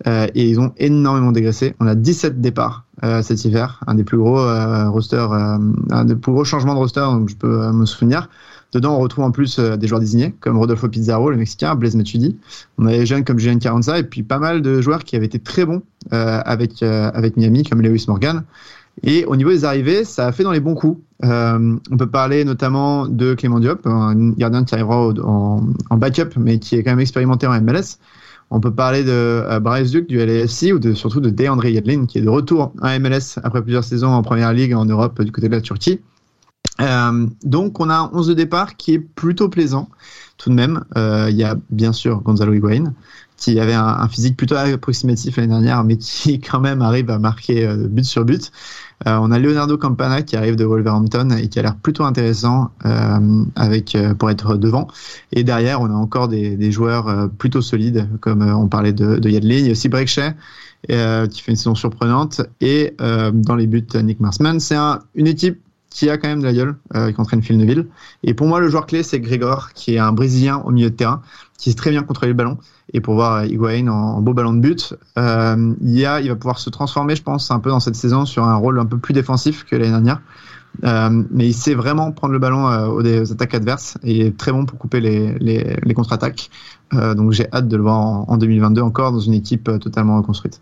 Euh, 0.06 0.26
et 0.34 0.48
ils 0.48 0.58
ont 0.58 0.72
énormément 0.78 1.32
dégraissé. 1.32 1.74
On 1.80 1.86
a 1.86 1.94
17 1.94 2.40
départs 2.40 2.84
euh, 3.04 3.22
cet 3.22 3.44
hiver, 3.44 3.80
un 3.86 3.94
des 3.94 4.04
plus 4.04 4.18
gros 4.18 4.40
euh, 4.40 4.88
rosters, 4.90 5.32
euh, 5.32 5.58
un 5.90 6.04
des 6.04 6.16
plus 6.16 6.32
gros 6.32 6.44
changements 6.44 6.74
de 6.74 6.78
roster 6.78 7.00
dont 7.00 7.26
je 7.26 7.36
peux 7.36 7.62
euh, 7.62 7.72
me 7.72 7.86
souvenir. 7.86 8.28
Dedans, 8.72 8.96
on 8.96 9.00
retrouve 9.00 9.24
en 9.24 9.30
plus 9.30 9.58
des 9.58 9.86
joueurs 9.86 10.00
désignés 10.00 10.34
comme 10.40 10.56
Rodolfo 10.56 10.88
Pizarro, 10.88 11.30
le 11.30 11.36
Mexicain, 11.36 11.74
Blaise 11.74 11.94
Matuidi. 11.94 12.38
On 12.78 12.86
a 12.86 12.92
des 12.92 13.04
jeunes 13.04 13.22
comme 13.22 13.38
Julien 13.38 13.58
Carranza 13.58 13.98
et 13.98 14.02
puis 14.02 14.22
pas 14.22 14.38
mal 14.38 14.62
de 14.62 14.80
joueurs 14.80 15.04
qui 15.04 15.14
avaient 15.14 15.26
été 15.26 15.38
très 15.38 15.66
bons 15.66 15.82
avec 16.10 16.82
avec 16.82 17.36
Miami, 17.36 17.64
comme 17.64 17.82
Lewis 17.82 18.06
Morgan. 18.08 18.44
Et 19.02 19.24
au 19.24 19.36
niveau 19.36 19.50
des 19.50 19.64
arrivées, 19.64 20.04
ça 20.04 20.26
a 20.26 20.32
fait 20.32 20.42
dans 20.42 20.52
les 20.52 20.60
bons 20.60 20.74
coups. 20.74 21.00
Euh, 21.24 21.76
on 21.90 21.96
peut 21.96 22.08
parler 22.08 22.44
notamment 22.44 23.06
de 23.06 23.34
Clément 23.34 23.60
Diop, 23.60 23.86
un 23.86 24.30
gardien 24.32 24.64
qui 24.64 24.74
arrivera 24.74 25.08
en, 25.08 25.66
en, 25.90 25.96
backup, 25.96 26.36
mais 26.36 26.58
qui 26.58 26.76
est 26.76 26.82
quand 26.82 26.90
même 26.90 27.00
expérimenté 27.00 27.46
en 27.46 27.60
MLS. 27.60 27.98
On 28.50 28.60
peut 28.60 28.70
parler 28.70 29.02
de 29.02 29.10
euh, 29.10 29.60
Bryce 29.60 29.90
Duke 29.90 30.08
du 30.08 30.18
LAFC 30.18 30.72
ou 30.74 30.78
de, 30.78 30.92
surtout 30.92 31.20
de 31.20 31.30
DeAndre 31.30 31.64
Yedlin, 31.64 32.06
qui 32.06 32.18
est 32.18 32.22
de 32.22 32.28
retour 32.28 32.72
en 32.82 33.00
MLS 33.00 33.38
après 33.42 33.62
plusieurs 33.62 33.84
saisons 33.84 34.10
en 34.10 34.22
première 34.22 34.52
ligue 34.52 34.74
en 34.74 34.84
Europe 34.84 35.22
du 35.22 35.32
côté 35.32 35.48
de 35.48 35.54
la 35.54 35.62
Turquie. 35.62 36.00
Euh, 36.82 37.26
donc 37.44 37.80
on 37.80 37.88
a 37.90 37.94
un 37.94 38.10
11 38.12 38.28
de 38.28 38.34
départ 38.34 38.76
qui 38.76 38.94
est 38.94 38.98
plutôt 38.98 39.48
plaisant 39.48 39.88
tout 40.38 40.50
de 40.50 40.54
même. 40.54 40.84
Euh, 40.96 41.28
il 41.30 41.36
y 41.36 41.44
a 41.44 41.56
bien 41.70 41.92
sûr 41.92 42.20
Gonzalo 42.22 42.52
Higuain, 42.52 42.94
qui 43.36 43.60
avait 43.60 43.74
un, 43.74 44.08
physique 44.08 44.36
plutôt 44.36 44.56
approximatif 44.56 45.36
l'année 45.36 45.48
dernière, 45.48 45.84
mais 45.84 45.96
qui 45.96 46.40
quand 46.50 46.60
même 46.60 46.82
arrive 46.82 47.10
à 47.10 47.18
marquer 47.18 47.66
euh, 47.66 47.88
but 47.88 48.04
sur 48.04 48.24
but. 48.24 48.50
On 49.04 49.32
a 49.32 49.38
Leonardo 49.40 49.76
Campana 49.76 50.22
qui 50.22 50.36
arrive 50.36 50.54
de 50.54 50.64
Wolverhampton 50.64 51.30
et 51.30 51.48
qui 51.48 51.58
a 51.58 51.62
l'air 51.62 51.74
plutôt 51.74 52.04
intéressant 52.04 52.70
avec 53.56 53.96
pour 54.16 54.30
être 54.30 54.56
devant. 54.56 54.86
Et 55.32 55.42
derrière, 55.42 55.80
on 55.80 55.86
a 55.86 55.94
encore 55.94 56.28
des, 56.28 56.70
joueurs 56.70 57.28
plutôt 57.36 57.62
solides, 57.62 58.08
comme 58.20 58.42
on 58.42 58.68
parlait 58.68 58.92
de, 58.92 59.16
de 59.16 59.28
Yadley. 59.28 59.58
Il 59.58 59.66
y 59.66 59.68
a 59.70 59.72
aussi 59.72 59.88
Breakshea 59.88 60.34
qui 60.86 61.42
fait 61.42 61.50
une 61.50 61.56
saison 61.56 61.74
surprenante. 61.74 62.42
Et 62.60 62.94
dans 63.00 63.56
les 63.56 63.66
buts, 63.66 63.88
Nick 64.00 64.20
Marsman. 64.20 64.60
C'est 64.60 64.76
un, 64.76 65.00
une 65.16 65.26
équipe 65.26 65.60
qui 65.92 66.10
a 66.10 66.18
quand 66.18 66.28
même 66.28 66.40
de 66.40 66.44
la 66.44 66.52
gueule, 66.52 66.76
euh, 66.94 67.12
qui 67.12 67.20
entraîne 67.20 67.42
Phil 67.42 67.56
Neville. 67.56 67.86
Et 68.22 68.34
pour 68.34 68.46
moi, 68.46 68.60
le 68.60 68.68
joueur 68.68 68.86
clé, 68.86 69.02
c'est 69.02 69.20
Grégor, 69.20 69.72
qui 69.74 69.94
est 69.94 69.98
un 69.98 70.12
Brésilien 70.12 70.58
au 70.64 70.70
milieu 70.70 70.90
de 70.90 70.94
terrain, 70.94 71.22
qui 71.58 71.70
sait 71.70 71.76
très 71.76 71.90
bien 71.90 72.02
contrôler 72.02 72.32
le 72.32 72.36
ballon. 72.36 72.58
Et 72.92 73.00
pour 73.00 73.14
voir 73.14 73.44
Higuain 73.44 73.88
en, 73.88 74.20
beau 74.20 74.34
ballon 74.34 74.54
de 74.54 74.60
but, 74.60 74.94
euh, 75.18 75.74
il, 75.80 75.98
y 75.98 76.04
a, 76.04 76.20
il 76.20 76.28
va 76.28 76.36
pouvoir 76.36 76.58
se 76.58 76.70
transformer, 76.70 77.16
je 77.16 77.22
pense, 77.22 77.50
un 77.50 77.60
peu 77.60 77.70
dans 77.70 77.80
cette 77.80 77.96
saison 77.96 78.24
sur 78.26 78.44
un 78.44 78.56
rôle 78.56 78.78
un 78.78 78.86
peu 78.86 78.98
plus 78.98 79.14
défensif 79.14 79.64
que 79.64 79.76
l'année 79.76 79.90
dernière. 79.90 80.20
Euh, 80.84 81.22
mais 81.30 81.48
il 81.48 81.54
sait 81.54 81.74
vraiment 81.74 82.12
prendre 82.12 82.32
le 82.32 82.38
ballon 82.38 82.68
euh, 82.68 82.86
aux, 82.86 83.02
aux, 83.02 83.32
attaques 83.32 83.54
adverses 83.54 83.98
et 84.02 84.14
il 84.14 84.22
est 84.22 84.36
très 84.36 84.52
bon 84.52 84.64
pour 84.64 84.78
couper 84.78 85.00
les, 85.00 85.38
les, 85.38 85.76
les 85.82 85.94
contre-attaques. 85.94 86.50
Euh, 86.94 87.14
donc 87.14 87.32
j'ai 87.32 87.46
hâte 87.52 87.68
de 87.68 87.76
le 87.76 87.82
voir 87.82 87.98
en, 87.98 88.24
en 88.28 88.36
2022 88.36 88.80
encore 88.80 89.12
dans 89.12 89.20
une 89.20 89.34
équipe 89.34 89.68
euh, 89.68 89.78
totalement 89.78 90.16
reconstruite 90.16 90.60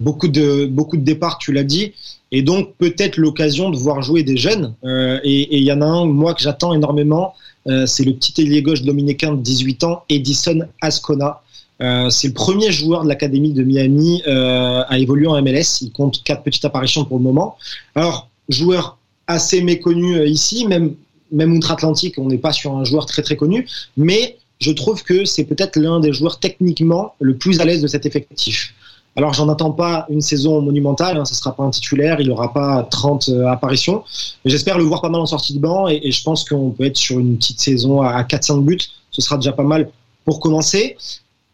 beaucoup 0.00 0.28
de 0.28 0.66
beaucoup 0.66 0.96
de 0.96 1.02
départs, 1.02 1.38
tu 1.38 1.52
l'as 1.52 1.64
dit, 1.64 1.94
et 2.32 2.42
donc 2.42 2.74
peut-être 2.78 3.16
l'occasion 3.16 3.70
de 3.70 3.76
voir 3.76 4.02
jouer 4.02 4.22
des 4.22 4.36
jeunes. 4.36 4.74
Euh, 4.84 5.20
et 5.24 5.56
il 5.58 5.64
y 5.64 5.72
en 5.72 5.80
a 5.80 5.86
un 5.86 6.06
moi 6.06 6.34
que 6.34 6.42
j'attends 6.42 6.74
énormément, 6.74 7.34
euh, 7.66 7.86
c'est 7.86 8.04
le 8.04 8.12
petit 8.14 8.40
ailier 8.40 8.62
gauche 8.62 8.82
dominicain 8.82 9.32
de 9.34 9.40
18 9.40 9.84
ans, 9.84 10.02
Edison 10.08 10.60
Ascona. 10.80 11.42
Euh, 11.82 12.08
c'est 12.08 12.28
le 12.28 12.34
premier 12.34 12.72
joueur 12.72 13.04
de 13.04 13.08
l'académie 13.08 13.52
de 13.52 13.62
Miami 13.62 14.22
euh, 14.26 14.82
à 14.88 14.98
évoluer 14.98 15.26
en 15.26 15.40
MLS. 15.42 15.82
Il 15.82 15.92
compte 15.92 16.22
quatre 16.24 16.42
petites 16.42 16.64
apparitions 16.64 17.04
pour 17.04 17.18
le 17.18 17.24
moment. 17.24 17.56
Alors 17.94 18.28
joueur 18.48 18.98
assez 19.26 19.62
méconnu 19.62 20.16
euh, 20.16 20.26
ici, 20.26 20.66
même 20.66 20.94
même 21.32 21.52
outre-Atlantique, 21.54 22.14
on 22.18 22.28
n'est 22.28 22.38
pas 22.38 22.52
sur 22.52 22.76
un 22.76 22.84
joueur 22.84 23.04
très 23.04 23.20
très 23.20 23.34
connu, 23.34 23.66
mais 23.96 24.38
je 24.60 24.70
trouve 24.70 25.02
que 25.02 25.24
c'est 25.24 25.42
peut-être 25.42 25.76
l'un 25.76 25.98
des 25.98 26.12
joueurs 26.12 26.38
techniquement 26.38 27.14
le 27.18 27.36
plus 27.36 27.60
à 27.60 27.64
l'aise 27.64 27.82
de 27.82 27.88
cet 27.88 28.06
effectif. 28.06 28.74
Alors, 29.16 29.32
j'en 29.32 29.48
attends 29.48 29.72
pas 29.72 30.06
une 30.10 30.20
saison 30.20 30.60
monumentale, 30.60 31.16
hein, 31.16 31.24
ce 31.24 31.34
sera 31.34 31.56
pas 31.56 31.62
un 31.64 31.70
titulaire, 31.70 32.20
il 32.20 32.30
aura 32.30 32.52
pas 32.52 32.82
30 32.82 33.30
euh, 33.30 33.46
apparitions. 33.46 34.04
Mais 34.44 34.50
j'espère 34.50 34.76
le 34.76 34.84
voir 34.84 35.00
pas 35.00 35.08
mal 35.08 35.22
en 35.22 35.26
sortie 35.26 35.54
de 35.54 35.58
banc 35.58 35.88
et, 35.88 36.10
je 36.10 36.22
pense 36.22 36.44
qu'on 36.44 36.70
peut 36.70 36.84
être 36.84 36.98
sur 36.98 37.18
une 37.18 37.38
petite 37.38 37.60
saison 37.60 38.02
à, 38.02 38.10
à 38.10 38.22
4-5 38.22 38.62
buts. 38.62 38.78
Ce 39.10 39.22
sera 39.22 39.36
déjà 39.36 39.52
pas 39.52 39.62
mal 39.62 39.90
pour 40.24 40.40
commencer. 40.40 40.96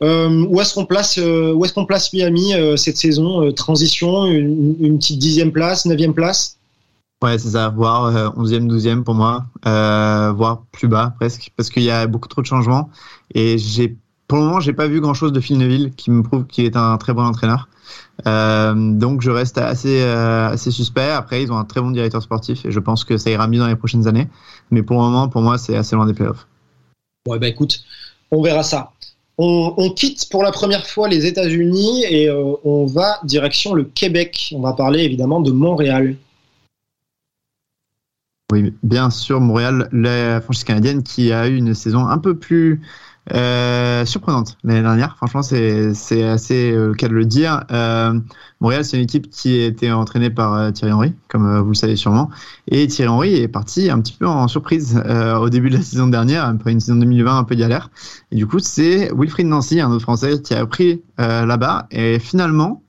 Euh, 0.02 0.44
où 0.48 0.60
est-ce 0.60 0.74
qu'on 0.74 0.84
place, 0.84 1.18
euh, 1.18 1.52
où 1.52 1.64
est-ce 1.64 1.72
qu'on 1.72 1.86
place 1.86 2.12
Miami 2.12 2.52
cette 2.76 2.96
saison 2.96 3.52
Transition, 3.52 4.26
une, 4.26 4.74
une 4.80 4.98
petite 4.98 5.20
dixième 5.20 5.52
place, 5.52 5.86
neuvième 5.86 6.14
place? 6.14 6.58
Ouais, 7.22 7.38
c'est 7.38 7.50
ça, 7.50 7.68
voire 7.68 8.06
euh, 8.06 8.30
11e, 8.30 8.68
12e 8.68 9.04
pour 9.04 9.14
moi, 9.14 9.44
voire 9.64 10.64
plus 10.72 10.88
bas 10.88 11.14
presque, 11.20 11.52
parce 11.56 11.70
qu'il 11.70 11.84
y 11.84 11.90
a 11.90 12.08
beaucoup 12.08 12.26
trop 12.26 12.42
de 12.42 12.46
changements. 12.46 12.90
Et 13.32 13.58
j'ai, 13.58 13.96
pour 14.32 14.38
le 14.38 14.46
moment, 14.46 14.60
j'ai 14.60 14.72
pas 14.72 14.88
vu 14.88 15.02
grand 15.02 15.12
chose 15.12 15.30
de 15.30 15.40
Phil 15.40 15.58
Neville 15.58 15.92
qui 15.94 16.10
me 16.10 16.22
prouve 16.22 16.46
qu'il 16.46 16.64
est 16.64 16.74
un 16.74 16.96
très 16.96 17.12
bon 17.12 17.22
entraîneur. 17.22 17.68
Euh, 18.26 18.72
donc 18.74 19.20
je 19.20 19.30
reste 19.30 19.58
assez, 19.58 20.00
euh, 20.00 20.48
assez 20.48 20.70
suspect. 20.70 21.10
Après, 21.10 21.42
ils 21.42 21.52
ont 21.52 21.58
un 21.58 21.66
très 21.66 21.82
bon 21.82 21.90
directeur 21.90 22.22
sportif 22.22 22.64
et 22.64 22.70
je 22.70 22.80
pense 22.80 23.04
que 23.04 23.18
ça 23.18 23.28
ira 23.28 23.46
mieux 23.46 23.58
dans 23.58 23.66
les 23.66 23.76
prochaines 23.76 24.08
années. 24.08 24.28
Mais 24.70 24.82
pour 24.82 24.96
le 24.96 25.02
moment, 25.02 25.28
pour 25.28 25.42
moi, 25.42 25.58
c'est 25.58 25.76
assez 25.76 25.96
loin 25.96 26.06
des 26.06 26.14
playoffs. 26.14 26.46
Ouais, 27.28 27.38
bah 27.38 27.46
écoute, 27.46 27.84
on 28.30 28.40
verra 28.40 28.62
ça. 28.62 28.92
On, 29.36 29.74
on 29.76 29.90
quitte 29.90 30.26
pour 30.30 30.42
la 30.42 30.50
première 30.50 30.86
fois 30.86 31.08
les 31.08 31.26
États-Unis 31.26 32.04
et 32.08 32.30
euh, 32.30 32.54
on 32.64 32.86
va 32.86 33.18
direction 33.24 33.74
le 33.74 33.84
Québec. 33.84 34.54
On 34.56 34.62
va 34.62 34.72
parler 34.72 35.00
évidemment 35.00 35.42
de 35.42 35.52
Montréal. 35.52 36.16
Oui, 38.50 38.72
bien 38.82 39.10
sûr, 39.10 39.42
Montréal, 39.42 39.90
la 39.92 40.40
franchise 40.40 40.64
canadienne 40.64 41.02
qui 41.02 41.32
a 41.32 41.48
eu 41.48 41.56
une 41.56 41.74
saison 41.74 42.06
un 42.06 42.16
peu 42.16 42.34
plus 42.34 42.80
euh, 43.32 44.04
surprenante 44.04 44.58
l'année 44.64 44.82
dernière. 44.82 45.16
Franchement, 45.16 45.42
c'est 45.42 45.94
c'est 45.94 46.24
assez 46.24 46.72
euh, 46.72 46.92
cas 46.92 47.08
de 47.08 47.14
le 47.14 47.24
dire. 47.24 47.64
Euh, 47.70 48.18
Montréal, 48.60 48.84
c'est 48.84 48.96
une 48.96 49.04
équipe 49.04 49.30
qui 49.30 49.62
a 49.62 49.66
été 49.66 49.92
entraînée 49.92 50.30
par 50.30 50.54
euh, 50.54 50.70
Thierry 50.72 50.92
Henry, 50.92 51.14
comme 51.28 51.46
euh, 51.46 51.60
vous 51.60 51.70
le 51.70 51.74
savez 51.74 51.96
sûrement. 51.96 52.30
Et 52.66 52.86
Thierry 52.88 53.08
Henry 53.08 53.34
est 53.36 53.48
parti 53.48 53.90
un 53.90 54.00
petit 54.00 54.14
peu 54.14 54.26
en 54.26 54.48
surprise 54.48 55.00
euh, 55.06 55.36
au 55.36 55.50
début 55.50 55.70
de 55.70 55.76
la 55.76 55.82
saison 55.82 56.08
dernière, 56.08 56.46
après 56.46 56.72
une 56.72 56.80
saison 56.80 56.96
2020 56.96 57.38
un 57.38 57.44
peu 57.44 57.54
galère. 57.54 57.90
Et 58.32 58.36
du 58.36 58.46
coup, 58.46 58.58
c'est 58.58 59.12
Wilfried 59.16 59.46
Nancy, 59.46 59.80
un 59.80 59.90
autre 59.90 60.02
Français, 60.02 60.40
qui 60.42 60.54
a 60.54 60.66
pris 60.66 61.02
là-bas. 61.18 61.86
Et 61.92 62.18
finalement, 62.18 62.82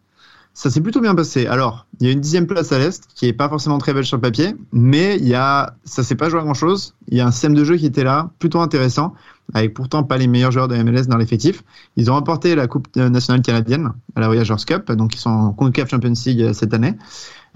ça 0.53 0.69
s'est 0.69 0.81
plutôt 0.81 1.01
bien 1.01 1.15
passé. 1.15 1.47
Alors, 1.47 1.87
il 1.99 2.07
y 2.07 2.09
a 2.09 2.13
une 2.13 2.19
dixième 2.19 2.45
place 2.45 2.71
à 2.71 2.77
l'Est 2.77 3.07
qui 3.15 3.27
est 3.27 3.33
pas 3.33 3.49
forcément 3.49 3.79
très 3.79 3.93
belle 3.93 4.05
sur 4.05 4.17
le 4.17 4.21
papier, 4.21 4.55
mais 4.71 5.17
il 5.17 5.27
y 5.27 5.33
a, 5.33 5.75
ça 5.83 6.03
s'est 6.03 6.15
pas 6.15 6.29
joué 6.29 6.39
à 6.39 6.43
grand 6.43 6.53
chose. 6.53 6.95
Il 7.07 7.17
y 7.17 7.21
a 7.21 7.25
un 7.25 7.31
système 7.31 7.55
de 7.55 7.63
jeu 7.63 7.75
qui 7.75 7.87
était 7.87 8.03
là, 8.03 8.29
plutôt 8.37 8.61
intéressant, 8.61 9.15
avec 9.53 9.73
pourtant 9.73 10.03
pas 10.03 10.17
les 10.17 10.27
meilleurs 10.27 10.51
joueurs 10.51 10.67
de 10.67 10.75
MLS 10.75 11.07
dans 11.07 11.17
l'effectif. 11.17 11.63
Ils 11.95 12.09
ont 12.09 12.13
remporté 12.13 12.55
la 12.55 12.67
Coupe 12.67 12.95
nationale 12.95 13.41
canadienne 13.41 13.91
à 14.15 14.21
la 14.21 14.27
Voyageurs 14.27 14.63
Cup, 14.65 14.91
donc 14.91 15.15
ils 15.15 15.19
sont 15.19 15.29
en 15.29 15.51
CONCACAF 15.53 15.89
Champions 15.89 16.13
League 16.25 16.53
cette 16.53 16.73
année. 16.73 16.93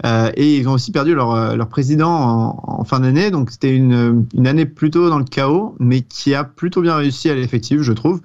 Euh, 0.06 0.30
et 0.36 0.56
ils 0.56 0.68
ont 0.68 0.72
aussi 0.72 0.92
perdu 0.92 1.14
leur, 1.14 1.56
leur 1.56 1.68
président 1.68 2.56
en, 2.66 2.84
fin 2.84 3.00
d'année, 3.00 3.32
donc 3.32 3.50
c'était 3.50 3.74
une, 3.74 4.26
une 4.32 4.46
année 4.46 4.64
plutôt 4.64 5.08
dans 5.08 5.18
le 5.18 5.24
chaos, 5.24 5.74
mais 5.80 6.02
qui 6.02 6.34
a 6.34 6.44
plutôt 6.44 6.82
bien 6.82 6.94
réussi 6.94 7.30
à 7.30 7.34
l'effectif, 7.34 7.82
je 7.82 7.92
trouve. 7.92 8.20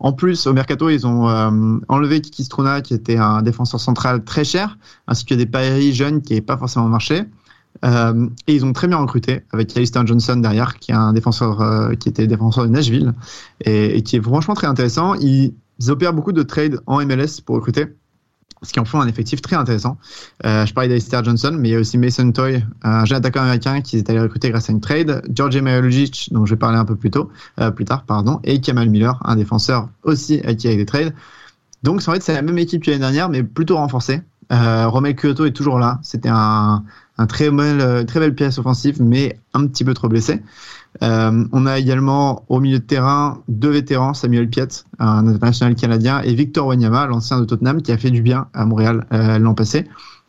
En 0.00 0.12
plus, 0.12 0.46
au 0.46 0.52
mercato, 0.52 0.90
ils 0.90 1.06
ont 1.06 1.28
euh, 1.28 1.78
enlevé 1.88 2.20
Kiki 2.20 2.44
Struna, 2.44 2.82
qui 2.82 2.94
était 2.94 3.16
un 3.16 3.42
défenseur 3.42 3.80
central 3.80 4.24
très 4.24 4.44
cher, 4.44 4.76
ainsi 5.06 5.24
que 5.24 5.34
des 5.34 5.46
paris 5.46 5.94
jeunes 5.94 6.20
qui 6.20 6.32
n'avaient 6.32 6.44
pas 6.44 6.58
forcément 6.58 6.88
marché. 6.88 7.24
Euh, 7.84 8.28
et 8.46 8.54
ils 8.54 8.64
ont 8.64 8.72
très 8.72 8.88
bien 8.88 8.96
recruté 8.96 9.42
avec 9.52 9.76
Alistair 9.76 10.06
Johnson 10.06 10.36
derrière, 10.36 10.78
qui 10.78 10.90
est 10.90 10.94
un 10.94 11.12
défenseur 11.12 11.60
euh, 11.60 11.94
qui 11.94 12.08
était 12.08 12.26
défenseur 12.26 12.64
de 12.64 12.70
Nashville 12.70 13.12
et, 13.64 14.02
qui 14.02 14.16
est 14.16 14.22
franchement 14.22 14.54
très 14.54 14.66
intéressant. 14.66 15.14
Ils, 15.14 15.54
opèrent 15.88 16.12
beaucoup 16.12 16.32
de 16.32 16.42
trades 16.44 16.80
en 16.86 17.04
MLS 17.04 17.40
pour 17.44 17.56
recruter 17.56 17.86
ce 18.62 18.72
qui 18.72 18.78
en 18.78 18.84
font 18.84 19.00
un 19.00 19.08
effectif 19.08 19.42
très 19.42 19.56
intéressant. 19.56 19.98
Euh, 20.46 20.64
je 20.64 20.72
parlais 20.72 20.88
d'Alistair 20.88 21.22
Johnson, 21.22 21.54
mais 21.58 21.70
il 21.70 21.72
y 21.72 21.74
a 21.74 21.80
aussi 21.80 21.98
Mason 21.98 22.30
Toy, 22.30 22.64
un 22.82 23.04
jeune 23.04 23.18
attaquant 23.18 23.42
américain 23.42 23.80
qui 23.80 23.98
est 23.98 24.08
allé 24.08 24.20
recruter 24.20 24.50
grâce 24.50 24.70
à 24.70 24.72
une 24.72 24.80
trade, 24.80 25.22
George 25.34 25.58
Majologic, 25.58 26.28
dont 26.30 26.46
je 26.46 26.54
vais 26.54 26.58
parler 26.58 26.78
un 26.78 26.84
peu 26.84 26.94
plus 26.94 27.10
tôt, 27.10 27.28
plus 27.74 27.84
tard, 27.84 28.04
pardon, 28.04 28.40
et 28.44 28.60
Kamal 28.60 28.88
Miller, 28.88 29.20
un 29.24 29.36
défenseur 29.36 29.88
aussi 30.04 30.40
acquis 30.44 30.68
avec 30.68 30.78
des 30.78 30.86
trades. 30.86 31.12
Donc 31.82 32.00
en 32.08 32.12
fait 32.12 32.22
c'est 32.22 32.32
la 32.32 32.40
même 32.40 32.56
équipe 32.56 32.82
que 32.82 32.90
l'année 32.90 33.00
dernière, 33.00 33.28
mais 33.28 33.42
plutôt 33.42 33.76
renforcée. 33.76 34.22
Euh, 34.52 34.88
Romel 34.88 35.16
Kyoto 35.16 35.44
est 35.44 35.52
toujours 35.52 35.78
là. 35.78 35.98
C'était 36.02 36.30
un, 36.30 36.84
un 37.18 37.26
très 37.26 37.50
belle, 37.50 38.06
très 38.06 38.20
belle 38.20 38.34
pièce 38.34 38.58
offensive, 38.58 39.00
mais 39.00 39.38
un 39.52 39.66
petit 39.66 39.84
peu 39.84 39.94
trop 39.94 40.08
blessé. 40.08 40.42
Euh, 41.02 41.44
on 41.52 41.66
a 41.66 41.78
également 41.78 42.44
au 42.48 42.60
milieu 42.60 42.78
de 42.78 42.84
terrain 42.84 43.42
deux 43.48 43.70
vétérans, 43.70 44.14
Samuel 44.14 44.48
Piet, 44.48 44.68
un 44.98 45.26
international 45.26 45.74
canadien, 45.74 46.20
et 46.22 46.34
Victor 46.34 46.66
Wanyama, 46.66 47.06
l'ancien 47.06 47.40
de 47.40 47.44
Tottenham, 47.44 47.82
qui 47.82 47.92
a 47.92 47.98
fait 47.98 48.10
du 48.10 48.22
bien 48.22 48.46
à 48.54 48.64
Montréal 48.64 49.06
euh, 49.12 49.38
l'an 49.38 49.54
passé. 49.54 49.86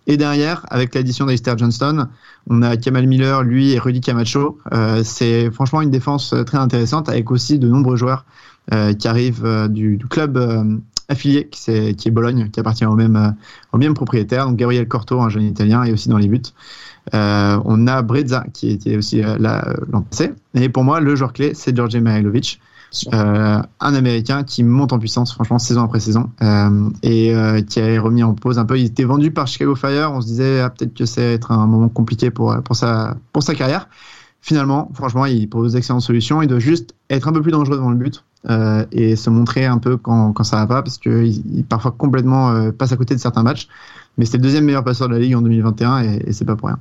Et 0.08 0.18
derrière, 0.18 0.66
avec 0.70 0.94
l'addition 0.94 1.26
d'Alistair 1.26 1.58
Johnston, 1.58 2.08
on 2.48 2.62
a 2.62 2.78
Kamal 2.78 3.08
Miller, 3.08 3.44
lui, 3.44 3.72
et 3.72 3.80
Rudy 3.80 4.02
Camacho. 4.02 4.60
Euh, 4.74 5.02
c'est 5.04 5.50
franchement 5.52 5.82
une 5.82 5.90
défense 5.90 6.34
très 6.46 6.58
intéressante, 6.58 7.10
avec 7.10 7.32
aussi 7.32 7.60
de 7.60 7.68
nombreux 7.68 7.96
joueurs 7.96 8.26
qui 8.98 9.08
arrivent 9.08 9.68
du, 9.70 10.00
club 10.10 10.40
affilié, 11.10 11.48
qui 11.48 11.72
est, 11.72 11.96
qui 11.96 12.08
est, 12.08 12.12
Bologne, 12.12 12.50
qui 12.52 12.60
appartient 12.60 12.86
au 12.86 12.96
même, 12.96 13.36
au 13.74 13.78
même 13.78 13.94
propriétaire, 13.94 14.48
donc 14.48 14.58
Gabriel 14.58 14.88
Corto, 14.88 15.22
un 15.22 15.30
jeune 15.30 15.44
italien, 15.44 15.84
et 15.84 15.92
aussi 15.92 16.10
dans 16.10 16.18
les 16.18 16.28
buts. 16.28 16.42
Euh, 17.14 17.60
on 17.66 17.88
a 17.88 18.02
Brezza 18.02 18.46
qui 18.54 18.72
était 18.72 18.98
aussi 18.98 19.24
euh, 19.24 19.38
là 19.38 19.76
l'an 19.92 20.02
passé. 20.02 20.34
Et 20.56 20.70
pour 20.70 20.84
moi, 20.84 21.00
le 21.00 21.16
joueur 21.16 21.34
clé, 21.34 21.54
c'est 21.54 21.76
Georgi 21.76 22.02
Mihailovic, 22.02 22.60
euh, 23.14 23.62
un 23.80 23.94
Américain 23.94 24.44
qui 24.44 24.64
monte 24.64 24.94
en 24.94 25.00
puissance, 25.00 25.34
franchement, 25.34 25.60
saison 25.60 25.84
après 25.84 26.00
saison, 26.00 26.30
euh, 26.42 26.90
et 27.04 27.36
euh, 27.36 27.62
qui 27.62 27.80
a 27.80 28.02
remis 28.02 28.24
en 28.24 28.34
pause 28.34 28.58
un 28.58 28.66
peu. 28.66 28.80
Il 28.80 28.86
était 28.86 29.04
vendu 29.04 29.32
par 29.32 29.48
Chicago 29.48 29.76
Fire. 29.76 30.12
On 30.14 30.22
se 30.22 30.28
disait 30.28 30.62
ah, 30.62 30.70
peut-être 30.70 30.94
que 30.94 31.06
c'est 31.06 31.34
être 31.34 31.52
un 31.52 31.68
moment 31.68 31.90
compliqué 31.90 32.32
pour 32.32 32.56
pour 32.64 32.76
sa 32.76 33.18
pour 33.34 33.44
sa 33.44 33.54
carrière. 33.54 33.90
Finalement, 34.42 34.92
franchement, 34.94 35.26
il 35.26 35.50
propose 35.50 35.74
d'excellentes 35.74 36.04
solutions. 36.04 36.42
Il 36.42 36.48
doit 36.48 36.60
juste 36.60 36.96
être 37.10 37.28
un 37.28 37.34
peu 37.34 37.42
plus 37.42 37.52
dangereux 37.52 37.78
devant 37.78 37.90
le 37.90 37.98
but. 37.98 38.24
Euh, 38.50 38.86
et 38.92 39.16
se 39.16 39.32
montrer 39.32 39.66
un 39.66 39.80
peu 39.80 39.98
quand, 39.98 40.32
quand 40.34 40.44
ça 40.44 40.58
va 40.58 40.68
pas 40.68 40.84
parce 40.84 41.00
qu'il 41.00 41.42
il 41.56 41.64
parfois 41.64 41.92
complètement 41.92 42.52
euh, 42.52 42.72
passe 42.72 42.92
à 42.92 42.98
côté 42.98 43.16
de 43.16 43.20
certains 43.20 43.42
matchs. 43.42 43.68
Mais 44.18 44.26
c'est 44.26 44.38
le 44.38 44.44
deuxième 44.44 44.66
meilleur 44.66 44.84
passeur 44.84 45.08
de 45.08 45.14
la 45.14 45.20
ligue 45.20 45.36
en 45.36 45.42
2021 45.42 46.04
et, 46.04 46.32
c'est 46.32 46.46
pas 46.46 46.56
pour 46.56 46.68
rien. 46.70 46.80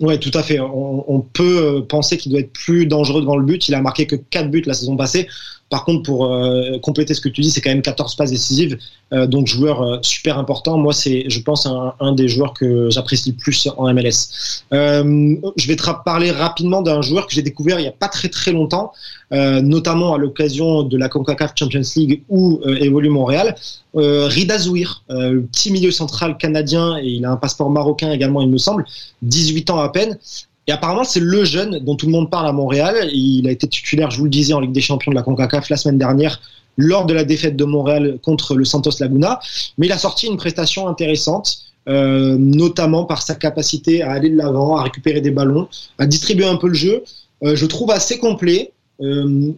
Ouais, 0.00 0.18
tout 0.18 0.30
à 0.34 0.42
fait. 0.42 0.58
On, 0.60 1.20
peut 1.20 1.84
penser 1.88 2.18
qu'il 2.18 2.32
doit 2.32 2.40
être 2.40 2.52
plus 2.52 2.86
dangereux 2.86 3.20
devant 3.20 3.36
le 3.36 3.44
but. 3.44 3.68
Il 3.68 3.74
a 3.74 3.80
marqué 3.80 4.06
que 4.06 4.16
4 4.16 4.50
buts 4.50 4.62
la 4.66 4.74
saison 4.74 4.96
passée. 4.96 5.28
Par 5.68 5.84
contre, 5.84 6.04
pour 6.04 6.32
euh, 6.32 6.78
compléter 6.78 7.12
ce 7.12 7.20
que 7.20 7.28
tu 7.28 7.40
dis, 7.40 7.50
c'est 7.50 7.60
quand 7.60 7.70
même 7.70 7.82
14 7.82 8.14
passes 8.14 8.30
décisives, 8.30 8.78
euh, 9.12 9.26
donc 9.26 9.48
joueur 9.48 9.82
euh, 9.82 9.98
super 10.00 10.38
important. 10.38 10.78
Moi, 10.78 10.92
c'est, 10.92 11.28
je 11.28 11.40
pense, 11.40 11.66
un, 11.66 11.94
un 11.98 12.12
des 12.12 12.28
joueurs 12.28 12.54
que 12.54 12.88
j'apprécie 12.88 13.30
le 13.30 13.36
plus 13.36 13.68
en 13.76 13.92
MLS. 13.92 14.62
Euh, 14.72 15.36
je 15.56 15.66
vais 15.66 15.74
te 15.74 15.82
parler 16.04 16.30
rapidement 16.30 16.82
d'un 16.82 17.02
joueur 17.02 17.26
que 17.26 17.34
j'ai 17.34 17.42
découvert 17.42 17.80
il 17.80 17.84
y 17.84 17.88
a 17.88 17.92
pas 17.92 18.06
très 18.06 18.28
très 18.28 18.52
longtemps, 18.52 18.92
euh, 19.32 19.60
notamment 19.60 20.14
à 20.14 20.18
l'occasion 20.18 20.84
de 20.84 20.96
la 20.96 21.08
CONCACAF 21.08 21.54
Champions 21.58 21.82
League 21.96 22.22
où 22.28 22.60
évolue 22.64 23.10
Montréal. 23.10 23.56
Rida 23.94 24.58
Zouir, 24.58 25.04
petit 25.08 25.72
milieu 25.72 25.90
central 25.90 26.36
canadien 26.36 26.98
et 26.98 27.06
il 27.06 27.24
a 27.24 27.30
un 27.30 27.36
passeport 27.36 27.70
marocain 27.70 28.12
également, 28.12 28.42
il 28.42 28.50
me 28.50 28.58
semble, 28.58 28.84
18 29.22 29.70
ans 29.70 29.80
à 29.80 29.88
peine. 29.88 30.18
Et 30.66 30.72
apparemment, 30.72 31.04
c'est 31.04 31.20
le 31.20 31.44
jeune 31.44 31.78
dont 31.78 31.94
tout 31.94 32.06
le 32.06 32.12
monde 32.12 32.30
parle 32.30 32.48
à 32.48 32.52
Montréal. 32.52 33.08
Il 33.12 33.46
a 33.46 33.52
été 33.52 33.68
titulaire, 33.68 34.10
je 34.10 34.18
vous 34.18 34.24
le 34.24 34.30
disais, 34.30 34.52
en 34.52 34.60
Ligue 34.60 34.72
des 34.72 34.80
Champions 34.80 35.12
de 35.12 35.16
la 35.16 35.22
CONCACAF 35.22 35.68
la 35.68 35.76
semaine 35.76 35.98
dernière 35.98 36.40
lors 36.76 37.06
de 37.06 37.14
la 37.14 37.24
défaite 37.24 37.56
de 37.56 37.64
Montréal 37.64 38.18
contre 38.22 38.54
le 38.54 38.64
Santos 38.64 38.90
Laguna. 39.00 39.40
Mais 39.78 39.86
il 39.86 39.92
a 39.92 39.98
sorti 39.98 40.26
une 40.26 40.36
prestation 40.36 40.88
intéressante, 40.88 41.58
euh, 41.88 42.36
notamment 42.38 43.04
par 43.04 43.22
sa 43.22 43.34
capacité 43.34 44.02
à 44.02 44.12
aller 44.12 44.28
de 44.28 44.36
l'avant, 44.36 44.76
à 44.76 44.82
récupérer 44.82 45.20
des 45.20 45.30
ballons, 45.30 45.68
à 45.98 46.06
distribuer 46.06 46.46
un 46.46 46.56
peu 46.56 46.68
le 46.68 46.74
jeu. 46.74 47.04
Euh, 47.44 47.54
je 47.54 47.66
trouve 47.66 47.90
assez 47.90 48.18
complet. 48.18 48.72
Euh, 49.00 49.52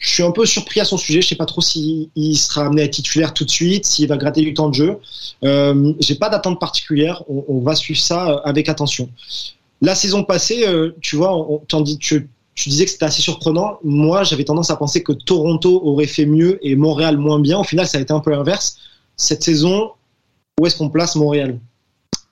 je 0.00 0.08
suis 0.08 0.22
un 0.22 0.30
peu 0.30 0.46
surpris 0.46 0.80
à 0.80 0.84
son 0.84 0.96
sujet. 0.96 1.22
Je 1.22 1.28
sais 1.28 1.36
pas 1.36 1.46
trop 1.46 1.60
s'il 1.60 2.08
si 2.16 2.36
sera 2.36 2.66
amené 2.66 2.82
à 2.82 2.88
titulaire 2.88 3.34
tout 3.34 3.44
de 3.44 3.50
suite, 3.50 3.86
s'il 3.86 4.08
va 4.08 4.16
gratter 4.16 4.42
du 4.42 4.54
temps 4.54 4.68
de 4.68 4.74
jeu. 4.74 4.98
Euh, 5.44 5.92
J'ai 6.00 6.14
pas 6.14 6.28
d'attente 6.28 6.60
particulière. 6.60 7.22
On, 7.28 7.60
va 7.60 7.74
suivre 7.74 8.00
ça 8.00 8.40
avec 8.44 8.68
attention. 8.68 9.10
La 9.82 9.94
saison 9.94 10.24
passée, 10.24 10.64
euh, 10.66 10.90
tu 11.00 11.16
vois, 11.16 11.46
tu, 11.98 12.28
disais 12.66 12.84
que 12.84 12.90
c'était 12.90 13.06
assez 13.06 13.22
surprenant. 13.22 13.78
Moi, 13.82 14.24
j'avais 14.24 14.44
tendance 14.44 14.70
à 14.70 14.76
penser 14.76 15.02
que 15.02 15.12
Toronto 15.12 15.80
aurait 15.82 16.06
fait 16.06 16.26
mieux 16.26 16.58
et 16.66 16.76
Montréal 16.76 17.16
moins 17.16 17.40
bien. 17.40 17.58
Au 17.58 17.64
final, 17.64 17.86
ça 17.86 17.98
a 17.98 18.00
été 18.00 18.12
un 18.12 18.20
peu 18.20 18.30
l'inverse. 18.30 18.76
Cette 19.16 19.42
saison, 19.42 19.92
où 20.60 20.66
est-ce 20.66 20.76
qu'on 20.76 20.90
place 20.90 21.16
Montréal? 21.16 21.60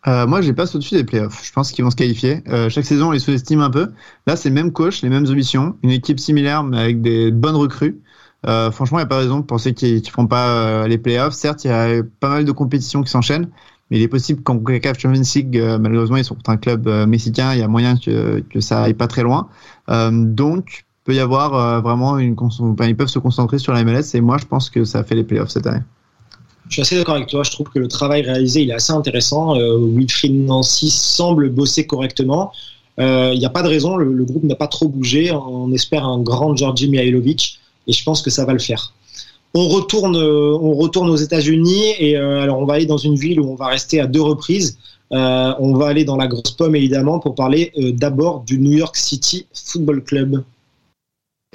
Euh, 0.06 0.26
moi, 0.26 0.42
je 0.42 0.52
passe 0.52 0.74
au-dessus 0.74 0.94
des 0.94 1.04
playoffs. 1.04 1.42
Je 1.44 1.52
pense 1.52 1.72
qu'ils 1.72 1.84
vont 1.84 1.90
se 1.90 1.96
qualifier. 1.96 2.42
Euh, 2.48 2.68
chaque 2.68 2.84
saison, 2.84 3.08
on 3.08 3.10
les 3.12 3.18
sous-estime 3.18 3.62
un 3.62 3.70
peu. 3.70 3.88
Là, 4.26 4.36
c'est 4.36 4.50
le 4.50 4.54
même 4.54 4.70
coach, 4.70 5.00
les 5.02 5.08
mêmes 5.08 5.26
ambitions, 5.26 5.76
une 5.82 5.90
équipe 5.90 6.20
similaire, 6.20 6.62
mais 6.62 6.78
avec 6.78 7.00
des 7.00 7.30
bonnes 7.30 7.56
recrues. 7.56 8.00
Franchement, 8.44 8.98
il 8.98 9.02
n'y 9.02 9.06
a 9.06 9.06
pas 9.06 9.18
raison 9.18 9.40
de 9.40 9.44
penser 9.44 9.74
qu'ils 9.74 10.02
ne 10.02 10.06
feront 10.06 10.26
pas 10.26 10.86
les 10.86 10.98
playoffs. 10.98 11.34
Certes, 11.34 11.64
il 11.64 11.68
y 11.68 11.70
a 11.70 12.02
pas 12.20 12.28
mal 12.28 12.44
de 12.44 12.52
compétitions 12.52 13.02
qui 13.02 13.10
s'enchaînent, 13.10 13.50
mais 13.90 13.98
il 13.98 14.02
est 14.02 14.08
possible 14.08 14.42
qu'en 14.42 14.58
CAF 14.58 14.98
Champions 14.98 15.22
League, 15.34 15.58
euh, 15.58 15.78
malheureusement, 15.78 16.16
ils 16.16 16.24
sont 16.24 16.36
un 16.46 16.56
club 16.56 16.88
euh, 16.88 17.06
mexicain. 17.06 17.54
Il 17.54 17.60
y 17.60 17.62
a 17.62 17.68
moyen 17.68 17.96
que, 17.96 18.40
que 18.40 18.60
ça 18.60 18.82
aille 18.82 18.94
pas 18.94 19.06
très 19.06 19.22
loin. 19.22 19.48
donc, 19.88 20.84
peut 21.04 21.14
y 21.14 21.20
avoir 21.20 21.80
vraiment 21.80 22.18
une. 22.18 22.36
Ils 22.82 22.96
peuvent 22.96 23.08
se 23.08 23.18
concentrer 23.18 23.58
sur 23.58 23.72
la 23.72 23.82
MLS. 23.82 24.14
Et 24.14 24.20
moi, 24.20 24.36
je 24.38 24.44
pense 24.44 24.68
que 24.68 24.84
ça 24.84 25.02
fait 25.04 25.14
les 25.14 25.24
playoffs 25.24 25.50
cette 25.50 25.66
année. 25.66 25.82
Je 26.68 26.74
suis 26.74 26.82
assez 26.82 26.96
d'accord 26.96 27.14
avec 27.14 27.28
toi. 27.28 27.42
Je 27.42 27.50
trouve 27.50 27.68
que 27.70 27.78
le 27.78 27.88
travail 27.88 28.22
réalisé, 28.22 28.62
il 28.62 28.70
est 28.70 28.74
assez 28.74 28.92
intéressant. 28.92 29.56
Euh, 29.56 29.78
Wilfried 29.78 30.34
Nancy 30.34 30.90
semble 30.90 31.50
bosser 31.50 31.86
correctement. 31.86 32.52
Il 32.98 33.04
euh, 33.04 33.34
n'y 33.34 33.46
a 33.46 33.50
pas 33.50 33.62
de 33.62 33.68
raison. 33.68 33.96
Le, 33.96 34.12
le 34.12 34.24
groupe 34.24 34.44
n'a 34.44 34.54
pas 34.54 34.66
trop 34.66 34.88
bougé. 34.88 35.32
On 35.32 35.72
espère 35.72 36.04
un 36.04 36.20
grand 36.20 36.54
Georgi 36.56 36.88
Mihailovic 36.88 37.58
et 37.86 37.92
je 37.92 38.04
pense 38.04 38.22
que 38.22 38.30
ça 38.30 38.44
va 38.44 38.52
le 38.52 38.58
faire. 38.58 38.92
On 39.54 39.66
retourne, 39.68 40.16
on 40.16 40.74
retourne 40.74 41.08
aux 41.08 41.16
États-Unis 41.16 41.94
et 41.98 42.16
alors 42.16 42.58
on 42.58 42.66
va 42.66 42.74
aller 42.74 42.86
dans 42.86 42.98
une 42.98 43.16
ville 43.16 43.40
où 43.40 43.50
on 43.50 43.54
va 43.54 43.66
rester 43.66 44.00
à 44.00 44.06
deux 44.06 44.20
reprises. 44.20 44.78
on 45.10 45.74
va 45.74 45.86
aller 45.86 46.04
dans 46.04 46.16
la 46.16 46.26
grosse 46.26 46.50
pomme 46.50 46.76
évidemment 46.76 47.18
pour 47.18 47.34
parler 47.34 47.72
d'abord 47.94 48.40
du 48.40 48.58
New 48.58 48.72
York 48.72 48.96
City 48.96 49.46
Football 49.52 50.04
Club. 50.04 50.44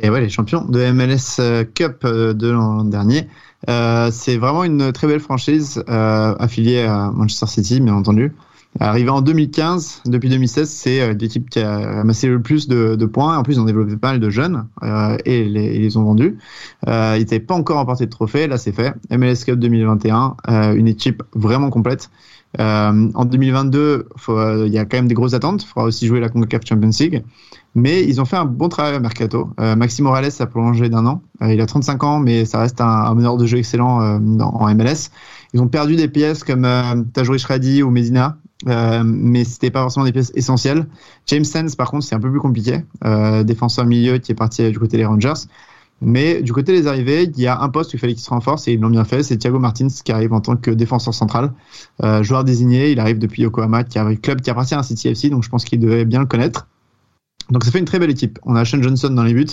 Et 0.01 0.09
ouais, 0.09 0.21
les 0.21 0.29
champions 0.29 0.65
de 0.65 0.91
MLS 0.91 1.65
Cup 1.75 2.05
de 2.05 2.49
l'an 2.49 2.83
dernier. 2.83 3.27
c'est 3.67 4.37
vraiment 4.37 4.63
une 4.63 4.91
très 4.91 5.07
belle 5.07 5.19
franchise 5.19 5.83
affiliée 5.87 6.81
à 6.81 7.11
Manchester 7.13 7.47
City, 7.47 7.79
bien 7.79 7.93
entendu. 7.93 8.33
Arrivé 8.79 9.09
en 9.09 9.21
2015, 9.21 10.01
depuis 10.05 10.29
2016, 10.29 10.69
c'est 10.69 11.01
euh, 11.01 11.13
l'équipe 11.13 11.47
qui 11.49 11.59
a 11.59 11.99
amassé 11.99 12.27
le 12.27 12.41
plus 12.41 12.67
de, 12.67 13.05
points. 13.05 13.37
En 13.37 13.43
plus, 13.43 13.53
ils 13.53 13.59
ont 13.59 13.65
développé 13.65 13.95
pas 13.97 14.11
mal 14.11 14.19
de 14.19 14.29
jeunes 14.29 14.67
euh, 14.81 15.17
et 15.25 15.43
ils 15.43 15.53
les 15.53 15.97
ont 15.97 16.03
vendus. 16.03 16.37
Euh, 16.87 17.13
ils 17.15 17.19
n'étaient 17.19 17.39
pas 17.39 17.53
encore 17.53 17.77
remporté 17.77 18.05
de 18.05 18.09
trophée. 18.09 18.47
Là, 18.47 18.57
c'est 18.57 18.71
fait. 18.71 18.95
MLS 19.11 19.45
Cup 19.45 19.59
2021, 19.59 20.35
euh, 20.49 20.73
une 20.73 20.87
équipe 20.87 21.21
vraiment 21.33 21.69
complète. 21.69 22.09
Euh, 22.59 23.09
en 23.13 23.25
2022, 23.25 24.09
il 24.65 24.73
y 24.73 24.77
a 24.77 24.85
quand 24.85 24.97
même 24.97 25.07
des 25.07 25.15
grosses 25.15 25.33
attentes. 25.33 25.63
Il 25.63 25.67
faudra 25.67 25.87
aussi 25.87 26.07
jouer 26.07 26.19
la 26.19 26.29
CONCACAF 26.29 26.61
Champions 26.67 26.91
League. 26.99 27.23
Mais 27.75 28.03
ils 28.03 28.21
ont 28.21 28.25
fait 28.25 28.35
un 28.35 28.45
bon 28.45 28.69
travail 28.69 28.93
à 28.93 28.99
Mercato. 28.99 29.49
Euh, 29.59 29.75
Maxime 29.75 30.05
Morales 30.05 30.29
a 30.37 30.45
prolongé 30.45 30.89
d'un 30.89 31.07
an. 31.07 31.23
il 31.41 31.59
a 31.59 31.65
35 31.65 32.03
ans, 32.03 32.19
mais 32.19 32.45
ça 32.45 32.59
reste 32.59 32.79
un, 32.81 32.85
un 32.85 33.15
meneur 33.15 33.37
de 33.37 33.47
jeu 33.47 33.57
excellent 33.57 34.19
en 34.39 34.75
MLS. 34.75 35.09
Ils 35.53 35.61
ont 35.61 35.67
perdu 35.67 35.95
des 35.95 36.07
pièces 36.07 36.43
comme 36.43 36.65
euh, 36.65 37.03
Tajuri 37.13 37.37
Shradi 37.37 37.83
ou 37.83 37.91
Medina, 37.91 38.37
euh, 38.67 39.03
mais 39.05 39.43
c'était 39.43 39.69
pas 39.69 39.81
forcément 39.81 40.05
des 40.05 40.11
pièces 40.11 40.31
essentielles. 40.35 40.87
James 41.27 41.45
Sands, 41.45 41.75
par 41.77 41.91
contre, 41.91 42.05
c'est 42.05 42.15
un 42.15 42.19
peu 42.19 42.31
plus 42.31 42.39
compliqué. 42.39 42.83
Euh, 43.05 43.43
défenseur 43.43 43.85
milieu 43.85 44.17
qui 44.17 44.31
est 44.31 44.35
parti 44.35 44.69
du 44.71 44.79
côté 44.79 44.97
des 44.97 45.05
Rangers. 45.05 45.33
Mais 46.01 46.41
du 46.41 46.51
côté 46.51 46.73
des 46.73 46.87
arrivées, 46.87 47.23
il 47.23 47.39
y 47.39 47.47
a 47.47 47.61
un 47.61 47.69
poste 47.69 47.93
où 47.93 47.95
il 47.95 47.99
fallait 47.99 48.13
qu'il 48.13 48.23
se 48.23 48.29
renforce 48.29 48.67
et 48.67 48.73
ils 48.73 48.79
l'ont 48.79 48.89
bien 48.89 49.05
fait. 49.05 49.23
C'est 49.23 49.37
Thiago 49.37 49.57
Martins 49.57 49.87
qui 49.87 50.11
arrive 50.11 50.33
en 50.33 50.41
tant 50.41 50.57
que 50.57 50.69
défenseur 50.69 51.13
central, 51.13 51.53
euh, 52.03 52.21
joueur 52.23 52.43
désigné. 52.43 52.91
Il 52.91 52.99
arrive 52.99 53.19
depuis 53.19 53.43
Yokohama, 53.43 53.85
qui 53.85 53.99
a 53.99 54.05
un 54.05 54.15
club 54.15 54.41
qui 54.41 54.49
appartient 54.49 54.75
à 54.75 54.83
City 54.83 55.07
FC, 55.07 55.29
donc 55.29 55.43
je 55.43 55.49
pense 55.49 55.63
qu'il 55.63 55.79
devait 55.79 56.03
bien 56.03 56.19
le 56.19 56.25
connaître. 56.25 56.67
Donc 57.49 57.63
ça 57.63 57.71
fait 57.71 57.79
une 57.79 57.85
très 57.85 57.99
belle 57.99 58.11
équipe. 58.11 58.37
On 58.43 58.55
a 58.55 58.65
Sean 58.65 58.81
Johnson 58.81 59.09
dans 59.11 59.23
les 59.23 59.33
buts. 59.33 59.47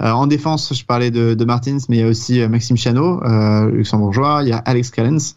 Euh, 0.00 0.10
en 0.10 0.26
défense, 0.26 0.74
je 0.74 0.84
parlais 0.84 1.12
de, 1.12 1.44
Martins, 1.44 1.78
mais 1.88 1.98
il 1.98 2.00
y 2.00 2.02
a 2.02 2.08
aussi 2.08 2.40
euh, 2.40 2.48
Maxime 2.48 2.76
Chano, 2.76 3.20
luxembourgeois. 3.68 4.40
Il 4.42 4.48
y 4.48 4.52
a 4.52 4.58
Alex 4.58 4.90
Callens, 4.90 5.36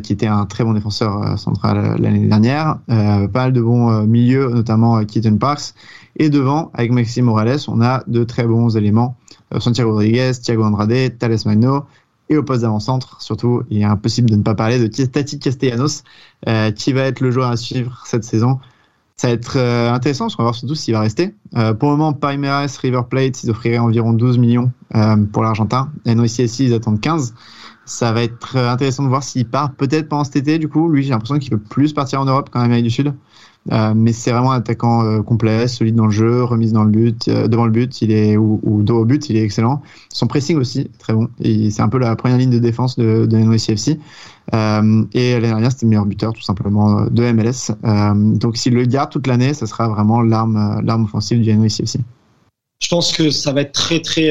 qui 0.00 0.12
était 0.12 0.28
un 0.28 0.46
très 0.46 0.62
bon 0.62 0.74
défenseur 0.74 1.36
central 1.40 1.96
l'année 1.98 2.28
dernière. 2.28 2.78
pas 2.86 3.26
mal 3.34 3.52
de 3.52 3.60
bons 3.60 4.06
milieux, 4.06 4.48
notamment 4.48 5.04
Keaton 5.04 5.38
Parks. 5.38 5.74
Et 6.16 6.28
devant, 6.28 6.70
avec 6.74 6.92
Maxime 6.92 7.24
Morales, 7.24 7.58
on 7.68 7.80
a 7.80 8.04
de 8.06 8.22
très 8.22 8.46
bons 8.46 8.76
éléments. 8.76 9.16
Santiago 9.60 9.92
Rodriguez, 9.92 10.32
Thiago 10.42 10.64
Andrade, 10.64 11.18
Thales 11.18 11.38
Magno. 11.46 11.84
Et 12.28 12.36
au 12.36 12.42
poste 12.42 12.62
d'avant-centre, 12.62 13.20
surtout, 13.20 13.62
il 13.68 13.82
est 13.82 13.84
impossible 13.84 14.30
de 14.30 14.36
ne 14.36 14.42
pas 14.42 14.54
parler 14.54 14.78
de 14.78 14.86
Tati 14.86 15.38
Castellanos, 15.38 16.02
qui 16.76 16.92
va 16.92 17.02
être 17.02 17.20
le 17.20 17.30
joueur 17.30 17.50
à 17.50 17.56
suivre 17.56 18.02
cette 18.06 18.24
saison. 18.24 18.58
Ça 19.22 19.28
va 19.28 19.34
être 19.34 19.56
euh, 19.56 19.92
intéressant 19.92 20.24
parce 20.24 20.34
qu'on 20.34 20.42
va 20.42 20.48
voir 20.48 20.54
surtout 20.56 20.74
s'il 20.74 20.94
va 20.94 21.00
rester. 21.00 21.32
Euh, 21.56 21.74
pour 21.74 21.90
le 21.92 21.96
moment, 21.96 22.12
Palmeiras, 22.12 22.76
River 22.82 23.02
Plate, 23.08 23.44
ils 23.44 23.50
offriraient 23.50 23.78
environ 23.78 24.12
12 24.12 24.38
millions 24.38 24.72
euh, 24.96 25.16
pour 25.32 25.44
l'Argentin. 25.44 25.92
NYCFC, 26.06 26.64
ils 26.64 26.74
attendent 26.74 27.00
15. 27.00 27.32
Ça 27.84 28.12
va 28.12 28.24
être 28.24 28.56
intéressant 28.56 29.04
de 29.04 29.08
voir 29.08 29.22
s'il 29.22 29.46
part 29.46 29.74
peut-être 29.74 30.08
pendant 30.08 30.24
cet 30.24 30.34
été. 30.34 30.58
Du 30.58 30.68
coup, 30.68 30.88
lui, 30.88 31.04
j'ai 31.04 31.10
l'impression 31.10 31.38
qu'il 31.38 31.50
peut 31.50 31.58
plus 31.58 31.92
partir 31.92 32.20
en 32.20 32.24
Europe 32.24 32.50
qu'en 32.50 32.62
Amérique 32.62 32.84
du 32.84 32.90
Sud. 32.90 33.14
Euh, 33.70 33.92
mais 33.94 34.12
c'est 34.12 34.32
vraiment 34.32 34.52
un 34.52 34.58
attaquant 34.58 35.04
euh, 35.04 35.22
complet, 35.22 35.68
solide 35.68 35.94
dans 35.94 36.06
le 36.06 36.10
jeu, 36.10 36.42
remise 36.42 36.72
dans 36.72 36.82
le 36.82 36.90
but, 36.90 37.28
euh, 37.28 37.46
devant 37.46 37.64
le 37.64 37.70
but, 37.70 38.02
il 38.02 38.10
est 38.10 38.36
ou, 38.36 38.60
ou, 38.64 38.82
dos 38.82 39.00
au 39.00 39.04
but, 39.04 39.30
il 39.30 39.36
est 39.36 39.42
excellent. 39.42 39.82
Son 40.12 40.26
pressing 40.26 40.56
aussi, 40.56 40.90
très 40.98 41.12
bon. 41.12 41.28
C'est 41.40 41.80
un 41.80 41.88
peu 41.88 41.98
la 41.98 42.16
première 42.16 42.38
ligne 42.38 42.50
de 42.50 42.58
défense 42.58 42.98
de, 42.98 43.26
de 43.26 43.36
NYCFC. 43.36 44.00
Euh, 44.54 45.04
et 45.14 45.34
l'année 45.34 45.48
dernière, 45.48 45.70
c'était 45.70 45.86
le 45.86 45.90
meilleur 45.90 46.06
buteur 46.06 46.32
tout 46.32 46.42
simplement 46.42 47.06
de 47.08 47.32
MLS. 47.32 47.70
donc 48.40 48.56
s'il 48.56 48.74
le 48.74 48.84
garde 48.84 49.10
toute 49.10 49.28
l'année, 49.28 49.54
ça 49.54 49.66
sera 49.66 49.88
vraiment 49.88 50.20
l'arme, 50.22 51.04
offensive 51.04 51.40
du 51.40 51.54
NYCFC. 51.54 52.00
Je 52.80 52.88
pense 52.88 53.12
que 53.12 53.30
ça 53.30 53.52
va 53.52 53.60
être 53.60 53.72
très 53.72 54.00
très 54.00 54.28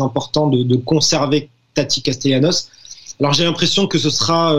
important 0.00 0.46
de, 0.46 0.76
conserver 0.76 1.50
Tati 1.74 2.00
Castellanos. 2.02 2.68
Alors 3.18 3.32
j'ai 3.32 3.44
l'impression 3.44 3.88
que 3.88 3.98
ce 3.98 4.08
sera 4.08 4.54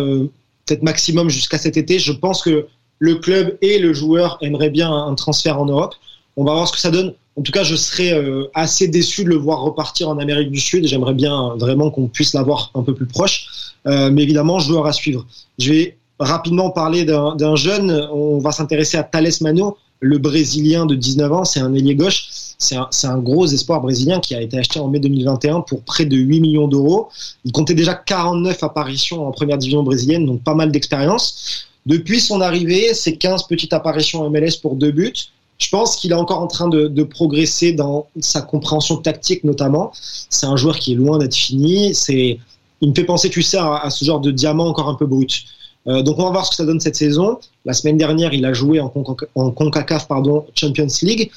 peut-être 0.65 0.83
maximum 0.83 1.29
jusqu'à 1.29 1.57
cet 1.57 1.77
été. 1.77 1.99
Je 1.99 2.11
pense 2.11 2.41
que 2.41 2.67
le 3.03 3.15
club 3.15 3.57
et 3.61 3.79
le 3.79 3.91
joueur 3.91 4.37
aimeraient 4.39 4.69
bien 4.69 4.89
un 4.89 5.13
transfert 5.15 5.59
en 5.59 5.65
Europe. 5.65 5.93
On 6.37 6.45
va 6.45 6.53
voir 6.53 6.69
ce 6.69 6.71
que 6.71 6.79
ça 6.79 6.89
donne. 6.89 7.13
En 7.37 7.41
tout 7.41 7.51
cas, 7.51 7.63
je 7.63 7.75
serais 7.75 8.13
euh, 8.13 8.45
assez 8.53 8.87
déçu 8.87 9.25
de 9.25 9.29
le 9.29 9.35
voir 9.35 9.59
repartir 9.59 10.07
en 10.07 10.17
Amérique 10.19 10.51
du 10.51 10.61
Sud. 10.61 10.87
J'aimerais 10.87 11.13
bien 11.13 11.53
vraiment 11.57 11.91
qu'on 11.91 12.07
puisse 12.07 12.33
l'avoir 12.33 12.71
un 12.75 12.81
peu 12.81 12.93
plus 12.93 13.05
proche. 13.05 13.73
Euh, 13.87 14.09
mais 14.09 14.23
évidemment, 14.23 14.57
joueur 14.59 14.85
à 14.85 14.93
suivre. 14.93 15.25
Je 15.59 15.73
vais 15.73 15.97
rapidement 16.17 16.69
parler 16.69 17.03
d'un 17.03 17.55
jeune. 17.57 17.91
On 18.13 18.37
va 18.37 18.53
s'intéresser 18.53 18.95
à 18.95 19.03
Thales 19.03 19.33
Mano, 19.41 19.77
le 19.99 20.17
Brésilien 20.17 20.85
de 20.85 20.95
19 20.95 21.33
ans. 21.33 21.43
C'est 21.43 21.59
un 21.59 21.73
ailier 21.73 21.95
gauche. 21.95 22.27
C'est 22.57 22.77
un, 22.77 22.87
un, 23.03 23.17
gros 23.17 23.47
espoir 23.47 23.81
brésilien 23.81 24.21
qui 24.21 24.33
a 24.33 24.41
été 24.41 24.57
acheté 24.57 24.79
en 24.79 24.87
mai 24.87 24.99
2021 24.99 25.59
pour 25.61 25.81
près 25.81 26.05
de 26.05 26.15
8 26.15 26.39
millions 26.39 26.69
d'euros. 26.69 27.09
Il 27.43 27.51
comptait 27.51 27.73
déjà 27.73 27.95
49 27.95 28.63
apparitions 28.63 29.27
en 29.27 29.31
première 29.31 29.57
division 29.57 29.83
brésilienne, 29.83 30.25
donc 30.25 30.41
pas 30.41 30.55
mal 30.55 30.71
d'expérience. 30.71 31.67
Depuis 31.85 32.21
son 32.21 32.41
arrivée, 32.41 32.93
c'est 32.93 33.17
15 33.17 33.43
petites 33.47 33.73
apparitions 33.73 34.29
MLS 34.29 34.57
pour 34.61 34.75
deux 34.75 34.91
buts. 34.91 35.13
Je 35.57 35.69
pense 35.69 35.95
qu'il 35.95 36.11
est 36.11 36.15
encore 36.15 36.39
en 36.39 36.47
train 36.47 36.67
de, 36.67 36.87
de, 36.87 37.03
progresser 37.03 37.73
dans 37.73 38.07
sa 38.19 38.41
compréhension 38.41 38.97
tactique 38.97 39.43
notamment. 39.43 39.91
C'est 40.29 40.45
un 40.45 40.57
joueur 40.57 40.79
qui 40.79 40.93
est 40.93 40.95
loin 40.95 41.17
d'être 41.17 41.35
fini. 41.35 41.93
C'est, 41.93 42.39
il 42.81 42.89
me 42.89 42.95
fait 42.95 43.03
penser, 43.03 43.29
tu 43.29 43.41
sais, 43.41 43.57
à, 43.57 43.75
à, 43.75 43.89
ce 43.89 44.03
genre 44.03 44.19
de 44.19 44.31
diamant 44.31 44.67
encore 44.67 44.89
un 44.89 44.95
peu 44.95 45.05
brut. 45.05 45.45
Euh, 45.87 46.01
donc 46.01 46.17
on 46.19 46.23
va 46.23 46.31
voir 46.31 46.45
ce 46.45 46.51
que 46.51 46.55
ça 46.55 46.65
donne 46.65 46.79
cette 46.79 46.95
saison. 46.95 47.39
La 47.65 47.73
semaine 47.73 47.97
dernière, 47.97 48.33
il 48.33 48.45
a 48.45 48.53
joué 48.53 48.79
en, 48.79 48.91
en 49.35 49.51
Concacaf 49.51 50.07
pardon, 50.07 50.45
Champions 50.55 50.87
League. 51.01 51.31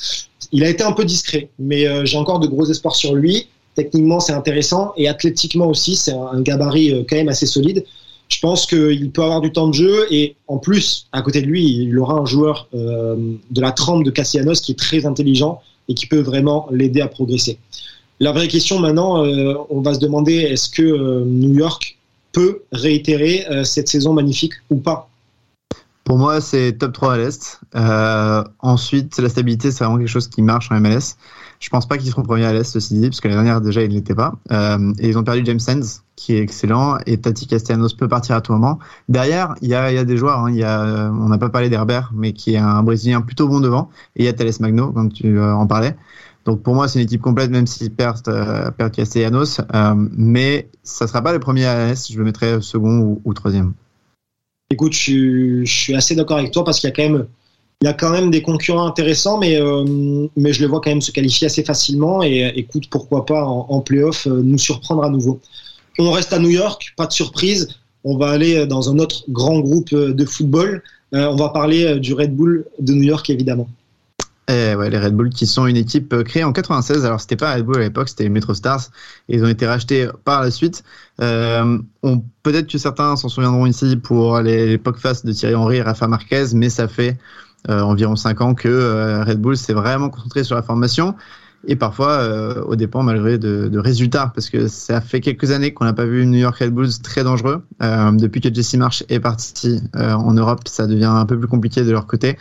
Il 0.52 0.64
a 0.64 0.68
été 0.68 0.84
un 0.84 0.92
peu 0.92 1.04
discret, 1.04 1.48
mais 1.58 1.86
euh, 1.86 2.04
j'ai 2.04 2.16
encore 2.16 2.38
de 2.38 2.46
gros 2.46 2.66
espoirs 2.66 2.94
sur 2.94 3.14
lui. 3.14 3.48
Techniquement, 3.74 4.20
c'est 4.20 4.32
intéressant 4.32 4.92
et 4.96 5.08
athlétiquement 5.08 5.66
aussi, 5.66 5.96
c'est 5.96 6.12
un, 6.12 6.28
un 6.32 6.40
gabarit 6.40 6.94
euh, 6.94 7.02
quand 7.08 7.16
même 7.16 7.28
assez 7.28 7.46
solide 7.46 7.84
je 8.36 8.40
pense 8.42 8.66
qu'il 8.66 9.10
peut 9.12 9.22
avoir 9.22 9.40
du 9.40 9.50
temps 9.50 9.66
de 9.66 9.72
jeu 9.72 10.06
et 10.10 10.36
en 10.46 10.58
plus, 10.58 11.08
à 11.10 11.22
côté 11.22 11.40
de 11.40 11.46
lui, 11.46 11.64
il 11.64 11.98
aura 11.98 12.20
un 12.20 12.26
joueur 12.26 12.68
euh, 12.74 13.16
de 13.50 13.60
la 13.62 13.72
trempe 13.72 14.04
de 14.04 14.10
Cassianos 14.10 14.60
qui 14.60 14.72
est 14.72 14.78
très 14.78 15.06
intelligent 15.06 15.62
et 15.88 15.94
qui 15.94 16.06
peut 16.06 16.20
vraiment 16.20 16.68
l'aider 16.70 17.00
à 17.00 17.08
progresser. 17.08 17.58
La 18.20 18.32
vraie 18.32 18.48
question 18.48 18.78
maintenant, 18.78 19.24
euh, 19.24 19.54
on 19.70 19.80
va 19.80 19.94
se 19.94 20.00
demander 20.00 20.34
est-ce 20.34 20.68
que 20.68 20.82
euh, 20.82 21.24
New 21.24 21.54
York 21.54 21.96
peut 22.32 22.60
réitérer 22.72 23.46
cette 23.64 23.88
saison 23.88 24.12
magnifique 24.12 24.52
ou 24.68 24.76
pas? 24.76 25.08
Pour 26.04 26.18
moi, 26.18 26.42
c'est 26.42 26.74
top 26.74 26.92
3 26.92 27.14
à 27.14 27.16
l'Est. 27.16 27.60
Ensuite, 28.60 29.18
la 29.18 29.30
stabilité, 29.30 29.70
c'est 29.70 29.82
vraiment 29.82 29.96
quelque 29.96 30.08
chose 30.08 30.28
qui 30.28 30.42
marche 30.42 30.70
en 30.70 30.78
MLS. 30.78 31.16
Je 31.60 31.68
pense 31.70 31.86
pas 31.86 31.96
qu'ils 31.96 32.10
seront 32.10 32.22
premiers 32.22 32.44
à 32.44 32.52
l'Est, 32.52 32.70
ceci 32.70 32.94
dit, 32.94 33.08
parce 33.08 33.20
que 33.20 33.28
la 33.28 33.34
dernière, 33.34 33.60
déjà, 33.60 33.82
ils 33.82 33.88
ne 33.88 33.94
l'étaient 33.94 34.14
pas. 34.14 34.34
Euh, 34.52 34.92
et 34.98 35.08
ils 35.08 35.18
ont 35.18 35.24
perdu 35.24 35.42
James 35.44 35.60
Sands, 35.60 36.02
qui 36.16 36.34
est 36.34 36.40
excellent, 36.40 36.98
et 37.06 37.18
Tati 37.18 37.46
Castellanos 37.46 37.94
peut 37.94 38.08
partir 38.08 38.36
à 38.36 38.40
tout 38.40 38.52
moment. 38.52 38.78
Derrière, 39.08 39.54
il 39.62 39.68
y 39.68 39.74
a, 39.74 40.04
des 40.04 40.16
joueurs, 40.16 40.40
hein. 40.40 40.50
y 40.50 40.62
a, 40.62 41.10
on 41.10 41.28
n'a 41.28 41.38
pas 41.38 41.48
parlé 41.48 41.68
d'Herbert, 41.68 42.10
mais 42.14 42.32
qui 42.32 42.54
est 42.54 42.58
un 42.58 42.82
Brésilien 42.82 43.20
plutôt 43.20 43.48
bon 43.48 43.60
devant, 43.60 43.90
et 44.16 44.22
il 44.22 44.24
y 44.26 44.28
a 44.28 44.32
Thales 44.32 44.52
Magno, 44.60 44.92
comme 44.92 45.12
tu 45.12 45.38
euh, 45.38 45.54
en 45.54 45.66
parlais. 45.66 45.96
Donc 46.44 46.62
pour 46.62 46.74
moi, 46.74 46.88
c'est 46.88 47.00
une 47.00 47.04
équipe 47.04 47.20
complète, 47.20 47.50
même 47.50 47.66
s'ils 47.66 47.90
perdent, 47.90 48.28
euh, 48.28 48.70
Castellanos, 48.88 49.60
euh, 49.74 49.94
mais 50.16 50.68
ça 50.84 51.06
sera 51.06 51.20
pas 51.20 51.32
le 51.32 51.40
premier 51.40 51.66
à 51.66 51.88
l'Est, 51.88 52.12
je 52.12 52.18
le 52.18 52.24
mettrai 52.24 52.60
second 52.60 53.20
ou, 53.24 53.34
troisième. 53.34 53.72
Écoute, 54.70 54.92
je 54.92 55.64
suis 55.64 55.94
assez 55.94 56.14
d'accord 56.14 56.38
avec 56.38 56.52
toi, 56.52 56.64
parce 56.64 56.80
qu'il 56.80 56.88
y 56.88 56.92
a 56.92 56.96
quand 56.96 57.02
même 57.02 57.26
il 57.82 57.84
y 57.84 57.88
a 57.88 57.92
quand 57.92 58.10
même 58.10 58.30
des 58.30 58.40
concurrents 58.40 58.86
intéressants, 58.86 59.38
mais, 59.38 59.60
euh, 59.60 59.84
mais 60.36 60.52
je 60.52 60.60
les 60.60 60.66
vois 60.66 60.80
quand 60.80 60.90
même 60.90 61.02
se 61.02 61.10
qualifier 61.10 61.46
assez 61.46 61.62
facilement. 61.62 62.22
Et 62.22 62.50
écoute, 62.56 62.84
pourquoi 62.90 63.26
pas 63.26 63.44
en, 63.44 63.66
en 63.68 63.80
playoff 63.80 64.26
euh, 64.26 64.40
nous 64.42 64.58
surprendre 64.58 65.04
à 65.04 65.10
nouveau. 65.10 65.40
On 65.98 66.10
reste 66.10 66.32
à 66.32 66.38
New 66.38 66.48
York, 66.48 66.94
pas 66.96 67.06
de 67.06 67.12
surprise. 67.12 67.68
On 68.04 68.16
va 68.16 68.30
aller 68.30 68.66
dans 68.66 68.90
un 68.90 68.98
autre 68.98 69.24
grand 69.28 69.60
groupe 69.60 69.94
de 69.94 70.24
football. 70.24 70.82
Euh, 71.12 71.26
on 71.26 71.36
va 71.36 71.50
parler 71.50 71.98
du 71.98 72.14
Red 72.14 72.34
Bull 72.34 72.64
de 72.78 72.94
New 72.94 73.02
York, 73.02 73.28
évidemment. 73.28 73.68
Et 74.48 74.74
ouais, 74.76 74.90
les 74.90 74.98
Red 74.98 75.14
Bull 75.14 75.30
qui 75.30 75.46
sont 75.46 75.66
une 75.66 75.76
équipe 75.76 76.22
créée 76.22 76.44
en 76.44 76.52
96. 76.52 77.04
Alors 77.04 77.20
c'était 77.20 77.36
pas 77.36 77.54
Red 77.54 77.64
Bull 77.64 77.76
à 77.76 77.80
l'époque, 77.80 78.08
c'était 78.08 78.22
les 78.22 78.30
Metro 78.30 78.54
Stars. 78.54 78.90
Ils 79.28 79.42
ont 79.42 79.48
été 79.48 79.66
rachetés 79.66 80.08
par 80.24 80.42
la 80.42 80.50
suite. 80.50 80.84
Euh, 81.20 81.78
peut-être 82.42 82.70
que 82.70 82.78
certains 82.78 83.16
s'en 83.16 83.28
souviendront 83.28 83.66
ici 83.66 83.96
pour 83.96 84.38
l'époque 84.40 84.98
face 84.98 85.24
de 85.24 85.32
Thierry 85.32 85.56
Henry 85.56 85.76
et 85.78 85.82
Rafa 85.82 86.06
Marquez, 86.06 86.46
mais 86.54 86.70
ça 86.70 86.86
fait 86.86 87.10
euh, 87.10 87.44
environ 87.68 88.16
5 88.16 88.40
ans 88.40 88.54
que 88.54 88.68
euh, 88.68 89.24
Red 89.24 89.40
Bull 89.40 89.56
s'est 89.56 89.72
vraiment 89.72 90.08
concentré 90.08 90.44
sur 90.44 90.54
la 90.54 90.62
formation. 90.62 91.14
Et 91.68 91.74
parfois 91.74 92.12
euh, 92.12 92.62
au 92.62 92.76
dépend 92.76 93.02
malgré 93.02 93.38
de, 93.38 93.68
de, 93.68 93.78
résultats. 93.78 94.30
Parce 94.34 94.50
que 94.50 94.68
ça 94.68 95.00
fait 95.00 95.20
quelques 95.20 95.50
années 95.50 95.72
qu'on 95.72 95.84
n'a 95.84 95.92
pas 95.92 96.04
vu 96.04 96.24
New 96.26 96.38
York 96.38 96.56
Red 96.58 96.72
Bulls 96.72 97.00
très 97.02 97.24
dangereux. 97.24 97.64
Euh, 97.82 98.12
depuis 98.12 98.40
que 98.40 98.52
Jesse 98.52 98.74
Marsh 98.74 99.04
est 99.08 99.20
parti 99.20 99.80
euh, 99.96 100.12
en 100.12 100.32
Europe 100.34 100.60
ça 100.66 100.86
devient 100.86 101.04
un 101.04 101.26
peu 101.26 101.38
plus 101.38 101.48
compliqué 101.48 101.82
de 101.82 101.90
leur 101.90 102.06
côté. 102.06 102.38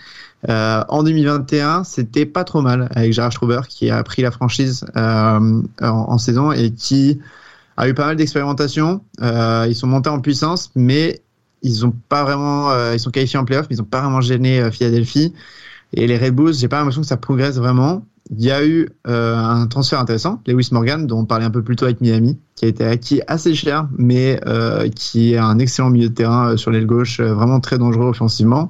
En 0.47 1.01
2021 1.01 1.83
c'était 1.85 2.27
pas 2.27 2.43
trop 2.43 2.61
mal 2.61 2.87
avec 2.93 3.13
Gerard 3.13 3.31
Struber 3.31 3.61
qui 3.67 3.89
a 3.89 4.03
pris 4.03 4.21
la 4.21 4.29
franchise 4.29 4.85
en, 4.95 5.63
en, 5.81 6.17
saison 6.19 6.51
et 6.51 6.69
qui 6.69 7.19
a 7.77 7.89
eu 7.89 7.93
pas 7.93 8.05
mal 8.05 8.15
d'expérimentations. 8.15 9.01
Euh, 9.21 9.65
ils 9.67 9.75
sont 9.75 9.87
montés 9.87 10.09
en 10.09 10.19
puissance, 10.19 10.71
mais 10.75 11.21
ils 11.65 11.85
ont 11.85 11.93
pas 12.09 12.23
vraiment, 12.23 12.71
euh, 12.71 12.93
ils 12.93 12.99
sont 12.99 13.11
qualifiés 13.11 13.39
en 13.39 13.45
playoff, 13.45 13.65
mais 13.69 13.75
ils 13.75 13.81
ont 13.81 13.85
pas 13.85 14.01
vraiment 14.01 14.21
gêné 14.21 14.61
euh, 14.61 14.71
Philadelphie. 14.71 15.33
Et 15.93 16.07
les 16.07 16.17
Red 16.17 16.35
Bulls, 16.35 16.53
j'ai 16.53 16.67
pas 16.67 16.77
l'impression 16.77 17.01
que 17.01 17.07
ça 17.07 17.17
progresse 17.17 17.57
vraiment. 17.57 18.05
Il 18.29 18.43
y 18.43 18.51
a 18.51 18.65
eu 18.65 18.89
euh, 19.07 19.35
un 19.35 19.67
transfert 19.67 19.99
intéressant, 19.99 20.41
Lewis 20.47 20.69
Morgan, 20.71 21.05
dont 21.07 21.19
on 21.19 21.25
parlait 21.25 21.45
un 21.45 21.51
peu 21.51 21.63
plus 21.63 21.75
tôt 21.75 21.85
avec 21.85 22.01
Miami, 22.01 22.37
qui 22.55 22.65
a 22.65 22.67
été 22.67 22.83
acquis 22.85 23.21
assez 23.27 23.53
cher, 23.53 23.87
mais 23.97 24.39
qui 24.95 25.33
est 25.33 25.37
un 25.37 25.59
excellent 25.59 25.89
milieu 25.89 26.09
de 26.09 26.13
terrain 26.13 26.57
sur 26.57 26.71
l'aile 26.71 26.87
gauche, 26.87 27.19
vraiment 27.19 27.59
très 27.59 27.77
dangereux 27.77 28.09
offensivement. 28.09 28.67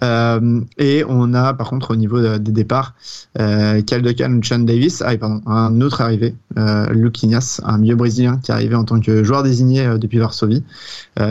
Et 0.00 1.04
on 1.08 1.34
a 1.34 1.54
par 1.54 1.70
contre 1.70 1.90
au 1.90 1.96
niveau 1.96 2.20
de- 2.20 2.38
des 2.38 2.52
départs, 2.52 2.94
euh, 3.40 3.82
Caldecan 3.82 4.40
Chan 4.42 4.60
Davis, 4.60 5.02
ah, 5.04 5.16
pardon, 5.16 5.40
un 5.46 5.80
autre 5.80 6.00
arrivé, 6.00 6.36
euh, 6.56 7.10
Ignace, 7.22 7.60
un 7.64 7.78
milieu 7.78 7.96
brésilien 7.96 8.38
qui 8.42 8.52
est 8.52 8.54
arrivé 8.54 8.76
en 8.76 8.84
tant 8.84 9.00
que 9.00 9.24
joueur 9.24 9.42
désigné 9.42 9.98
depuis 9.98 10.18
Varsovie 10.18 10.62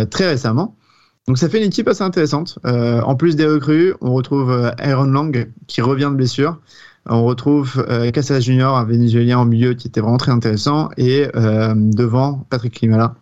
très 0.10 0.28
récemment. 0.28 0.76
Donc 1.28 1.38
ça 1.38 1.48
fait 1.48 1.60
une 1.60 1.68
équipe 1.68 1.88
assez 1.88 2.04
intéressante. 2.04 2.60
Euh, 2.66 3.02
en 3.02 3.16
plus 3.16 3.36
des 3.36 3.46
recrues, 3.46 3.94
on 4.02 4.14
retrouve 4.14 4.52
euh, 4.52 4.72
Aaron 4.78 5.06
Lang 5.06 5.50
qui 5.68 5.82
revient 5.82 6.10
de 6.12 6.16
blessure. 6.16 6.60
On 7.06 7.24
retrouve 7.24 7.86
euh, 7.90 8.12
Casillas 8.12 8.42
Junior, 8.42 8.78
un 8.78 8.86
Vénézuélien 8.86 9.40
au 9.40 9.46
milieu 9.46 9.74
qui 9.74 9.88
était 9.88 10.02
vraiment 10.02 10.18
très 10.18 10.32
intéressant, 10.32 10.90
et 10.98 11.28
euh, 11.36 11.74
devant 11.76 12.46
Patrick 12.50 12.80
Limala. 12.82 13.16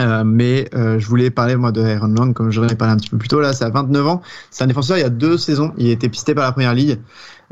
Euh, 0.00 0.22
mais 0.24 0.68
euh, 0.74 0.98
je 0.98 1.08
voulais 1.08 1.30
parler 1.30 1.56
moi 1.56 1.72
de 1.72 1.82
Aaron 1.82 2.08
Lang, 2.08 2.32
comme 2.32 2.50
j'en 2.50 2.66
ai 2.68 2.74
parlé 2.76 2.94
un 2.94 2.96
petit 2.96 3.10
peu 3.10 3.18
plus 3.18 3.28
tôt. 3.28 3.40
Là, 3.40 3.52
c'est 3.52 3.64
à 3.64 3.70
29 3.70 4.06
ans. 4.06 4.22
C'est 4.50 4.64
un 4.64 4.68
défenseur. 4.68 4.96
Il 4.96 5.00
y 5.00 5.04
a 5.04 5.10
deux 5.10 5.38
saisons, 5.38 5.72
il 5.76 5.88
a 5.88 5.92
été 5.92 6.08
pisté 6.08 6.34
par 6.34 6.44
la 6.44 6.52
première 6.52 6.74
ligue. 6.74 7.00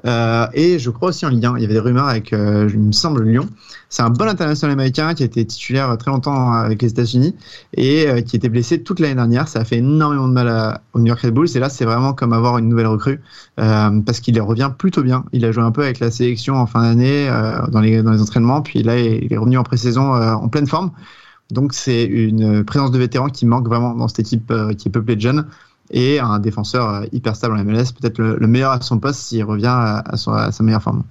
Euh, 0.07 0.47
et 0.55 0.79
je 0.79 0.91
crois 0.91 1.09
aussi 1.09 1.27
en 1.27 1.31
Ligue 1.31 1.47
1. 1.47 1.57
Il 1.57 1.63
y 1.63 1.65
avait 1.65 1.75
des 1.75 1.81
rumeurs 1.81 2.09
avec, 2.09 2.33
euh, 2.33 2.69
il 2.73 2.79
me 2.79 2.93
semble, 2.93 3.25
Lyon. 3.25 3.49
C'est 3.89 4.03
un 4.03 4.11
bon 4.11 4.29
international 4.29 4.73
américain 4.73 5.15
qui 5.15 5.23
a 5.23 5.27
été 5.27 5.45
titulaire 5.45 5.97
très 5.97 6.11
longtemps 6.11 6.53
avec 6.53 6.83
les 6.83 6.91
États-Unis 6.91 7.35
et 7.75 8.09
euh, 8.09 8.21
qui 8.21 8.37
était 8.37 8.49
blessé 8.49 8.83
toute 8.83 8.99
l'année 8.99 9.15
dernière. 9.15 9.49
Ça 9.49 9.61
a 9.61 9.65
fait 9.65 9.77
énormément 9.77 10.29
de 10.29 10.33
mal 10.33 10.81
au 10.93 10.99
New 10.99 11.07
York 11.07 11.21
Red 11.21 11.35
Bulls. 11.35 11.49
Et 11.55 11.61
là, 11.61 11.69
c'est 11.69 11.85
vraiment 11.85 12.13
comme 12.13 12.33
avoir 12.33 12.59
une 12.59 12.69
nouvelle 12.69 12.89
recrue 12.89 13.21
euh, 13.61 14.01
parce 14.05 14.21
qu'il 14.21 14.41
revient 14.41 14.71
plutôt 14.77 15.03
bien. 15.03 15.25
Il 15.33 15.45
a 15.45 15.53
joué 15.53 15.63
un 15.63 15.71
peu 15.71 15.83
avec 15.83 16.01
la 16.01 16.11
sélection 16.11 16.57
en 16.57 16.67
fin 16.67 16.83
d'année 16.83 17.29
euh, 17.29 17.67
dans, 17.69 17.81
les, 17.81 18.03
dans 18.03 18.11
les 18.11 18.21
entraînements. 18.21 18.61
Puis 18.61 18.83
là, 18.83 18.99
il 18.99 19.33
est 19.33 19.37
revenu 19.37 19.57
en 19.57 19.63
pré-saison 19.63 20.13
en 20.13 20.49
pleine 20.49 20.67
forme. 20.67 20.91
Donc 21.53 21.73
c'est 21.73 22.05
une 22.05 22.65
présence 22.65 22.91
de 22.91 22.99
vétéran 22.99 23.29
qui 23.29 23.47
manque 23.47 23.69
vraiment 23.69 23.95
dans 23.95 24.09
cette 24.09 24.19
équipe 24.19 24.53
qui 24.77 24.89
est 24.89 24.91
peuplée 24.91 25.15
de 25.15 25.21
jeunes 25.21 25.47
et 25.91 26.19
un 26.19 26.39
défenseur 26.39 26.89
euh, 26.89 27.05
hyper 27.13 27.37
stable 27.37 27.57
en 27.57 27.65
MLS, 27.65 27.93
peut-être 27.99 28.19
le, 28.19 28.37
le 28.37 28.47
meilleur 28.47 28.73
à 28.73 28.81
son 28.81 28.99
poste 28.99 29.21
s'il 29.21 29.45
revient 29.45 29.67
à, 29.67 30.17
sa 30.17 30.63
meilleure 30.63 30.83
forme. 30.83 31.05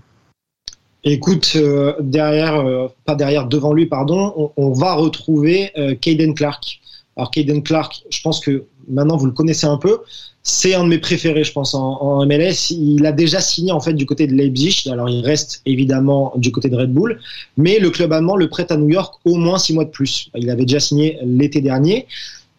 Écoute, 1.08 1.52
euh, 1.56 1.94
derrière, 2.00 2.56
euh, 2.56 2.88
pas 3.06 3.14
derrière, 3.14 3.48
devant 3.48 3.74
lui, 3.74 3.86
pardon, 3.86 4.52
on, 4.58 4.72
va 4.72 4.96
retrouver 4.96 5.70
euh, 5.78 5.94
Clark. 6.36 6.82
Alors 7.16 7.30
Caden 7.30 7.62
Clark, 7.62 8.04
je 8.10 8.22
pense 8.24 8.40
que 8.40 8.64
maintenant 8.90 9.16
vous 9.16 9.28
le 9.28 9.32
connaissez 9.32 9.68
un 9.68 9.78
peu. 9.78 10.00
C'est 10.42 10.74
un 10.74 10.84
de 10.84 10.90
mes 10.90 10.98
préférés, 10.98 11.44
je 11.44 11.52
pense, 11.52 11.76
en, 11.76 12.02
en, 12.02 12.26
MLS. 12.26 12.72
Il 12.72 13.06
a 13.06 13.12
déjà 13.12 13.40
signé 13.40 13.72
en 13.72 13.80
fait 13.80 13.94
du 13.94 14.08
côté 14.08 14.26
de 14.26 14.34
Leipzig. 14.34 14.90
Alors 14.92 15.08
il 15.08 15.24
reste 15.24 15.62
évidemment 15.68 16.34
du 16.38 16.52
côté 16.52 16.70
de 16.70 16.76
Red 16.76 16.92
Bull, 16.92 17.20
mais 17.56 17.78
le 17.78 17.92
club 17.92 18.12
allemand 18.12 18.36
le 18.36 18.50
prête 18.50 18.72
à 18.72 18.78
New 18.78 18.90
York 18.90 19.14
au 19.26 19.36
moins 19.36 19.60
six 19.60 19.76
mois 19.76 19.86
de 19.86 19.92
plus. 19.92 20.32
Il 20.36 20.50
avait 20.50 20.66
déjà 20.66 20.80
signé 20.80 21.20
l'été 21.24 21.62
dernier. 21.62 22.08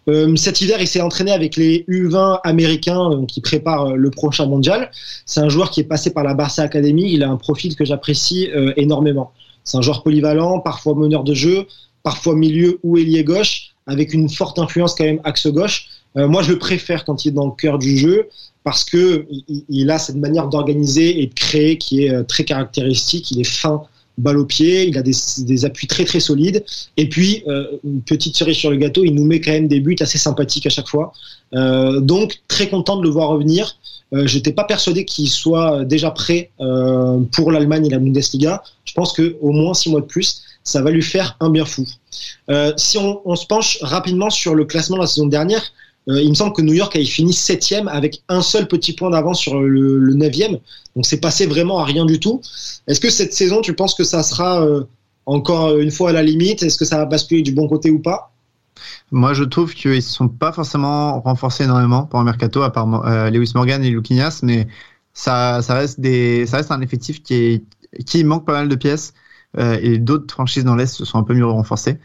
Euh, 0.09 0.36
cet 0.36 0.61
hiver, 0.61 0.80
il 0.80 0.86
s'est 0.86 1.00
entraîné 1.00 1.32
avec 1.32 1.57
les 1.57 1.84
U20 1.88 2.40
américains 2.44 3.11
euh, 3.11 3.26
qui 3.26 3.40
préparent 3.40 3.90
euh, 3.90 3.96
le 3.96 4.11
prochain 4.11 4.46
mondial. 4.46 4.90
C'est 5.24 5.40
un 5.40 5.48
joueur 5.48 5.70
qui 5.70 5.80
est 5.80 5.84
passé 5.84 6.11
par 6.11 6.22
la 6.22 6.34
Barça 6.34 6.62
Academy. 6.62 7.12
Il 7.12 7.24
a 7.24 7.30
un 7.30 7.36
profil 7.36 7.74
que 7.74 7.84
j'apprécie 7.84 8.48
énormément. 8.76 9.32
C'est 9.64 9.76
un 9.78 9.82
joueur 9.82 10.02
polyvalent, 10.02 10.61
parfois 10.61 10.94
meneur 10.94 11.24
de 11.24 11.34
jeu, 11.34 11.66
parfois 12.02 12.36
milieu 12.36 12.78
ou 12.84 12.98
ailier 12.98 13.24
gauche, 13.24 13.74
avec 13.86 14.14
une 14.14 14.28
forte 14.28 14.59
influence 14.59 14.94
quand 14.94 15.04
même 15.04 15.20
axe 15.24 15.48
gauche. 15.48 15.88
Moi, 16.14 16.42
je 16.42 16.52
le 16.52 16.59
préfère 16.59 17.04
quand 17.04 17.24
il 17.24 17.28
est 17.28 17.32
dans 17.32 17.46
le 17.46 17.52
cœur 17.52 17.78
du 17.78 17.98
jeu 17.98 18.28
parce 18.64 18.84
que 18.84 19.26
il, 19.68 19.90
a 19.90 19.98
cette 19.98 20.16
manière 20.16 20.48
d'organiser 20.48 21.22
et 21.22 21.26
de 21.26 21.34
créer 21.34 21.78
qui 21.78 22.04
est 22.04 22.24
très 22.24 22.44
caractéristique. 22.44 23.30
Il 23.32 23.40
est 23.40 23.44
fin 23.44 23.82
balle 24.19 24.39
au 24.39 24.45
pied, 24.45 24.87
il 24.89 24.97
a 24.99 25.03
des, 25.03 25.12
des, 25.39 25.64
appuis 25.64 25.87
très 25.87 26.05
très 26.05 26.21
solides. 26.21 26.64
Et 26.97 27.09
puis, 27.09 27.43
euh, 27.49 27.67
une 27.85 28.03
petite 28.03 28.37
cerise 28.37 28.57
sur 28.57 28.71
le 28.71 28.77
gâteau, 28.77 29.05
il 29.05 29.14
nous 29.14 29.25
met 29.25 29.41
quand 29.41 29.53
même 29.53 29.69
des 29.69 29.81
buts 29.81 29.97
assez 30.01 30.19
sympathiques 30.19 30.67
à 30.67 30.71
chaque 30.71 30.89
fois. 30.89 31.12
Euh, 31.55 32.01
donc, 32.01 32.41
très 32.49 32.69
content 32.69 32.97
de 32.97 33.03
le 33.03 33.11
voir 33.11 33.29
revenir. 33.29 33.77
Euh, 34.14 34.27
J'étais 34.27 34.53
pas 34.53 34.64
persuadé 34.64 35.05
qu'il 35.05 35.29
soit 35.29 35.85
déjà 35.85 36.11
prêt 36.11 36.51
euh, 36.61 37.19
pour 37.33 37.51
l'Allemagne 37.51 37.87
et 37.87 37.91
la 37.91 37.99
Bundesliga. 37.99 38.62
Je 38.85 38.95
pense 38.95 39.12
que 39.12 39.37
au 39.41 39.51
moins 39.51 39.75
six 39.75 39.91
mois 39.91 40.01
de 40.01 40.07
plus, 40.07 40.43
ça 40.64 40.83
va 40.83 40.91
lui 40.91 41.03
faire 41.03 41.37
un 41.41 41.51
bien 41.51 41.64
fou. 41.64 41.85
Euh, 42.51 42.73
si 42.77 42.99
on, 42.99 43.21
on, 43.25 43.37
se 43.37 43.47
penche 43.47 43.79
rapidement 43.83 44.31
sur 44.31 44.55
le 44.55 44.64
classement 44.64 44.97
de 44.97 45.03
la 45.03 45.07
saison 45.07 45.27
dernière, 45.27 45.62
euh, 46.09 46.22
il 46.22 46.28
me 46.28 46.34
semble 46.34 46.52
que 46.52 46.62
New 46.62 46.72
York 46.72 46.94
avait 46.94 47.04
fini 47.04 47.32
septième 47.32 47.88
avec 47.88 48.22
un 48.28 48.40
seul 48.40 48.68
petit 48.68 48.92
point 48.92 49.11
d'avance 49.11 49.40
sur 49.40 49.61
le, 49.61 49.98
le 49.98 50.14
neuvième. 50.14 50.59
Donc 50.94 51.04
c'est 51.04 51.20
passé 51.20 51.46
vraiment 51.46 51.78
à 51.78 51.84
rien 51.84 52.04
du 52.04 52.20
tout. 52.20 52.40
Est-ce 52.86 53.00
que 53.00 53.11
cette 53.11 53.34
saison, 53.34 53.61
tu 53.61 53.74
penses 53.74 53.94
que 53.94 54.04
ça 54.04 54.22
sera 54.22 54.64
euh, 54.64 54.84
encore 55.26 55.76
une 55.78 55.90
fois 55.90 56.11
à 56.11 56.12
la 56.12 56.22
limite? 56.22 56.62
Est-ce 56.62 56.78
que 56.78 56.84
ça 56.84 56.98
va 56.98 57.07
basculer 57.07 57.42
du 57.42 57.52
bon 57.52 57.68
côté 57.68 57.90
ou 57.90 57.98
pas? 57.98 58.32
Moi, 59.11 59.34
je 59.34 59.44
trouve 59.44 59.74
qu'ils 59.74 59.90
ne 59.90 60.00
sont 60.00 60.28
pas 60.28 60.52
forcément 60.52 61.20
renforcés 61.20 61.64
énormément 61.64 62.04
pour 62.04 62.20
un 62.20 62.24
mercato, 62.24 62.62
à 62.62 62.70
part 62.70 63.07
euh, 63.07 63.30
Lewis 63.30 63.52
Morgan 63.54 63.82
et 63.82 63.90
Luquinhas, 63.90 64.40
mais 64.42 64.68
ça, 65.12 65.61
reste 65.68 65.98
un 66.70 66.80
effectif 66.82 67.22
qui 67.22 68.24
manque 68.24 68.44
pas 68.44 68.52
mal 68.52 68.68
de 68.68 68.74
pièces. 68.74 69.14
Euh, 69.59 69.78
et 69.80 69.98
d'autres 69.98 70.32
franchises 70.32 70.64
dans 70.64 70.76
l'Est 70.76 70.92
se 70.92 71.04
sont 71.04 71.18
un 71.18 71.22
peu 71.22 71.34
mieux 71.34 71.46
renforcées. 71.46 71.98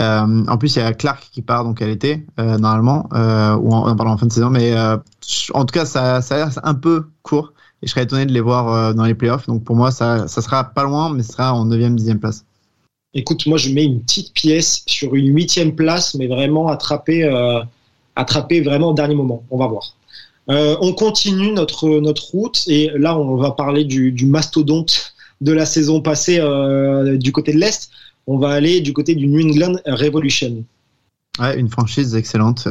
Euh, 0.00 0.44
en 0.46 0.56
plus, 0.56 0.76
il 0.76 0.78
y 0.78 0.82
a 0.82 0.92
Clark 0.92 1.28
qui 1.32 1.42
part 1.42 1.64
donc 1.64 1.82
à 1.82 1.86
l'été, 1.86 2.24
euh, 2.38 2.56
normalement, 2.58 3.08
ou 3.60 3.74
en, 3.74 3.94
pardon, 3.94 4.12
en 4.12 4.16
fin 4.16 4.26
de 4.26 4.32
saison, 4.32 4.50
mais 4.50 4.74
en 4.76 5.64
tout 5.64 5.72
cas, 5.72 5.84
ça, 5.84 6.16
a 6.16 6.36
l'air 6.36 6.50
un 6.62 6.74
peu 6.74 7.06
court. 7.22 7.52
Et 7.82 7.86
je 7.86 7.90
serais 7.92 8.04
étonné 8.04 8.24
de 8.24 8.32
les 8.32 8.40
voir 8.40 8.94
dans 8.94 9.04
les 9.04 9.14
playoffs. 9.14 9.46
Donc 9.46 9.64
pour 9.64 9.76
moi, 9.76 9.90
ça, 9.90 10.26
ça 10.26 10.40
sera 10.40 10.64
pas 10.64 10.84
loin, 10.84 11.12
mais 11.12 11.22
ce 11.22 11.32
sera 11.32 11.52
en 11.52 11.66
9e, 11.66 11.98
10e 11.98 12.18
place. 12.18 12.44
Écoute, 13.12 13.46
moi, 13.46 13.58
je 13.58 13.70
mets 13.70 13.84
une 13.84 14.00
petite 14.00 14.32
pièce 14.32 14.82
sur 14.86 15.14
une 15.14 15.34
huitième 15.34 15.74
place, 15.74 16.14
mais 16.14 16.26
vraiment 16.26 16.68
attrapée, 16.68 17.28
attrapée 18.16 18.62
vraiment 18.62 18.90
au 18.90 18.94
dernier 18.94 19.14
moment. 19.14 19.44
On 19.50 19.58
va 19.58 19.66
voir. 19.66 19.94
On 20.48 20.92
continue 20.94 21.52
notre, 21.52 21.88
notre 22.00 22.30
route 22.30 22.64
et 22.66 22.90
là, 22.94 23.18
on 23.18 23.36
va 23.36 23.50
parler 23.50 23.84
du 23.84 24.26
mastodonte 24.26 25.13
de 25.40 25.52
la 25.52 25.66
saison 25.66 26.00
passée 26.00 26.38
euh, 26.40 27.16
du 27.16 27.32
côté 27.32 27.52
de 27.52 27.58
l'Est. 27.58 27.90
On 28.26 28.38
va 28.38 28.50
aller 28.50 28.80
du 28.80 28.92
côté 28.92 29.14
du 29.14 29.26
New 29.26 29.40
England 29.40 29.76
Revolution. 29.86 30.64
Ouais, 31.38 31.58
une 31.58 31.68
franchise 31.68 32.14
excellente 32.14 32.68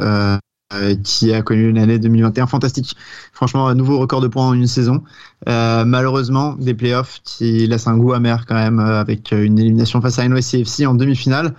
euh, 0.74 0.96
qui 1.04 1.32
a 1.34 1.42
connu 1.44 1.70
une 1.70 1.78
année 1.78 2.00
2021 2.00 2.48
fantastique. 2.48 2.96
Franchement, 3.32 3.68
un 3.68 3.76
nouveau 3.76 4.00
record 4.00 4.22
de 4.22 4.28
points 4.28 4.48
en 4.48 4.54
une 4.54 4.66
saison. 4.66 5.04
Euh, 5.48 5.86
malheureusement, 5.86 6.54
des 6.54 6.74
playoffs 6.74 7.20
qui 7.24 7.68
laissent 7.68 7.88
un 7.88 7.98
goût 7.98 8.14
amer 8.14 8.46
quand 8.48 8.56
même 8.56 8.80
euh, 8.80 9.00
avec 9.00 9.32
une 9.32 9.60
élimination 9.60 10.02
face 10.02 10.18
à 10.18 10.28
NYCFC 10.28 10.88
en 10.88 10.96
demi-finale. 10.96 11.54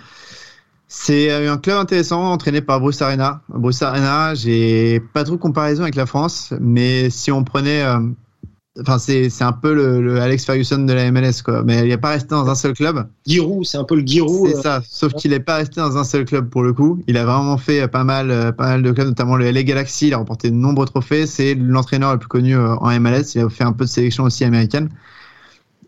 C'est 0.88 1.32
un 1.46 1.58
club 1.58 1.78
intéressant 1.78 2.32
entraîné 2.32 2.60
par 2.60 2.80
Bruce 2.80 3.02
Arena. 3.02 3.42
Bruce 3.48 3.82
Arena, 3.82 4.34
j'ai 4.34 5.00
pas 5.12 5.24
trop 5.24 5.34
de 5.34 5.40
comparaison 5.40 5.82
avec 5.82 5.96
la 5.96 6.06
France, 6.06 6.52
mais 6.60 7.10
si 7.10 7.30
on 7.30 7.44
prenait 7.44 7.82
euh, 7.82 8.00
Enfin, 8.80 8.98
c'est, 8.98 9.30
c'est 9.30 9.44
un 9.44 9.52
peu 9.52 9.72
le, 9.72 10.00
le, 10.00 10.20
Alex 10.20 10.44
Ferguson 10.44 10.78
de 10.78 10.92
la 10.92 11.08
MLS, 11.12 11.42
quoi. 11.44 11.62
Mais 11.62 11.82
il 11.82 11.88
n'est 11.88 11.96
pas 11.96 12.08
resté 12.08 12.30
dans 12.30 12.48
un 12.48 12.56
seul 12.56 12.72
club. 12.72 13.06
Giroud, 13.24 13.64
c'est 13.64 13.78
un 13.78 13.84
peu 13.84 13.94
le 13.94 14.04
Giroud. 14.04 14.50
C'est 14.52 14.62
ça. 14.62 14.82
Sauf 14.88 15.12
qu'il 15.12 15.30
n'est 15.30 15.38
pas 15.38 15.56
resté 15.56 15.80
dans 15.80 15.96
un 15.96 16.02
seul 16.02 16.24
club 16.24 16.50
pour 16.50 16.64
le 16.64 16.72
coup. 16.72 17.00
Il 17.06 17.16
a 17.16 17.24
vraiment 17.24 17.56
fait 17.56 17.86
pas 17.86 18.02
mal, 18.02 18.52
pas 18.56 18.66
mal 18.66 18.82
de 18.82 18.90
clubs, 18.90 19.06
notamment 19.06 19.36
le 19.36 19.48
LA 19.48 19.62
Galaxy. 19.62 20.08
Il 20.08 20.14
a 20.14 20.16
remporté 20.16 20.50
de 20.50 20.56
nombreux 20.56 20.86
trophées. 20.86 21.28
C'est 21.28 21.54
l'entraîneur 21.54 22.12
le 22.12 22.18
plus 22.18 22.26
connu 22.26 22.56
en 22.56 23.00
MLS. 23.00 23.36
Il 23.36 23.42
a 23.42 23.48
fait 23.48 23.62
un 23.62 23.72
peu 23.72 23.84
de 23.84 23.90
sélection 23.90 24.24
aussi 24.24 24.42
américaine. 24.42 24.88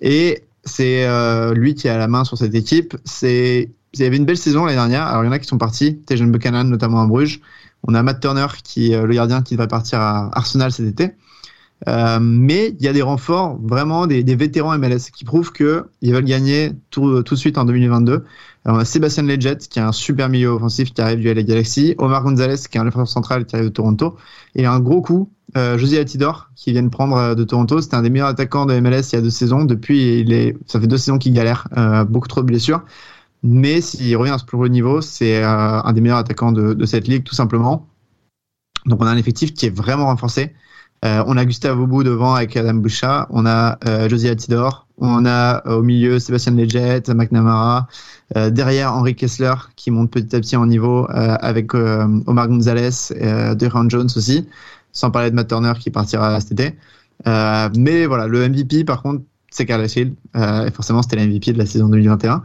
Et 0.01 0.45
c'est 0.65 1.07
euh, 1.07 1.55
lui 1.55 1.75
qui 1.75 1.89
a 1.89 1.99
la 1.99 2.07
main 2.07 2.23
sur 2.23 2.39
cette 2.39 2.55
équipe. 2.55 2.97
C'est, 3.05 3.69
il 3.95 4.01
y 4.01 4.05
avait 4.05 4.17
une 4.17 4.27
belle 4.27 4.37
saison 4.37 4.65
l'année 4.65 4.77
dernière. 4.77 5.09
Alors 5.09 5.25
il 5.25 5.27
y 5.27 5.29
en 5.29 5.33
a 5.33 5.41
qui 5.41 5.49
sont 5.49 5.59
partis. 5.59 5.99
Tejan 6.07 6.27
Buchanan, 6.27 6.69
notamment 6.69 7.03
à 7.03 7.07
Bruges. 7.07 7.41
On 7.83 7.95
a 7.95 8.03
Matt 8.05 8.21
Turner, 8.21 8.47
qui, 8.63 8.91
le 8.91 9.13
gardien, 9.13 9.43
qui 9.43 9.55
devrait 9.55 9.67
partir 9.67 10.01
à 10.01 10.31
Arsenal 10.37 10.71
cet 10.71 10.87
été. 10.87 11.15
Euh, 11.89 12.19
mais 12.21 12.75
il 12.79 12.85
y 12.85 12.89
a 12.89 12.93
des 12.93 13.03
renforts, 13.03 13.59
vraiment 13.63 14.07
des, 14.07 14.25
des 14.25 14.35
vétérans 14.35 14.77
MLS 14.79 15.11
qui 15.15 15.25
prouvent 15.25 15.53
qu'ils 15.53 15.85
veulent 16.03 16.25
gagner 16.25 16.73
tout, 16.91 17.23
tout, 17.23 17.35
de 17.35 17.39
suite 17.39 17.59
en 17.59 17.65
2022. 17.65 18.25
Alors, 18.65 18.79
on 18.79 18.81
a 18.81 18.85
Sébastien 18.85 19.25
Leggett 19.25 19.69
qui 19.69 19.79
est 19.79 19.83
un 19.83 19.93
super 19.93 20.29
milieu 20.29 20.49
offensif 20.49 20.93
qui 20.93 21.01
arrive 21.01 21.21
du 21.21 21.33
LA 21.33 21.43
Galaxy, 21.43 21.95
Omar 21.99 22.25
Gonzalez 22.25 22.57
qui 22.71 22.79
est 22.79 22.81
un 22.81 22.85
défenseur 22.85 23.09
central 23.09 23.45
qui 23.45 23.57
arrive 23.57 23.69
de 23.69 23.73
Toronto, 23.73 24.17
et 24.55 24.67
un 24.67 24.81
gros 24.81 25.03
coup, 25.03 25.31
euh, 25.57 25.79
José 25.79 25.99
Altidor 25.99 26.51
qui 26.57 26.73
vient 26.73 26.83
de 26.83 26.89
prendre 26.89 27.35
de 27.35 27.45
Toronto. 27.45 27.81
C'était 27.81 27.97
un 27.97 28.03
des 28.03 28.11
meilleurs 28.11 28.29
attaquants 28.29 28.67
de 28.67 28.79
MLS 28.81 29.13
il 29.13 29.17
y 29.17 29.19
a 29.19 29.23
deux 29.23 29.31
saisons. 29.31 29.65
Depuis, 29.65 30.21
il 30.21 30.33
est, 30.33 30.57
ça 30.67 30.81
fait 30.81 30.87
deux 30.87 30.99
saisons 30.99 31.19
qu'il 31.19 31.35
galère, 31.35 31.69
euh, 31.77 32.05
beaucoup 32.05 32.29
trop 32.29 32.41
de 32.41 32.47
blessures. 32.47 32.85
Mais 33.43 33.81
s'il 33.81 34.17
revient 34.17 34.33
à 34.33 34.39
ce 34.39 34.45
plus 34.45 34.57
haut 34.57 34.69
niveau, 34.69 35.01
c'est 35.01 35.43
euh, 35.45 35.81
un 35.83 35.93
des 35.93 36.01
meilleurs 36.01 36.19
attaquants 36.19 36.53
de, 36.53 36.75
de 36.75 36.87
cette 36.87 37.07
ligue 37.07 37.23
tout 37.23 37.35
simplement. 37.35 37.87
Donc 38.87 39.03
on 39.03 39.07
a 39.07 39.11
un 39.11 39.17
effectif 39.17 39.55
qui 39.55 39.67
est 39.67 39.75
vraiment 39.75 40.07
renforcé. 40.07 40.55
On 41.27 41.37
a 41.37 41.45
Gustave 41.45 41.81
Aubou 41.81 42.03
devant 42.03 42.35
avec 42.35 42.57
Adam 42.57 42.75
Boucha, 42.75 43.27
on 43.31 43.47
a 43.47 43.79
Josie 44.09 44.29
Altidor, 44.29 44.87
on 44.99 45.25
a 45.27 45.67
au 45.67 45.83
milieu 45.83 46.19
Sébastien 46.19 46.53
Leggett, 46.55 47.09
McNamara, 47.09 47.87
derrière 48.35 48.93
Henri 48.93 49.15
Kessler 49.15 49.55
qui 49.77 49.91
monte 49.91 50.11
petit 50.11 50.35
à 50.35 50.41
petit 50.41 50.57
en 50.57 50.67
niveau 50.67 51.07
avec 51.11 51.75
Omar 51.75 52.49
Gonzalez, 52.49 53.13
et 53.15 53.55
Deron 53.55 53.89
Jones 53.89 54.09
aussi, 54.17 54.49
sans 54.93 55.11
parler 55.11 55.31
de 55.31 55.35
Matt 55.35 55.49
Turner 55.49 55.75
qui 55.79 55.91
partira 55.91 56.41
cet 56.41 56.53
été. 56.53 56.75
mais 57.25 58.07
voilà, 58.07 58.27
le 58.27 58.49
MVP 58.49 58.85
par 58.85 59.03
contre 59.03 59.23
c'est 59.51 59.65
Carles 59.65 59.87
Hill. 59.95 60.15
et 60.35 60.71
forcément, 60.71 61.03
c'était 61.03 61.17
l'MVP 61.17 61.53
de 61.53 61.59
la 61.59 61.67
saison 61.67 61.89
2021. 61.89 62.43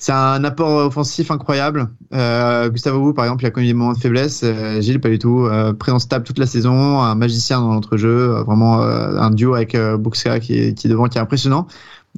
C'est 0.00 0.12
un 0.12 0.44
apport 0.44 0.86
offensif 0.86 1.32
incroyable. 1.32 1.88
Euh, 2.14 2.70
Gustavo 2.70 3.12
par 3.12 3.24
exemple, 3.24 3.42
il 3.42 3.46
a 3.48 3.50
connu 3.50 3.66
des 3.66 3.74
moments 3.74 3.94
de 3.94 3.98
faiblesse. 3.98 4.42
Euh, 4.44 4.80
Gilles, 4.80 5.00
pas 5.00 5.08
du 5.08 5.18
tout. 5.18 5.46
Euh, 5.46 5.72
présent 5.72 5.98
stable 5.98 6.24
toute 6.24 6.38
la 6.38 6.46
saison, 6.46 7.00
un 7.02 7.16
magicien 7.16 7.60
dans 7.60 7.74
l'entrejeu, 7.74 8.36
euh, 8.36 8.42
vraiment 8.44 8.80
euh, 8.80 9.18
un 9.18 9.30
duo 9.30 9.54
avec 9.54 9.74
euh, 9.74 9.96
Buxka 9.96 10.38
qui, 10.38 10.74
qui 10.74 10.86
est 10.86 10.90
devant, 10.90 11.08
qui 11.08 11.18
est 11.18 11.20
impressionnant. 11.20 11.66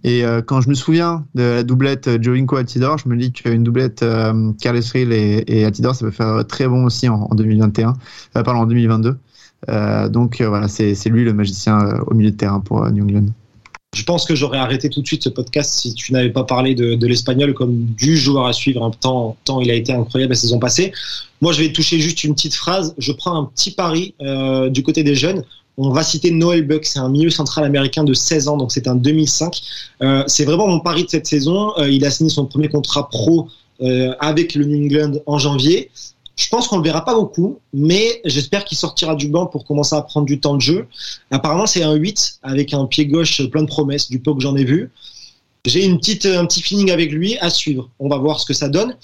Et 0.05 0.23
quand 0.47 0.61
je 0.61 0.69
me 0.69 0.75
souviens 0.75 1.27
de 1.35 1.43
la 1.43 1.63
doublette 1.63 2.23
Jovinko 2.23 2.57
Altidor, 2.57 2.97
je 2.97 3.09
me 3.09 3.17
dis 3.17 3.33
qu'une 3.33 3.65
doublette 3.65 4.05
Carles 4.61 4.81
Hill 4.95 5.13
et, 5.13 5.45
et, 5.47 5.65
Altidor, 5.65 5.95
ça 5.95 6.07
peut 6.07 6.13
faire 6.13 6.47
très 6.47 6.69
bon 6.69 6.85
aussi 6.85 7.09
en, 7.09 7.27
en 7.31 7.35
2021, 7.35 7.95
pardon, 8.33 8.61
en 8.61 8.67
2022. 8.67 9.19
donc 10.09 10.41
voilà, 10.41 10.69
c'est 10.69 10.95
lui 11.07 11.25
le 11.25 11.35
magicien 11.35 11.99
au 12.07 12.15
milieu 12.15 12.31
de 12.31 12.37
terrain 12.37 12.61
pour 12.61 12.89
New 12.91 13.05
England. 13.05 13.27
Je 13.93 14.05
pense 14.05 14.25
que 14.25 14.37
j'aurais 14.37 14.59
arrêté 14.59 14.89
tout 14.89 15.03
de 15.03 15.07
suite 15.07 15.25
ce 15.25 15.29
podcast 15.29 15.73
si 15.73 15.95
tu 15.95 16.13
n'avais 16.13 16.31
pas 16.31 16.45
parlé 16.45 16.77
de, 16.77 16.95
de 16.95 17.07
l'espagnol 17.09 17.55
comme 17.55 17.87
du 17.87 18.17
joueur 18.17 18.47
à 18.47 18.53
suivre. 18.53 18.89
Temps, 19.01 19.37
tant 19.45 19.61
il 19.61 19.71
a 19.71 19.75
été 19.75 19.93
incroyable 19.93 20.31
la 20.31 20.37
saison 20.37 20.61
passée. 20.61 20.93
Moi, 21.41 21.53
je 21.53 21.61
vais 21.61 21.73
toucher 21.73 21.99
juste 21.99 22.23
une 22.23 22.35
petite 22.35 22.55
phrase. 22.55 22.95
Je 22.99 23.11
prends 23.11 23.37
un 23.37 23.47
petit 23.47 23.73
pari 23.73 24.15
euh, 24.21 24.71
du 24.71 24.85
côté 24.85 25.03
des 25.03 25.17
jeunes. 25.17 25.43
On 25.77 25.91
va 25.91 26.03
citer 26.03 26.31
Noel 26.31 26.67
Buck, 26.67 26.85
c'est 26.85 26.99
un 26.99 27.09
milieu 27.09 27.31
central 27.31 27.65
américain 27.65 28.05
de 28.05 28.13
16 28.13 28.49
ans, 28.49 28.57
donc 28.59 28.71
c'est 28.71 28.87
un 28.87 28.95
2005. 28.95 29.61
Euh, 30.03 30.23
c'est 30.27 30.45
vraiment 30.45 30.69
mon 30.69 30.81
pari 30.81 31.05
de 31.05 31.09
cette 31.09 31.27
saison. 31.27 31.73
Euh, 31.79 31.89
il 31.89 32.05
a 32.05 32.11
signé 32.11 32.29
son 32.29 32.45
premier 32.45 32.69
contrat 32.69 33.09
pro 33.09 33.49
euh, 33.81 34.15
avec 34.21 34.55
le 34.55 34.67
New 34.67 34.85
England 34.85 35.21
en 35.27 35.39
janvier. 35.39 35.91
Je 36.41 36.49
pense 36.49 36.69
qu'on 36.69 36.79
le 36.79 36.83
verra 36.83 37.05
pas 37.05 37.15
beaucoup, 37.15 37.59
mais 37.75 38.23
j'espère 38.25 38.65
qu'il 38.65 38.79
sortira 38.79 39.15
du 39.15 39.29
banc 39.29 39.45
pour 39.45 39.67
commencer 39.67 39.95
à 39.95 40.01
prendre 40.01 40.25
du 40.25 40.41
temps 40.41 40.55
de 40.55 40.63
jeu. 40.63 40.87
Apparemment, 41.31 41.67
c'est 41.67 41.83
un 41.83 41.93
8 41.93 42.39
avec 42.43 42.73
un 42.73 42.87
pied 42.87 43.05
gauche 43.05 43.47
plein 43.51 43.63
de 43.63 43.69
promesses, 43.69 44.09
du 44.09 44.21
peu 44.21 44.33
que 44.33 44.41
j'en 44.41 44.57
ai 44.57 44.65
vu. 44.65 44.91
J'ai 45.67 45.85
une 45.85 45.99
petite, 45.99 46.25
un 46.25 46.47
petit 46.47 46.63
feeling 46.63 46.91
avec 46.91 47.13
lui 47.13 47.37
à 47.41 47.51
suivre. 47.51 47.91
On 47.99 48.09
va 48.09 48.17
voir 48.17 48.41
ce 48.41 48.47
que 48.47 48.55
ça 48.55 48.71
donne. 48.71 48.97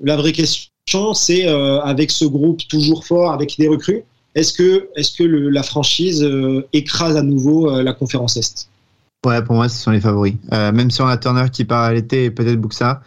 La 0.00 0.16
vraie 0.16 0.32
question, 0.32 1.12
c'est 1.12 1.46
euh, 1.46 1.82
avec 1.82 2.10
ce 2.10 2.24
groupe 2.24 2.66
toujours 2.66 3.04
fort, 3.04 3.30
avec 3.30 3.58
des 3.58 3.68
recrues, 3.68 4.02
est-ce 4.34 4.54
que, 4.54 4.88
est-ce 4.96 5.12
que 5.14 5.24
la 5.24 5.62
franchise 5.62 6.22
euh, 6.22 6.66
écrase 6.72 7.18
à 7.18 7.22
nouveau 7.22 7.70
euh, 7.70 7.82
la 7.82 7.92
conférence 7.92 8.38
Est? 8.38 8.70
Ouais, 9.26 9.42
pour 9.44 9.54
moi, 9.54 9.68
ce 9.68 9.76
sont 9.76 9.90
les 9.90 10.00
favoris. 10.00 10.36
Même 10.50 10.90
si 10.90 11.02
on 11.02 11.06
a 11.06 11.18
Turner 11.18 11.44
qui 11.52 11.66
part 11.66 11.84
à 11.84 11.92
l'été 11.92 12.24
et 12.24 12.30
peut-être 12.30 12.58
Buxa, 12.58 13.02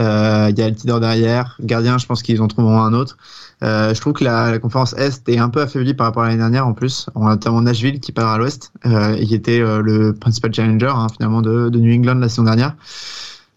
euh, 0.00 0.48
il 0.50 0.58
y 0.58 0.62
a 0.62 0.66
Altidor 0.66 1.00
derrière. 1.00 1.56
Gardien, 1.60 1.98
je 1.98 2.06
pense 2.06 2.22
qu'ils 2.22 2.40
en 2.42 2.48
trouveront 2.48 2.80
un 2.82 2.92
autre. 2.92 3.16
Euh, 3.62 3.92
je 3.92 4.00
trouve 4.00 4.12
que 4.12 4.24
la, 4.24 4.58
conférence 4.58 4.92
Est 4.94 5.28
est 5.28 5.38
un 5.38 5.48
peu 5.48 5.60
affaiblie 5.60 5.94
par 5.94 6.06
rapport 6.06 6.22
à 6.22 6.26
l'année 6.26 6.38
dernière 6.38 6.66
en 6.66 6.74
plus. 6.74 7.06
On 7.14 7.26
a 7.26 7.30
notamment 7.30 7.60
Nashville 7.62 7.98
qui 8.00 8.12
part 8.12 8.28
à 8.28 8.38
l'Ouest 8.38 8.72
euh, 8.86 9.14
et 9.16 9.26
qui 9.26 9.34
était 9.34 9.60
euh, 9.60 9.80
le 9.80 10.14
principal 10.14 10.52
challenger 10.54 10.92
hein, 10.94 11.08
finalement 11.14 11.42
de, 11.42 11.70
New 11.70 11.92
England 11.92 12.16
la 12.16 12.28
saison 12.28 12.44
dernière. 12.44 12.76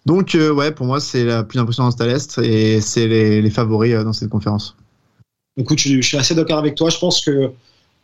Donc 0.05 0.33
euh, 0.33 0.51
ouais, 0.51 0.71
pour 0.71 0.87
moi 0.87 0.99
c'est 0.99 1.23
la 1.23 1.43
plus 1.43 1.59
impressionnante 1.59 1.99
à 2.01 2.07
l'Est 2.07 2.39
et 2.39 2.81
c'est 2.81 3.07
les, 3.07 3.49
favoris 3.51 3.93
euh, 3.93 4.03
dans 4.03 4.13
cette 4.13 4.29
conférence. 4.29 4.75
Écoute, 5.57 5.79
je, 5.79 6.01
je 6.01 6.07
suis 6.07 6.17
assez 6.17 6.33
d'accord 6.33 6.57
avec 6.57 6.75
toi. 6.75 6.89
Je 6.89 6.97
pense 6.97 7.23
que 7.23 7.51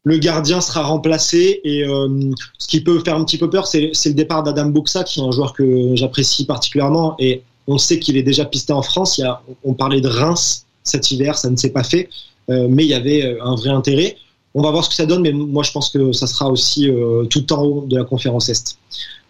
le 0.07 0.17
gardien 0.17 0.61
sera 0.61 0.83
remplacé 0.83 1.59
et 1.63 1.83
euh, 1.83 2.31
ce 2.57 2.67
qui 2.67 2.81
peut 2.81 2.99
faire 2.99 3.15
un 3.15 3.25
petit 3.25 3.37
peu 3.37 3.49
peur, 3.49 3.67
c'est 3.67 3.91
le 4.05 4.13
départ 4.13 4.43
d'Adam 4.43 4.67
Buxa, 4.67 5.03
qui 5.03 5.19
est 5.19 5.23
un 5.23 5.31
joueur 5.31 5.53
que 5.53 5.95
j'apprécie 5.95 6.45
particulièrement 6.45 7.15
et 7.19 7.43
on 7.67 7.77
sait 7.77 7.99
qu'il 7.99 8.17
est 8.17 8.23
déjà 8.23 8.45
pisté 8.45 8.73
en 8.73 8.81
France. 8.81 9.21
On 9.63 9.73
parlait 9.73 10.01
de 10.01 10.07
Reims 10.07 10.65
cet 10.83 11.11
hiver, 11.11 11.37
ça 11.37 11.49
ne 11.49 11.57
s'est 11.57 11.71
pas 11.71 11.83
fait, 11.83 12.09
euh, 12.49 12.67
mais 12.69 12.85
il 12.85 12.89
y 12.89 12.93
avait 12.93 13.37
un 13.41 13.55
vrai 13.55 13.69
intérêt. 13.69 14.15
On 14.53 14.61
va 14.61 14.71
voir 14.71 14.83
ce 14.83 14.89
que 14.89 14.95
ça 14.95 15.05
donne, 15.05 15.21
mais 15.21 15.33
moi 15.33 15.63
je 15.63 15.71
pense 15.71 15.89
que 15.89 16.13
ça 16.13 16.25
sera 16.25 16.49
aussi 16.49 16.89
euh, 16.89 17.25
tout 17.25 17.51
en 17.53 17.61
haut 17.63 17.85
de 17.85 17.97
la 17.97 18.05
conférence 18.05 18.49
Est. 18.49 18.77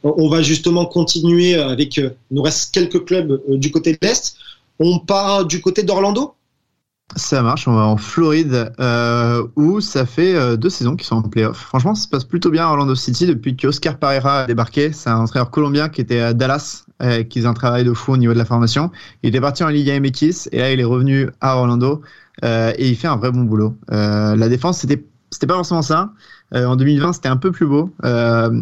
On 0.03 0.29
va 0.29 0.41
justement 0.41 0.85
continuer 0.85 1.55
avec. 1.55 1.97
Euh, 1.97 2.11
il 2.31 2.35
nous 2.35 2.43
reste 2.43 2.73
quelques 2.73 3.03
clubs 3.05 3.31
euh, 3.49 3.57
du 3.57 3.71
côté 3.71 3.93
de 3.93 3.97
l'Est. 4.01 4.37
On 4.79 4.99
part 4.99 5.45
du 5.45 5.59
côté 5.59 5.81
d'Orlando? 5.83 6.35
Ça 7.15 7.41
marche, 7.41 7.67
on 7.67 7.73
va 7.73 7.85
en 7.85 7.97
Floride 7.97 8.71
euh, 8.79 9.47
où 9.55 9.81
ça 9.81 10.05
fait 10.05 10.35
euh, 10.35 10.55
deux 10.57 10.69
saisons 10.69 10.95
qu'ils 10.95 11.07
sont 11.07 11.15
en 11.15 11.21
playoff. 11.23 11.57
Franchement, 11.57 11.95
ça 11.95 12.03
se 12.03 12.07
passe 12.09 12.25
plutôt 12.25 12.51
bien 12.51 12.67
à 12.67 12.69
Orlando 12.69 12.95
City 12.95 13.25
depuis 13.25 13.55
que 13.55 13.67
Oscar 13.67 13.97
Pereira 13.97 14.41
a 14.41 14.45
débarqué. 14.45 14.91
C'est 14.91 15.09
un 15.09 15.19
entraîneur 15.21 15.49
colombien 15.49 15.89
qui 15.89 16.01
était 16.01 16.19
à 16.19 16.33
Dallas, 16.33 16.85
euh, 17.03 17.23
qui 17.23 17.39
faisait 17.39 17.47
un 17.47 17.53
travail 17.53 17.83
de 17.83 17.93
fou 17.93 18.13
au 18.13 18.17
niveau 18.17 18.33
de 18.33 18.37
la 18.37 18.45
formation. 18.45 18.91
Il 19.23 19.29
était 19.29 19.41
parti 19.41 19.63
en 19.63 19.69
Liga 19.69 19.99
MX 19.99 20.49
et 20.51 20.59
là 20.59 20.71
il 20.71 20.79
est 20.79 20.83
revenu 20.83 21.29
à 21.41 21.57
Orlando 21.57 22.01
euh, 22.43 22.73
et 22.77 22.89
il 22.89 22.95
fait 22.95 23.07
un 23.07 23.17
vrai 23.17 23.31
bon 23.31 23.41
boulot. 23.41 23.75
Euh, 23.91 24.35
la 24.35 24.49
défense, 24.49 24.79
c'était 24.79 25.03
c'était 25.29 25.47
pas 25.47 25.55
forcément 25.55 25.81
ça. 25.81 26.13
en 26.53 26.77
2020, 26.77 27.13
c'était 27.13 27.27
un 27.27 27.35
peu 27.35 27.51
plus 27.51 27.67
beau, 27.67 27.93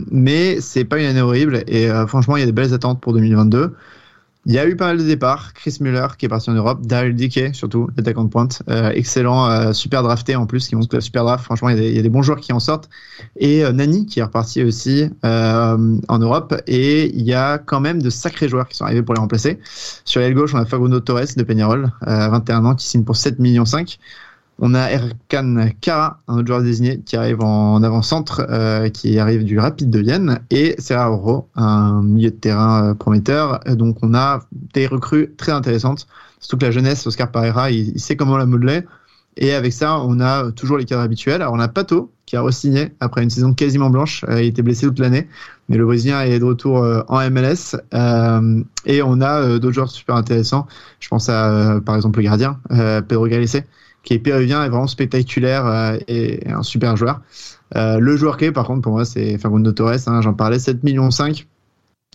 mais 0.09 0.59
c'est 0.61 0.83
pas 0.83 0.97
une 0.99 1.05
année 1.05 1.21
horrible 1.21 1.63
et 1.67 1.87
franchement, 2.07 2.37
il 2.37 2.39
y 2.39 2.43
a 2.43 2.47
des 2.47 2.51
belles 2.51 2.73
attentes 2.73 2.99
pour 2.99 3.13
2022. 3.13 3.75
Il 4.47 4.53
y 4.53 4.59
a 4.59 4.67
eu 4.67 4.75
pas 4.75 4.85
mal 4.85 4.99
de 4.99 5.03
départs. 5.03 5.53
Chris 5.53 5.77
Muller 5.81 6.07
qui 6.19 6.27
est 6.27 6.29
parti 6.29 6.51
en 6.51 6.53
Europe, 6.53 6.85
Daryl 6.85 7.15
Dickey 7.15 7.51
surtout, 7.53 7.89
l'attaquant 7.97 8.25
de 8.25 8.29
pointe, 8.29 8.61
euh, 8.69 8.91
excellent, 8.91 9.49
euh, 9.49 9.73
super 9.73 10.03
drafté 10.03 10.35
en 10.35 10.45
plus, 10.45 10.67
qui 10.67 10.75
montre 10.75 10.87
que 10.87 10.97
la 10.97 11.01
super 11.01 11.23
draft. 11.23 11.43
Franchement, 11.43 11.69
il 11.69 11.77
y, 11.77 11.79
a 11.79 11.81
des, 11.81 11.91
y, 11.93 11.99
a 11.99 12.01
des, 12.03 12.09
bons 12.09 12.21
joueurs 12.21 12.39
qui 12.39 12.53
en 12.53 12.59
sortent. 12.59 12.87
Et 13.37 13.65
euh, 13.65 13.71
Nani 13.71 14.05
qui 14.05 14.19
est 14.19 14.23
reparti 14.23 14.63
aussi 14.63 15.09
en 15.23 16.19
Europe. 16.19 16.55
Et 16.67 17.15
il 17.15 17.23
y 17.23 17.33
a 17.33 17.57
quand 17.57 17.79
même 17.79 18.01
de 18.01 18.09
sacrés 18.11 18.47
joueurs 18.47 18.67
qui 18.67 18.77
sont 18.77 18.85
arrivés 18.85 19.01
pour 19.01 19.15
les 19.15 19.19
remplacer. 19.19 19.59
Sur 20.05 20.21
l'aile 20.21 20.35
gauche, 20.35 20.53
on 20.53 20.59
a 20.59 20.65
Fagundo 20.65 20.99
Torres 20.99 21.35
de 21.35 21.43
Peñarol, 21.43 21.91
21 22.01 22.65
ans, 22.65 22.75
qui 22.75 22.85
signe 22.85 23.03
pour 23.03 23.15
7 23.15 23.39
millions 23.39 23.65
5. 23.65 23.97
On 24.57 24.73
a 24.73 24.89
Erkan 24.89 25.69
Kara, 25.81 26.21
un 26.29 26.37
autre 26.37 26.47
joueur 26.47 26.63
désigné 26.63 27.01
qui 27.01 27.17
arrive 27.17 27.41
en 27.41 27.83
avant-centre, 27.83 28.45
euh, 28.49 28.87
qui 28.89 29.19
arrive 29.19 29.43
du 29.43 29.59
Rapide 29.59 29.89
de 29.89 29.99
Vienne, 29.99 30.39
et 30.49 30.75
Serra 30.77 31.11
Oro, 31.11 31.49
un 31.55 32.01
milieu 32.01 32.31
de 32.31 32.35
terrain 32.35 32.91
euh, 32.91 32.93
prometteur. 32.93 33.59
Donc 33.65 33.97
on 34.01 34.13
a 34.13 34.43
des 34.73 34.87
recrues 34.87 35.33
très 35.35 35.51
intéressantes. 35.51 36.07
Surtout 36.39 36.57
que 36.57 36.65
la 36.65 36.71
jeunesse, 36.71 37.05
Oscar 37.05 37.31
Pereira, 37.31 37.69
il, 37.69 37.99
sait 37.99 38.15
comment 38.15 38.37
la 38.37 38.45
modeler. 38.45 38.83
Et 39.35 39.51
avec 39.53 39.73
ça, 39.73 39.99
on 39.99 40.21
a 40.21 40.49
toujours 40.53 40.77
les 40.77 40.85
cadres 40.85 41.01
habituels. 41.01 41.41
Alors 41.41 41.53
on 41.53 41.59
a 41.59 41.67
Pato 41.67 42.13
qui 42.25 42.37
a 42.37 42.41
re-signé 42.41 42.93
après 43.01 43.23
une 43.23 43.29
saison 43.29 43.53
quasiment 43.53 43.89
blanche. 43.89 44.23
Euh, 44.29 44.41
il 44.41 44.47
était 44.47 44.61
blessé 44.61 44.87
toute 44.87 44.99
l'année, 44.99 45.27
mais 45.67 45.75
le 45.75 45.85
Brésilien 45.85 46.21
est 46.21 46.39
de 46.39 46.45
retour 46.45 46.77
en 47.09 47.29
MLS. 47.29 47.75
Euh, 47.93 48.63
et 48.85 49.01
on 49.01 49.19
a 49.19 49.59
d'autres 49.59 49.73
joueurs 49.73 49.91
super 49.91 50.15
intéressants. 50.15 50.65
Je 51.01 51.09
pense 51.09 51.27
à 51.27 51.81
par 51.85 51.97
exemple 51.97 52.19
le 52.19 52.23
gardien 52.23 52.57
Pedro 53.09 53.27
Galese 53.27 53.63
qui 54.05 54.13
est 54.13 54.19
péruvien 54.19 54.63
est 54.63 54.69
vraiment 54.69 54.87
spectaculaire 54.87 55.65
euh, 55.65 55.97
et, 56.07 56.47
un 56.47 56.63
super 56.63 56.95
joueur. 56.95 57.21
Euh, 57.75 57.99
le 57.99 58.15
joueur 58.15 58.37
clé, 58.37 58.51
par 58.51 58.65
contre, 58.65 58.81
pour 58.81 58.93
moi, 58.93 59.03
c'est 59.03 59.37
Facundo 59.37 59.71
Torres. 59.73 60.07
Hein, 60.07 60.21
J'en 60.21 60.33
parlais, 60.33 60.59
7 60.59 60.83
millions 60.83 61.11
5. 61.11 61.47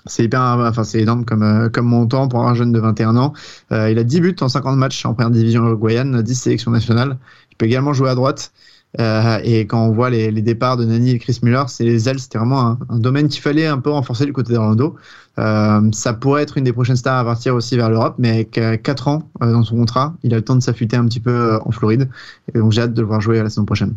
C'est 0.07 0.25
hyper, 0.25 0.41
enfin 0.41 0.83
c'est 0.83 1.03
énorme 1.03 1.27
comme 1.27 1.43
euh, 1.43 1.69
comme 1.69 1.85
montant 1.85 2.27
pour 2.27 2.49
un 2.49 2.55
jeune 2.55 2.73
de 2.73 2.81
21 2.81 3.19
ans. 3.19 3.35
Il 3.71 3.99
a 3.99 4.03
10 4.03 4.21
buts 4.23 4.37
en 4.41 4.49
50 4.49 4.79
matchs 4.79 5.05
en 5.05 5.13
première 5.13 5.31
division 5.31 5.67
uruguayenne, 5.67 6.23
10 6.23 6.35
sélections 6.35 6.71
nationales. 6.71 7.19
Il 7.51 7.57
peut 7.59 7.67
également 7.67 7.93
jouer 7.93 8.09
à 8.09 8.15
droite. 8.15 8.53
Euh, 8.99 9.39
et 9.45 9.67
quand 9.67 9.87
on 9.87 9.93
voit 9.93 10.11
les, 10.11 10.31
les, 10.31 10.43
départs 10.43 10.77
de 10.77 10.85
Nani 10.85 11.13
et 11.13 11.19
Chris 11.19 11.39
Muller, 11.43 11.63
c'est 11.69 11.85
les 11.85 12.09
ailes, 12.09 12.19
c'était 12.19 12.39
vraiment 12.39 12.61
un, 12.61 12.79
un 12.89 12.99
domaine 12.99 13.29
qu'il 13.29 13.41
fallait 13.41 13.67
un 13.67 13.79
peu 13.79 13.91
renforcer 13.91 14.27
du 14.27 14.33
côté 14.33 14.53
d'Orlando. 14.53 14.97
Euh, 15.39 15.81
ça 15.93 16.13
pourrait 16.13 16.43
être 16.43 16.59
une 16.59 16.65
des 16.65 16.73
prochaines 16.73 16.97
stars 16.97 17.19
à 17.19 17.25
partir 17.25 17.55
aussi 17.55 17.77
vers 17.77 17.89
l'Europe, 17.89 18.17
mais 18.19 18.31
avec 18.31 18.83
4 18.83 19.09
ans 19.09 19.23
euh, 19.43 19.53
dans 19.53 19.63
son 19.63 19.77
contrat, 19.77 20.15
il 20.25 20.35
a 20.35 20.37
le 20.37 20.43
temps 20.43 20.57
de 20.57 20.61
s'affûter 20.63 20.97
un 20.97 21.07
petit 21.07 21.21
peu 21.21 21.59
en 21.65 21.71
Floride. 21.71 22.09
Et 22.53 22.59
donc 22.59 22.73
j'ai 22.73 22.83
hâte 22.83 22.95
de 22.95 23.01
le 23.01 23.07
voir 23.07 23.21
jouer 23.21 23.39
à 23.39 23.45
la 23.45 23.49
saison 23.49 23.65
prochaine. 23.65 23.95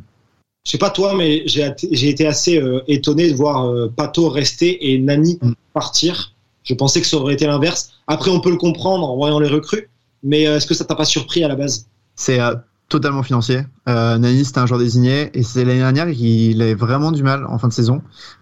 Je 0.66 0.72
sais 0.72 0.78
pas 0.78 0.92
toi, 0.92 1.14
mais 1.16 1.44
j'ai 1.48 2.10
été 2.10 2.26
assez 2.26 2.62
étonné 2.88 3.30
de 3.32 3.36
voir 3.36 3.90
Pato 3.98 4.30
rester 4.30 4.94
et 4.94 5.00
Nani 5.00 5.40
mm. 5.42 5.54
partir. 5.74 6.34
Je 6.64 6.74
pensais 6.74 7.02
que 7.02 7.08
ça 7.08 7.18
aurait 7.18 7.34
été 7.34 7.46
l'inverse. 7.46 7.92
Après, 8.08 8.32
on 8.32 8.40
peut 8.40 8.52
le 8.52 8.58
comprendre 8.58 9.10
en 9.10 9.18
voyant 9.18 9.40
les 9.40 9.50
recrues, 9.50 9.90
mais 10.22 10.44
est-ce 10.44 10.66
que 10.66 10.74
ça 10.74 10.86
t'a 10.86 10.96
pas 10.96 11.04
surpris 11.04 11.44
à 11.44 11.50
la 11.50 11.56
base? 11.56 11.88
C'est 12.16 12.40
totalement 12.90 13.24
financier. 13.24 13.62
Euh, 13.90 14.18
Nani, 14.18 14.46
c'était 14.46 14.60
un 14.60 14.66
joueur 14.66 14.80
désigné 14.80 15.32
et 15.34 15.44
c'est 15.44 15.66
l'année 15.66 15.80
dernière 15.80 16.12
qu'il 16.12 16.62
avait 16.62 16.76
vraiment 16.76 17.12
du 17.12 17.24
mal 17.24 17.46
en 17.46 17.58
fin 17.58 17.68
de 17.68 17.74
saison. 17.74 17.96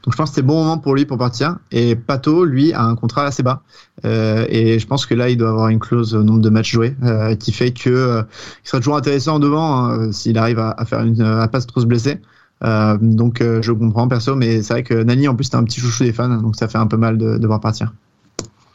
Donc 0.04 0.12
je 0.12 0.18
pense 0.18 0.30
que 0.30 0.36
c'est 0.36 0.42
bon 0.42 0.56
moment 0.56 0.78
pour 0.78 0.96
lui 0.96 1.06
pour 1.06 1.18
partir. 1.18 1.58
Et 1.72 1.96
Pato, 1.96 2.44
lui, 2.44 2.74
a 2.74 2.84
un 2.84 2.96
contrat 2.96 3.26
assez 3.26 3.44
bas. 3.44 3.64
Euh, 4.04 4.46
et 4.50 4.80
je 4.80 4.88
pense 4.88 5.06
que 5.06 5.14
là, 5.14 5.30
il 5.30 5.38
doit 5.38 5.50
avoir 5.50 5.70
une 5.70 5.80
clause 5.80 6.16
au 6.16 6.24
nombre 6.24 6.42
de 6.42 6.50
matchs 6.50 6.72
joués 6.72 6.96
euh, 7.04 7.36
qui 7.36 7.52
fait 7.52 7.72
que 7.72 7.90
euh, 7.90 8.24
il 8.64 8.68
sera 8.68 8.80
toujours 8.80 8.98
intéressant 8.98 9.36
en 9.36 9.40
devant 9.40 9.86
hein, 9.86 10.12
s'il 10.12 10.38
arrive 10.38 10.60
à, 10.60 10.76
faire 10.86 11.02
une, 11.02 11.22
à 11.22 11.48
pas 11.48 11.62
trop 11.62 11.82
se 11.82 11.86
blesser. 11.86 12.20
donc 12.62 13.42
je 13.42 13.72
comprends 13.72 14.08
perso, 14.08 14.36
mais 14.36 14.62
c'est 14.62 14.74
vrai 14.74 14.84
que 14.84 14.94
Nani 14.94 15.28
en 15.28 15.36
plus 15.36 15.46
c'était 15.46 15.58
un 15.58 15.64
petit 15.64 15.80
chouchou 15.80 16.04
des 16.04 16.14
fans, 16.14 16.30
donc 16.30 16.56
ça 16.56 16.68
fait 16.68 16.78
un 16.78 16.88
peu 16.88 16.98
mal 16.98 17.18
de, 17.18 17.38
de 17.38 17.48
voir 17.48 17.60
partir. 17.60 17.94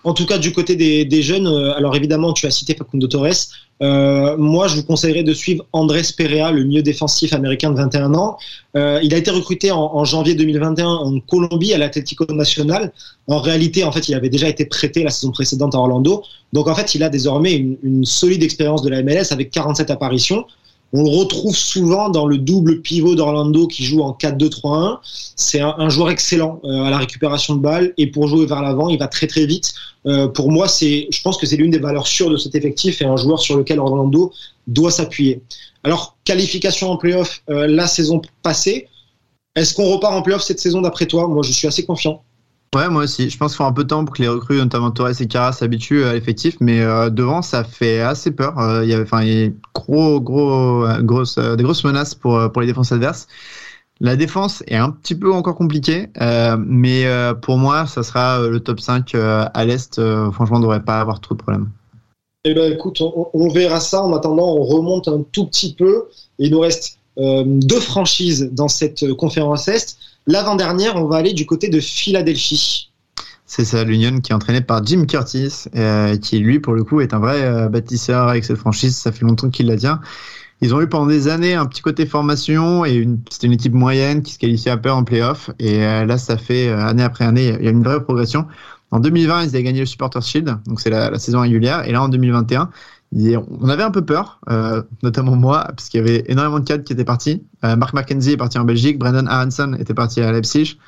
En 0.06 0.14
tout 0.14 0.24
cas, 0.24 0.38
du 0.38 0.52
côté 0.52 0.76
des, 0.76 1.04
des 1.04 1.20
jeunes, 1.20 1.48
euh, 1.48 1.74
alors 1.74 1.96
évidemment, 1.96 2.32
tu 2.32 2.46
as 2.46 2.52
cité 2.52 2.76
Facundo 2.76 3.08
Torres. 3.08 3.48
Euh, 3.82 4.36
moi, 4.36 4.68
je 4.68 4.76
vous 4.76 4.84
conseillerais 4.84 5.24
de 5.24 5.34
suivre 5.34 5.66
Andrés 5.72 6.02
Perea, 6.16 6.52
le 6.52 6.62
milieu 6.62 6.80
défensif 6.80 7.32
américain 7.32 7.70
de 7.70 7.76
21 7.76 8.14
ans. 8.14 8.38
Euh, 8.76 9.00
il 9.02 9.12
a 9.14 9.16
été 9.16 9.32
recruté 9.32 9.72
en, 9.72 9.80
en, 9.80 10.04
janvier 10.04 10.36
2021 10.36 10.86
en 10.86 11.18
Colombie 11.18 11.74
à 11.74 11.78
l'Atlético 11.78 12.24
Nacional. 12.32 12.92
En 13.26 13.40
réalité, 13.40 13.82
en 13.82 13.90
fait, 13.90 14.08
il 14.08 14.14
avait 14.14 14.28
déjà 14.28 14.48
été 14.48 14.64
prêté 14.64 15.02
la 15.02 15.10
saison 15.10 15.32
précédente 15.32 15.74
à 15.74 15.78
Orlando. 15.78 16.22
Donc, 16.52 16.68
en 16.68 16.74
fait, 16.76 16.94
il 16.94 17.02
a 17.02 17.08
désormais 17.08 17.54
une, 17.54 17.76
une 17.82 18.04
solide 18.04 18.44
expérience 18.44 18.82
de 18.82 18.90
la 18.90 19.02
MLS 19.02 19.32
avec 19.32 19.50
47 19.50 19.90
apparitions. 19.90 20.44
On 20.92 21.02
le 21.02 21.10
retrouve 21.10 21.56
souvent 21.56 22.08
dans 22.08 22.26
le 22.26 22.38
double 22.38 22.80
pivot 22.80 23.16
d'Orlando 23.16 23.66
qui 23.66 23.84
joue 23.84 24.02
en 24.02 24.12
4-2-3-1. 24.12 24.98
C'est 25.02 25.60
un, 25.60 25.88
joueur 25.88 26.10
excellent 26.10 26.60
euh, 26.64 26.84
à 26.84 26.90
la 26.90 26.98
récupération 26.98 27.56
de 27.56 27.60
balles 27.60 27.92
et 27.98 28.06
pour 28.06 28.28
jouer 28.28 28.46
vers 28.46 28.62
l'avant, 28.62 28.88
il 28.88 28.98
va 28.98 29.08
très 29.08 29.26
très 29.26 29.46
vite. 29.46 29.74
Euh, 30.06 30.28
pour 30.28 30.50
moi, 30.50 30.68
c'est, 30.68 31.08
je 31.10 31.22
pense 31.22 31.38
que 31.38 31.46
c'est 31.46 31.56
l'une 31.56 31.70
des 31.70 31.78
valeurs 31.78 32.06
sûres 32.06 32.30
de 32.30 32.36
cet 32.36 32.54
effectif 32.54 33.02
et 33.02 33.04
un 33.04 33.16
joueur 33.16 33.40
sur 33.40 33.56
lequel 33.56 33.80
Orlando 33.80 34.32
doit 34.68 34.92
s'appuyer. 34.92 35.42
Alors, 35.82 36.16
qualification 36.24 36.90
en 36.90 36.96
playoff 36.96 37.42
euh, 37.50 37.66
la 37.66 37.86
saison 37.86 38.22
passée. 38.42 38.88
Est-ce 39.56 39.74
qu'on 39.74 39.90
repart 39.90 40.14
en 40.14 40.22
playoff 40.22 40.42
cette 40.42 40.60
saison 40.60 40.82
d'après 40.82 41.06
toi? 41.06 41.26
Moi, 41.26 41.42
je 41.42 41.52
suis 41.52 41.66
assez 41.66 41.84
confiant. 41.84 42.22
Ouais, 42.76 42.90
moi 42.90 43.04
aussi. 43.04 43.30
Je 43.30 43.38
pense 43.38 43.52
qu'il 43.52 43.56
faut 43.56 43.64
un 43.64 43.72
peu 43.72 43.84
de 43.84 43.88
temps 43.88 44.04
pour 44.04 44.14
que 44.14 44.20
les 44.20 44.28
recrues, 44.28 44.58
notamment 44.58 44.90
Torres 44.90 45.18
et 45.18 45.26
Cara, 45.26 45.52
s'habituent 45.52 46.04
à 46.04 46.12
l'effectif. 46.12 46.58
Mais 46.60 46.82
euh, 46.82 47.08
devant, 47.08 47.40
ça 47.40 47.64
fait 47.64 48.02
assez 48.02 48.32
peur. 48.32 48.58
Euh, 48.58 48.84
il 48.84 48.90
y 48.90 48.94
a, 48.94 49.00
enfin, 49.00 49.26
euh, 49.26 49.48
des 49.48 49.54
grosses 51.62 51.84
menaces 51.84 52.14
pour, 52.14 52.60
les 52.60 52.66
défenses 52.66 52.92
adverses. 52.92 53.28
La 54.00 54.14
défense 54.14 54.62
est 54.66 54.76
un 54.76 54.90
petit 54.90 55.14
peu 55.14 55.32
encore 55.32 55.54
compliquée, 55.54 56.08
mais 56.58 57.06
pour 57.40 57.56
moi, 57.56 57.86
ça 57.86 58.02
sera 58.02 58.46
le 58.46 58.60
top 58.60 58.78
5 58.78 59.14
à 59.14 59.64
l'Est. 59.64 59.94
franchement, 60.32 60.56
on 60.56 60.58
ne 60.58 60.64
devrait 60.64 60.84
pas 60.84 61.00
avoir 61.00 61.20
trop 61.20 61.34
de 61.34 61.40
problèmes. 61.40 61.70
Eh 62.44 62.52
ben, 62.52 62.70
écoute, 62.70 63.00
on, 63.00 63.48
verra 63.48 63.80
ça. 63.80 64.02
En 64.02 64.12
attendant, 64.12 64.54
on 64.54 64.64
remonte 64.64 65.08
un 65.08 65.24
tout 65.32 65.46
petit 65.46 65.72
peu. 65.72 66.08
Il 66.38 66.50
nous 66.50 66.60
reste 66.60 66.98
deux 67.16 67.80
franchises 67.80 68.50
dans 68.52 68.68
cette 68.68 69.14
conférence 69.14 69.66
Est. 69.66 69.96
L'avant-dernière, 70.26 70.96
on 70.96 71.06
va 71.06 71.16
aller 71.16 71.32
du 71.32 71.46
côté 71.46 71.68
de 71.68 71.80
Philadelphie. 71.80 72.90
C'est 73.46 73.64
ça, 73.64 73.84
l'Union 73.84 74.20
qui 74.20 74.32
est 74.32 74.34
entraîné 74.34 74.60
par 74.60 74.84
Jim 74.84 75.04
Curtis, 75.06 75.66
euh, 75.76 76.16
qui 76.16 76.40
lui, 76.40 76.58
pour 76.58 76.74
le 76.74 76.82
coup, 76.82 77.00
est 77.00 77.14
un 77.14 77.20
vrai 77.20 77.44
euh, 77.44 77.68
bâtisseur 77.68 78.28
avec 78.28 78.44
cette 78.44 78.56
franchise. 78.56 78.96
Ça 78.96 79.12
fait 79.12 79.24
longtemps 79.24 79.50
qu'il 79.50 79.68
la 79.68 79.76
tient. 79.76 80.00
Ils 80.62 80.74
ont 80.74 80.80
eu 80.80 80.88
pendant 80.88 81.06
des 81.06 81.28
années 81.28 81.54
un 81.54 81.66
petit 81.66 81.82
côté 81.82 82.06
formation 82.06 82.84
et 82.84 83.06
c'était 83.30 83.46
une 83.46 83.52
équipe 83.52 83.74
moyenne 83.74 84.22
qui 84.22 84.32
se 84.32 84.38
qualifiait 84.38 84.72
un 84.72 84.78
peu 84.78 84.90
en 84.90 85.04
playoff. 85.04 85.50
Et 85.60 85.84
euh, 85.84 86.04
là, 86.04 86.18
ça 86.18 86.36
fait 86.36 86.70
année 86.70 87.04
après 87.04 87.24
année, 87.24 87.54
il 87.60 87.64
y 87.64 87.68
a 87.68 87.70
une 87.70 87.84
vraie 87.84 88.02
progression. 88.02 88.46
En 88.90 88.98
2020, 88.98 89.44
ils 89.44 89.48
avaient 89.48 89.62
gagné 89.62 89.80
le 89.80 89.86
Supporters 89.86 90.22
Shield, 90.22 90.58
donc 90.66 90.80
c'est 90.80 90.90
la, 90.90 91.10
la, 91.10 91.18
saison 91.18 91.40
régulière. 91.40 91.86
Et 91.88 91.92
là, 91.92 92.02
en 92.02 92.08
2021, 92.08 92.70
on 93.16 93.68
avait 93.68 93.82
un 93.82 93.90
peu 93.90 94.04
peur, 94.04 94.40
euh, 94.50 94.82
notamment 95.02 95.36
moi, 95.36 95.64
parce 95.68 95.88
qu'il 95.88 96.00
y 96.00 96.02
avait 96.02 96.24
énormément 96.28 96.58
de 96.58 96.64
cadres 96.64 96.84
qui 96.84 96.92
étaient 96.92 97.04
partis. 97.04 97.44
Euh, 97.64 97.76
Mark 97.76 97.94
McKenzie 97.94 98.32
est 98.32 98.36
parti 98.36 98.58
en 98.58 98.64
Belgique, 98.64 98.98
Brendan 98.98 99.26
Aronson 99.28 99.74
était 99.78 99.94
parti 99.94 100.20
à 100.20 100.30
Leipzig, 100.32 100.78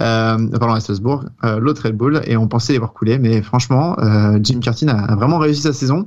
euh, 0.00 0.48
pardon 0.58 0.74
à 0.74 0.80
Strasbourg, 0.80 1.24
euh, 1.44 1.58
l'autre 1.58 1.82
Red 1.86 1.96
Bull, 1.96 2.20
et 2.26 2.36
on 2.36 2.46
pensait 2.46 2.72
les 2.72 2.78
voir 2.78 2.92
couler. 2.92 3.18
Mais 3.18 3.42
franchement, 3.42 3.96
euh, 3.98 4.38
Jim 4.42 4.60
Curtin 4.60 4.88
a, 4.88 5.16
vraiment 5.16 5.38
réussi 5.38 5.62
sa 5.62 5.72
saison. 5.72 6.06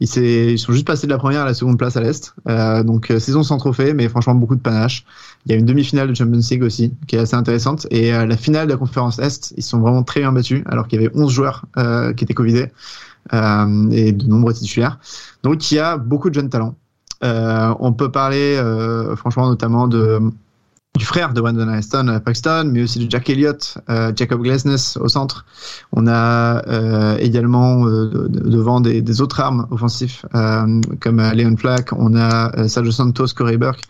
Ils, 0.00 0.08
ils, 0.16 0.58
sont 0.58 0.72
juste 0.72 0.86
passés 0.86 1.06
de 1.06 1.12
la 1.12 1.18
première 1.18 1.42
à 1.42 1.44
la 1.44 1.54
seconde 1.54 1.78
place 1.78 1.96
à 1.96 2.00
l'Est. 2.00 2.34
donc 2.84 3.06
saison 3.06 3.42
sans 3.42 3.58
trophée, 3.58 3.94
mais 3.94 4.08
franchement 4.08 4.34
beaucoup 4.34 4.56
de 4.56 4.60
panache. 4.60 5.04
Il 5.46 5.52
y 5.52 5.54
a 5.54 5.58
une 5.58 5.64
demi-finale 5.64 6.08
de 6.08 6.14
Champions 6.14 6.40
League 6.50 6.64
aussi, 6.64 6.92
qui 7.06 7.16
est 7.16 7.20
assez 7.20 7.36
intéressante. 7.36 7.86
Et 7.90 8.10
la 8.10 8.36
finale 8.36 8.66
de 8.66 8.72
la 8.72 8.78
conférence 8.78 9.20
Est, 9.20 9.54
ils 9.56 9.62
sont 9.62 9.78
vraiment 9.78 10.02
très 10.02 10.20
bien 10.20 10.32
battus, 10.32 10.62
alors 10.66 10.88
qu'il 10.88 11.00
y 11.00 11.04
avait 11.04 11.14
11 11.14 11.32
joueurs 11.32 11.64
qui 12.16 12.24
étaient 12.24 12.34
Covidés 12.34 12.72
et 13.32 14.12
de 14.12 14.26
nombreux 14.26 14.54
titulaires. 14.54 14.98
Donc 15.42 15.70
il 15.70 15.76
y 15.76 15.78
a 15.78 15.96
beaucoup 15.96 16.30
de 16.30 16.34
jeunes 16.34 16.50
talents. 16.50 16.74
Euh, 17.22 17.74
on 17.80 17.92
peut 17.92 18.10
parler 18.10 18.56
euh, 18.56 19.16
franchement 19.16 19.48
notamment 19.48 19.88
de 19.88 20.20
du 20.96 21.04
frère 21.04 21.32
de 21.32 21.40
Brandon 21.40 21.68
Aston, 21.68 22.20
Paxton, 22.24 22.70
mais 22.72 22.82
aussi 22.82 23.04
de 23.04 23.10
Jack 23.10 23.28
Elliott, 23.28 23.78
euh, 23.90 24.12
Jacob 24.14 24.42
Glesnes 24.42 24.76
au 25.00 25.08
centre. 25.08 25.44
On 25.92 26.06
a 26.06 26.64
euh, 26.68 27.16
également 27.18 27.86
euh, 27.86 28.28
devant 28.28 28.80
des, 28.80 29.20
autres 29.20 29.40
armes 29.40 29.66
offensifs 29.70 30.24
comme 30.32 31.20
Leon 31.20 31.56
Flack, 31.56 31.92
on 31.92 32.16
a 32.16 32.68
Sergio 32.68 32.92
Santos, 32.92 33.28
Corey 33.34 33.56
Burke 33.56 33.82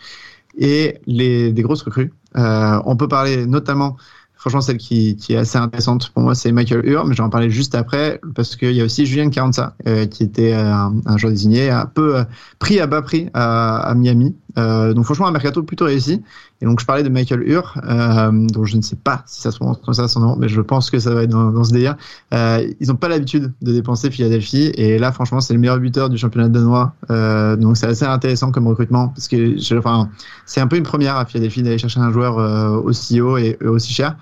et 0.57 0.99
les, 1.07 1.53
des 1.53 1.63
grosses 1.63 1.83
recrues. 1.83 2.13
on 2.35 2.97
peut 2.97 3.09
parler 3.09 3.47
notamment 3.47 3.97
franchement, 4.45 4.61
celle 4.61 4.77
qui, 4.77 5.17
qui, 5.17 5.33
est 5.33 5.39
assez 5.39 5.57
intéressante 5.57 6.11
pour 6.11 6.23
moi, 6.23 6.35
c'est 6.35 6.53
Michael 6.53 6.85
Ur, 6.85 7.07
mais 7.07 7.15
j'en 7.15 7.31
parlais 7.31 7.49
juste 7.49 7.75
après, 7.75 8.21
parce 8.35 8.57
qu'il 8.57 8.73
y 8.73 8.83
a 8.83 8.85
aussi 8.85 9.07
Julien 9.07 9.31
Carranza, 9.31 9.75
euh, 9.89 10.05
qui 10.05 10.23
était 10.23 10.53
un, 10.53 10.93
un, 11.07 11.17
joueur 11.17 11.33
désigné, 11.33 11.71
un 11.71 11.87
peu 11.87 12.19
euh, 12.19 12.25
pris 12.59 12.79
à 12.79 12.87
bas 12.87 13.01
prix 13.01 13.31
à 13.33 13.95
Miami. 13.97 14.37
Euh, 14.57 14.93
donc 14.93 15.05
franchement, 15.05 15.27
un 15.27 15.33
mercato 15.33 15.63
plutôt 15.63 15.85
réussi. 15.85 16.23
Et 16.61 16.67
donc 16.67 16.81
je 16.81 16.87
parlais 16.87 17.03
de 17.03 17.09
Michael 17.09 17.43
Ur, 17.49 17.75
euh, 17.85 18.31
dont 18.33 18.65
je 18.65 18.77
ne 18.77 18.83
sais 18.83 18.97
pas 18.97 19.23
si 19.27 19.41
ça 19.41 19.51
se 19.51 19.57
prononce 19.59 19.79
comme 19.85 19.95
ça 19.95 20.09
son 20.09 20.21
nom, 20.21 20.37
mais 20.37 20.49
je 20.49 20.61
pense 20.61 20.91
que 20.91 20.99
ça 20.99 21.13
va 21.13 21.25
être 21.25 21.31
dans, 21.31 21.51
dans 21.51 21.65
ce 21.65 21.73
délire. 21.73 21.97
Euh, 22.33 22.67
ils 22.81 22.89
n'ont 22.89 22.97
pas 22.97 23.09
l'habitude 23.09 23.53
de 23.63 23.73
dépenser 23.73 24.11
Philadelphie, 24.11 24.73
et 24.75 24.99
là 24.99 25.13
franchement 25.13 25.41
c'est 25.41 25.55
le 25.55 25.61
meilleur 25.61 25.79
buteur 25.79 26.09
du 26.09 26.19
championnat 26.19 26.49
danois. 26.49 26.95
Euh, 27.11 27.57
donc 27.57 27.77
c'est 27.77 27.87
assez 27.87 28.05
intéressant 28.05 28.51
comme 28.51 28.67
recrutement, 28.69 29.09
parce 29.09 29.29
que 29.29 29.79
enfin, 29.79 30.09
c'est 30.47 30.61
un 30.61 30.67
peu 30.67 30.77
une 30.77 30.85
première 30.85 31.17
à 31.17 31.27
Philadelphie 31.27 31.63
d'aller 31.63 31.79
chercher 31.79 32.01
un 32.01 32.13
joueur 32.13 32.39
euh, 32.39 32.77
aussi 32.81 33.21
haut 33.21 33.37
et, 33.37 33.57
et 33.61 33.67
aussi 33.67 33.93
cher. 33.93 34.17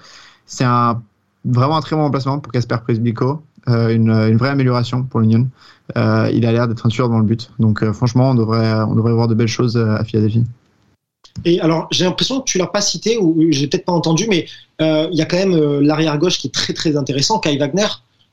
C'est 0.47 0.65
un 0.65 1.03
vraiment 1.45 1.77
un 1.77 1.81
très 1.81 1.97
bon 1.97 2.03
remplacement 2.03 2.39
pour 2.39 2.53
Casper 2.53 2.77
Presbico. 2.83 3.43
Euh, 3.69 3.91
une, 3.91 4.37
vraie 4.37 4.49
amélioration 4.49 5.05
pour 5.05 5.21
l'Union. 5.21 5.49
Euh, 5.97 6.31
il 6.33 6.45
a 6.47 6.53
l'air 6.53 6.67
d'être 6.67 6.85
un 6.85 6.89
tueur 6.89 7.09
dans 7.09 7.19
le 7.19 7.25
but. 7.25 7.51
Donc 7.59 7.83
euh, 7.83 7.93
franchement, 7.93 8.31
on 8.31 8.35
devrait, 8.35 8.83
on 8.83 8.95
devrait 8.95 9.13
voir 9.13 9.29
de 9.29 9.35
belles 9.35 9.47
choses 9.47 9.77
à 9.77 10.03
Philadelphie. 10.05 10.45
Et 11.45 11.61
alors, 11.61 11.87
j'ai 11.91 12.05
l'impression 12.05 12.41
que 12.41 12.45
tu 12.45 12.59
l'as 12.59 12.67
pas 12.67 12.81
cité 12.81 13.19
ou 13.19 13.37
j'ai 13.51 13.67
peut-être 13.67 13.87
pas 13.87 13.93
entendu, 13.93 14.27
mais 14.29 14.47
il 14.81 15.15
y 15.17 15.23
a 15.23 15.27
quand 15.27 15.37
même 15.37 15.57
l'arrière 15.81 16.19
gauche 16.19 16.39
qui 16.39 16.49
est 16.49 16.51
très 16.51 16.73
très 16.73 16.97
intéressant, 16.97 17.39
Kai 17.39 17.57
Wagner, 17.57 17.87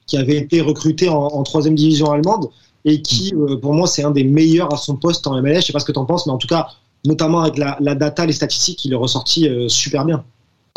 qui 0.07 0.17
avait 0.17 0.38
été 0.38 0.61
recruté 0.61 1.07
en, 1.07 1.43
troisième 1.43 1.75
division 1.75 2.11
allemande 2.11 2.49
et 2.86 3.01
qui, 3.03 3.34
pour 3.61 3.73
moi, 3.73 3.88
c'est 3.88 4.03
un 4.03 4.11
des 4.11 4.23
meilleurs 4.23 4.73
à 4.73 4.77
son 4.77 4.95
poste 4.95 5.27
en 5.27 5.39
MLS. 5.41 5.61
Je 5.61 5.67
sais 5.67 5.73
pas 5.73 5.80
ce 5.80 5.86
que 5.86 5.91
tu 5.91 5.99
en 5.99 6.05
penses, 6.05 6.25
mais 6.25 6.34
en 6.34 6.38
tout 6.38 6.47
cas, 6.47 6.69
notamment 7.05 7.41
avec 7.41 7.57
la 7.57 7.95
data, 7.95 8.25
les 8.25 8.34
statistiques, 8.34 8.84
il 8.84 8.93
est 8.93 8.97
ressorti 8.97 9.47
super 9.67 10.05
bien. 10.05 10.23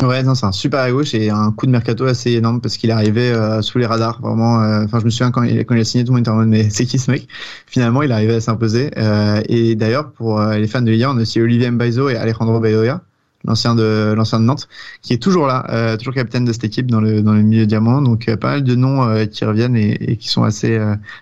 Ouais, 0.01 0.21
c'est 0.35 0.45
un 0.45 0.51
super 0.51 0.81
à 0.81 0.91
gauche 0.91 1.13
et 1.13 1.29
un 1.29 1.51
coup 1.51 1.65
de 1.65 1.71
mercato 1.71 2.05
assez 2.05 2.31
énorme 2.31 2.59
parce 2.59 2.77
qu'il 2.77 2.91
arrivé 2.91 3.31
euh, 3.31 3.61
sous 3.61 3.77
les 3.77 3.85
radars. 3.85 4.19
Vraiment, 4.21 4.55
enfin, 4.55 4.97
euh, 4.97 4.99
je 4.99 5.05
me 5.05 5.09
souviens 5.09 5.31
quand 5.31 5.43
il, 5.43 5.59
a 5.59 5.83
signé, 5.85 6.03
tout 6.03 6.11
le 6.11 6.17
monde 6.17 6.21
était 6.21 6.29
en 6.29 6.35
mode 6.35 6.49
mais 6.49 6.69
c'est 6.69 6.85
qui 6.85 6.99
ce 6.99 7.09
mec? 7.09 7.27
Finalement, 7.67 8.01
il 8.01 8.11
arrivé 8.11 8.35
à 8.35 8.41
s'imposer. 8.41 8.91
Euh, 8.97 9.41
et 9.47 9.75
d'ailleurs, 9.75 10.11
pour 10.11 10.41
les 10.41 10.67
fans 10.67 10.81
de 10.81 10.91
Liga, 10.91 11.09
on 11.11 11.17
a 11.17 11.21
aussi 11.21 11.39
Olivier 11.39 11.71
Mbaizo 11.71 12.09
et 12.09 12.17
Alejandro 12.17 12.59
Bedoya, 12.59 13.01
l'ancien 13.45 13.75
de 13.75 14.13
l'ancien 14.15 14.39
de 14.39 14.45
Nantes, 14.45 14.67
qui 15.01 15.13
est 15.13 15.21
toujours 15.21 15.47
là, 15.47 15.95
toujours 15.97 16.13
capitaine 16.13 16.43
de 16.43 16.51
cette 16.51 16.65
équipe 16.65 16.89
dans 16.91 16.99
le 16.99 17.21
dans 17.21 17.33
le 17.33 17.41
milieu 17.41 17.65
diamant. 17.65 18.01
Donc 18.01 18.33
pas 18.35 18.51
mal 18.51 18.63
de 18.63 18.75
noms 18.75 19.25
qui 19.27 19.45
reviennent 19.45 19.77
et, 19.77 20.11
et, 20.11 20.17
qui 20.17 20.27
sont 20.27 20.43
assez 20.43 20.77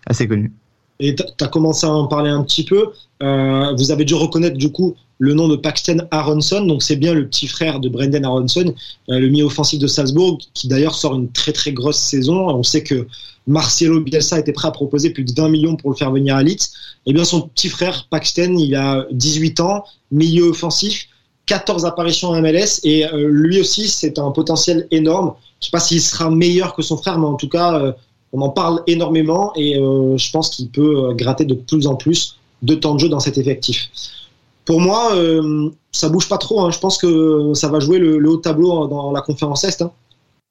assez 0.07 0.27
connus. 0.27 0.51
Et 0.99 1.13
tu 1.15 1.23
as 1.39 1.47
commencé 1.47 1.85
à 1.85 1.91
en 1.91 2.07
parler 2.07 2.31
un 2.31 2.43
petit 2.43 2.63
peu. 2.65 2.87
vous 3.19 3.91
avez 3.91 4.05
dû 4.05 4.15
reconnaître 4.15 4.57
du 4.57 4.71
coup 4.71 4.95
le 5.21 5.35
nom 5.35 5.47
de 5.47 5.55
Paxton 5.55 6.07
Aronson. 6.09 6.65
Donc 6.65 6.81
c'est 6.81 6.95
bien 6.95 7.13
le 7.13 7.27
petit 7.27 7.47
frère 7.47 7.79
de 7.79 7.87
Brendan 7.87 8.25
Aronson, 8.25 8.73
euh, 9.09 9.19
le 9.19 9.29
milieu 9.29 9.45
offensif 9.45 9.79
de 9.79 9.85
Salzbourg, 9.85 10.39
qui 10.55 10.67
d'ailleurs 10.67 10.95
sort 10.95 11.15
une 11.15 11.31
très 11.31 11.53
très 11.53 11.71
grosse 11.71 11.99
saison. 11.99 12.49
On 12.49 12.63
sait 12.63 12.83
que 12.83 13.07
Marcelo 13.45 14.01
Bielsa 14.01 14.39
était 14.39 14.51
prêt 14.51 14.67
à 14.67 14.71
proposer 14.71 15.11
plus 15.11 15.23
de 15.23 15.31
20 15.31 15.49
millions 15.49 15.75
pour 15.75 15.91
le 15.91 15.95
faire 15.95 16.11
venir 16.11 16.35
à 16.35 16.43
Leeds. 16.43 16.71
Et 17.05 17.13
bien 17.13 17.23
son 17.23 17.41
petit 17.41 17.69
frère 17.69 18.07
Paxton, 18.09 18.55
il 18.57 18.75
a 18.75 19.05
18 19.11 19.59
ans, 19.59 19.83
milieu 20.11 20.45
offensif, 20.49 21.07
14 21.45 21.85
apparitions 21.85 22.29
en 22.29 22.41
MLS 22.41 22.79
et 22.83 23.05
euh, 23.05 23.27
lui 23.29 23.59
aussi 23.59 23.89
c'est 23.89 24.17
un 24.17 24.31
potentiel 24.31 24.87
énorme. 24.89 25.33
Je 25.59 25.67
sais 25.67 25.71
pas 25.71 25.79
s'il 25.79 26.01
sera 26.01 26.31
meilleur 26.31 26.73
que 26.73 26.81
son 26.81 26.97
frère, 26.97 27.19
mais 27.19 27.27
en 27.27 27.35
tout 27.35 27.49
cas 27.49 27.79
euh, 27.79 27.91
on 28.33 28.41
en 28.41 28.49
parle 28.49 28.81
énormément 28.87 29.51
et 29.55 29.73
je 29.75 30.31
pense 30.31 30.49
qu'il 30.49 30.69
peut 30.69 31.13
gratter 31.15 31.43
de 31.43 31.53
plus 31.53 31.85
en 31.85 31.95
plus 31.95 32.37
de 32.61 32.75
temps 32.75 32.95
de 32.95 32.99
jeu 33.01 33.09
dans 33.09 33.19
cet 33.19 33.37
effectif 33.37 33.91
pour 34.65 34.79
moi, 34.79 35.15
euh, 35.15 35.69
ça 35.91 36.09
bouge 36.09 36.29
pas 36.29 36.37
trop. 36.37 36.61
Hein. 36.61 36.71
Je 36.71 36.79
pense 36.79 36.97
que 36.97 37.53
ça 37.53 37.67
va 37.67 37.79
jouer 37.79 37.99
le, 37.99 38.17
le 38.17 38.29
haut 38.29 38.37
tableau 38.37 38.87
dans 38.87 39.11
la 39.11 39.21
conférence 39.21 39.63
Est. 39.63 39.81
Hein. 39.81 39.91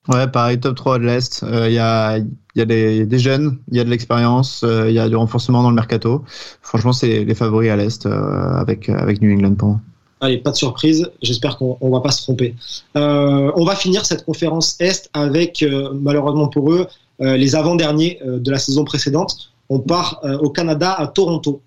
Ouais, 0.08 0.26
pareil, 0.26 0.58
top 0.58 0.76
3 0.76 0.98
de 0.98 1.04
l'Est. 1.04 1.44
Il 1.46 1.54
euh, 1.54 1.68
y, 1.68 1.78
a, 1.78 2.18
y 2.18 2.60
a 2.60 2.64
des, 2.64 3.04
des 3.04 3.18
jeunes, 3.18 3.58
il 3.70 3.76
y 3.76 3.80
a 3.80 3.84
de 3.84 3.90
l'expérience, 3.90 4.60
il 4.62 4.68
euh, 4.68 4.90
y 4.90 4.98
a 4.98 5.08
du 5.08 5.16
renforcement 5.16 5.62
dans 5.62 5.68
le 5.68 5.74
mercato. 5.74 6.24
Franchement, 6.62 6.92
c'est 6.92 7.24
les 7.24 7.34
favoris 7.34 7.70
à 7.70 7.76
l'Est 7.76 8.06
euh, 8.06 8.54
avec, 8.54 8.88
avec 8.88 9.20
New 9.20 9.32
England 9.32 9.54
pour 9.54 9.68
moi. 9.68 9.80
Allez, 10.22 10.38
pas 10.38 10.50
de 10.50 10.56
surprise. 10.56 11.10
J'espère 11.22 11.56
qu'on 11.58 11.78
ne 11.80 11.90
va 11.90 12.00
pas 12.00 12.10
se 12.10 12.22
tromper. 12.22 12.54
on 12.94 13.64
va 13.64 13.74
finir 13.74 14.04
cette 14.04 14.24
conférence 14.24 14.76
Est 14.78 15.08
avec, 15.14 15.64
malheureusement 15.94 16.48
pour 16.48 16.70
eux, 16.72 16.86
les 17.20 17.54
avant-derniers 17.56 18.20
de 18.26 18.50
la 18.50 18.58
saison 18.58 18.84
précédente. 18.84 19.50
On 19.70 19.78
part 19.78 20.20
au 20.42 20.50
Canada, 20.50 20.92
à 20.92 21.06
Toronto. 21.06 21.62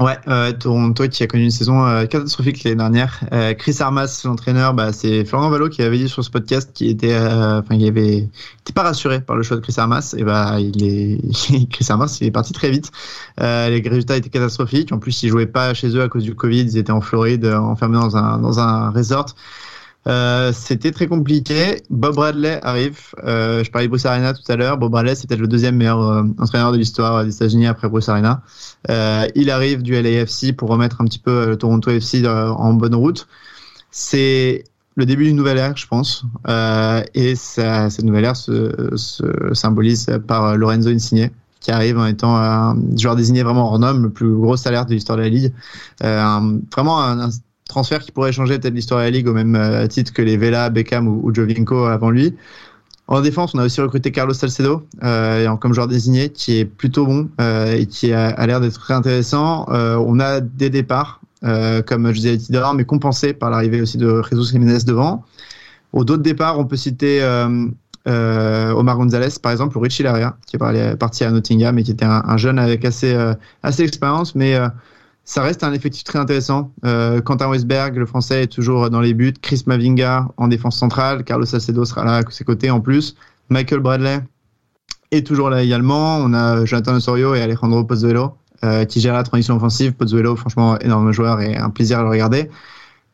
Ouais, 0.00 0.16
euh, 0.28 0.52
Toronto 0.52 1.06
qui 1.08 1.22
a 1.22 1.26
connu 1.26 1.44
une 1.44 1.50
saison 1.50 1.84
euh, 1.84 2.06
catastrophique 2.06 2.64
l'année 2.64 2.76
dernière. 2.76 3.20
Euh, 3.34 3.52
Chris 3.52 3.76
Armas, 3.80 4.22
l'entraîneur, 4.24 4.72
bah, 4.72 4.94
c'est 4.94 5.26
Florent 5.26 5.50
Valo 5.50 5.68
qui 5.68 5.82
avait 5.82 5.98
dit 5.98 6.08
sur 6.08 6.24
ce 6.24 6.30
podcast 6.30 6.70
qu'il 6.72 6.88
était, 6.88 7.12
euh, 7.12 7.60
enfin, 7.60 7.74
il 7.74 7.86
avait, 7.86 8.30
était 8.60 8.72
pas 8.74 8.82
rassuré 8.82 9.20
par 9.20 9.36
le 9.36 9.42
choix 9.42 9.58
de 9.58 9.60
Chris 9.60 9.74
Armas. 9.76 10.14
Et 10.16 10.24
bah, 10.24 10.58
il 10.58 10.82
est, 10.82 11.68
Chris 11.70 11.84
Armas, 11.90 12.16
il 12.22 12.28
est 12.28 12.30
parti 12.30 12.54
très 12.54 12.70
vite. 12.70 12.90
Euh, 13.42 13.68
les 13.68 13.86
résultats 13.86 14.16
étaient 14.16 14.30
catastrophiques. 14.30 14.90
En 14.90 14.98
plus, 14.98 15.22
ils 15.22 15.28
jouaient 15.28 15.44
pas 15.44 15.74
chez 15.74 15.88
eux 15.94 16.00
à 16.00 16.08
cause 16.08 16.24
du 16.24 16.34
Covid. 16.34 16.62
Ils 16.62 16.78
étaient 16.78 16.92
en 16.92 17.02
Floride, 17.02 17.44
enfermés 17.44 17.98
dans 17.98 18.16
un 18.16 18.38
dans 18.38 18.58
un 18.58 18.88
resort. 18.92 19.34
Euh, 20.06 20.52
c'était 20.52 20.92
très 20.92 21.06
compliqué. 21.06 21.82
Bob 21.90 22.14
Bradley 22.14 22.58
arrive. 22.62 22.98
Euh, 23.24 23.62
je 23.62 23.70
parlais 23.70 23.86
de 23.86 23.90
Bruce 23.90 24.06
Arena 24.06 24.32
tout 24.32 24.50
à 24.50 24.56
l'heure. 24.56 24.78
Bob 24.78 24.92
Bradley, 24.92 25.14
c'est 25.14 25.28
peut-être 25.28 25.40
le 25.40 25.48
deuxième 25.48 25.76
meilleur 25.76 26.00
euh, 26.00 26.22
entraîneur 26.38 26.72
de 26.72 26.78
l'histoire 26.78 27.24
des 27.24 27.34
États-Unis 27.34 27.66
après 27.66 27.88
Bruce 27.88 28.08
Arena. 28.08 28.42
Il 29.34 29.50
arrive 29.50 29.82
du 29.82 30.00
LAFC 30.00 30.56
pour 30.56 30.70
remettre 30.70 31.00
un 31.00 31.04
petit 31.04 31.18
peu 31.18 31.48
le 31.48 31.56
Toronto 31.56 31.90
FC 31.90 32.26
en 32.26 32.72
bonne 32.74 32.94
route. 32.94 33.28
C'est 33.90 34.64
le 34.96 35.06
début 35.06 35.24
d'une 35.24 35.36
nouvelle 35.36 35.58
ère, 35.58 35.76
je 35.76 35.86
pense. 35.86 36.24
et 37.14 37.34
cette 37.34 38.02
nouvelle 38.02 38.24
ère 38.24 38.36
se, 38.36 38.96
se, 38.96 39.54
symbolise 39.54 40.06
par 40.26 40.56
Lorenzo 40.56 40.88
Insigne 40.90 41.30
qui 41.60 41.70
arrive 41.72 41.98
en 41.98 42.06
étant 42.06 42.38
un 42.38 42.74
joueur 42.96 43.16
désigné 43.16 43.42
vraiment 43.42 43.66
hors 43.66 43.78
norme, 43.78 44.04
le 44.04 44.10
plus 44.10 44.32
gros 44.32 44.56
salaire 44.56 44.86
de 44.86 44.94
l'histoire 44.94 45.18
de 45.18 45.22
la 45.24 45.28
ligue. 45.28 45.52
Vraiment 46.00 47.02
un 47.02 47.28
transfert 47.70 48.00
qui 48.00 48.12
pourrait 48.12 48.32
changer 48.32 48.58
peut-être 48.58 48.74
l'histoire 48.74 49.00
de 49.00 49.04
la 49.04 49.10
ligue 49.10 49.28
au 49.28 49.32
même 49.32 49.56
euh, 49.56 49.86
titre 49.86 50.12
que 50.12 50.22
les 50.22 50.36
Vela, 50.36 50.70
Beckham 50.70 51.08
ou, 51.08 51.20
ou 51.24 51.34
Jovinko 51.34 51.86
avant 51.86 52.10
lui. 52.10 52.34
En 53.10 53.20
défense, 53.22 53.56
on 53.56 53.58
a 53.58 53.64
aussi 53.64 53.80
recruté 53.80 54.12
Carlos 54.12 54.34
Salcedo 54.34 54.86
euh, 55.02 55.56
comme 55.56 55.74
joueur 55.74 55.88
désigné, 55.88 56.28
qui 56.28 56.58
est 56.58 56.64
plutôt 56.64 57.06
bon 57.06 57.28
euh, 57.40 57.74
et 57.74 57.86
qui 57.86 58.12
a, 58.12 58.46
l'air 58.46 58.60
d'être 58.60 58.78
très 58.78 58.94
intéressant. 58.94 59.66
Euh, 59.70 59.96
on 59.96 60.20
a 60.20 60.40
des 60.40 60.70
départs, 60.70 61.20
comme 61.42 62.06
je 62.12 62.20
disais 62.20 62.38
Tidor, 62.38 62.74
mais 62.74 62.84
compensés 62.84 63.32
par 63.32 63.50
l'arrivée 63.50 63.82
aussi 63.82 63.98
de 63.98 64.22
Jesus 64.30 64.52
Jiménez 64.52 64.84
devant. 64.86 65.24
Au 65.92 66.04
d'autres 66.04 66.22
départs, 66.22 66.60
on 66.60 66.66
peut 66.66 66.76
citer 66.76 67.20
Omar 68.06 68.96
Gonzalez, 68.96 69.34
par 69.42 69.50
exemple, 69.50 69.76
ou 69.76 69.80
Richie 69.80 70.04
Laria, 70.04 70.36
qui 70.46 70.54
est 70.54 70.96
parti 70.96 71.24
à 71.24 71.32
Nottingham 71.32 71.76
et 71.80 71.82
qui 71.82 71.90
était 71.90 72.04
un, 72.04 72.22
un 72.24 72.36
jeune 72.36 72.60
avec 72.60 72.84
assez, 72.84 73.12
assez 73.64 73.82
d'expérience, 73.82 74.36
mais 74.36 74.56
ça 75.30 75.42
reste 75.42 75.62
un 75.62 75.72
effectif 75.72 76.02
très 76.02 76.18
intéressant. 76.18 76.72
Euh, 76.84 77.20
Quentin 77.20 77.48
Westberg, 77.48 77.94
le 77.94 78.04
français, 78.04 78.42
est 78.42 78.46
toujours 78.48 78.90
dans 78.90 79.00
les 79.00 79.14
buts. 79.14 79.32
Chris 79.40 79.62
Mavinga 79.64 80.26
en 80.36 80.48
défense 80.48 80.76
centrale. 80.76 81.22
Carlos 81.22 81.44
Salcedo 81.44 81.84
sera 81.84 82.04
là 82.04 82.16
à 82.16 82.22
ses 82.30 82.42
côtés 82.42 82.68
en 82.68 82.80
plus. 82.80 83.14
Michael 83.48 83.78
Bradley 83.78 84.18
est 85.12 85.24
toujours 85.24 85.48
là 85.48 85.62
également. 85.62 86.16
On 86.16 86.34
a 86.34 86.64
Jonathan 86.64 86.96
Osorio 86.96 87.36
et 87.36 87.42
Alejandro 87.42 87.84
Pozzuelo 87.84 88.34
euh, 88.64 88.84
qui 88.84 89.00
gèrent 89.00 89.14
la 89.14 89.22
transition 89.22 89.54
offensive. 89.54 89.92
Pozzuelo, 89.92 90.34
franchement, 90.34 90.76
énorme 90.80 91.12
joueur 91.12 91.40
et 91.40 91.56
un 91.56 91.70
plaisir 91.70 92.00
à 92.00 92.02
le 92.02 92.08
regarder. 92.08 92.50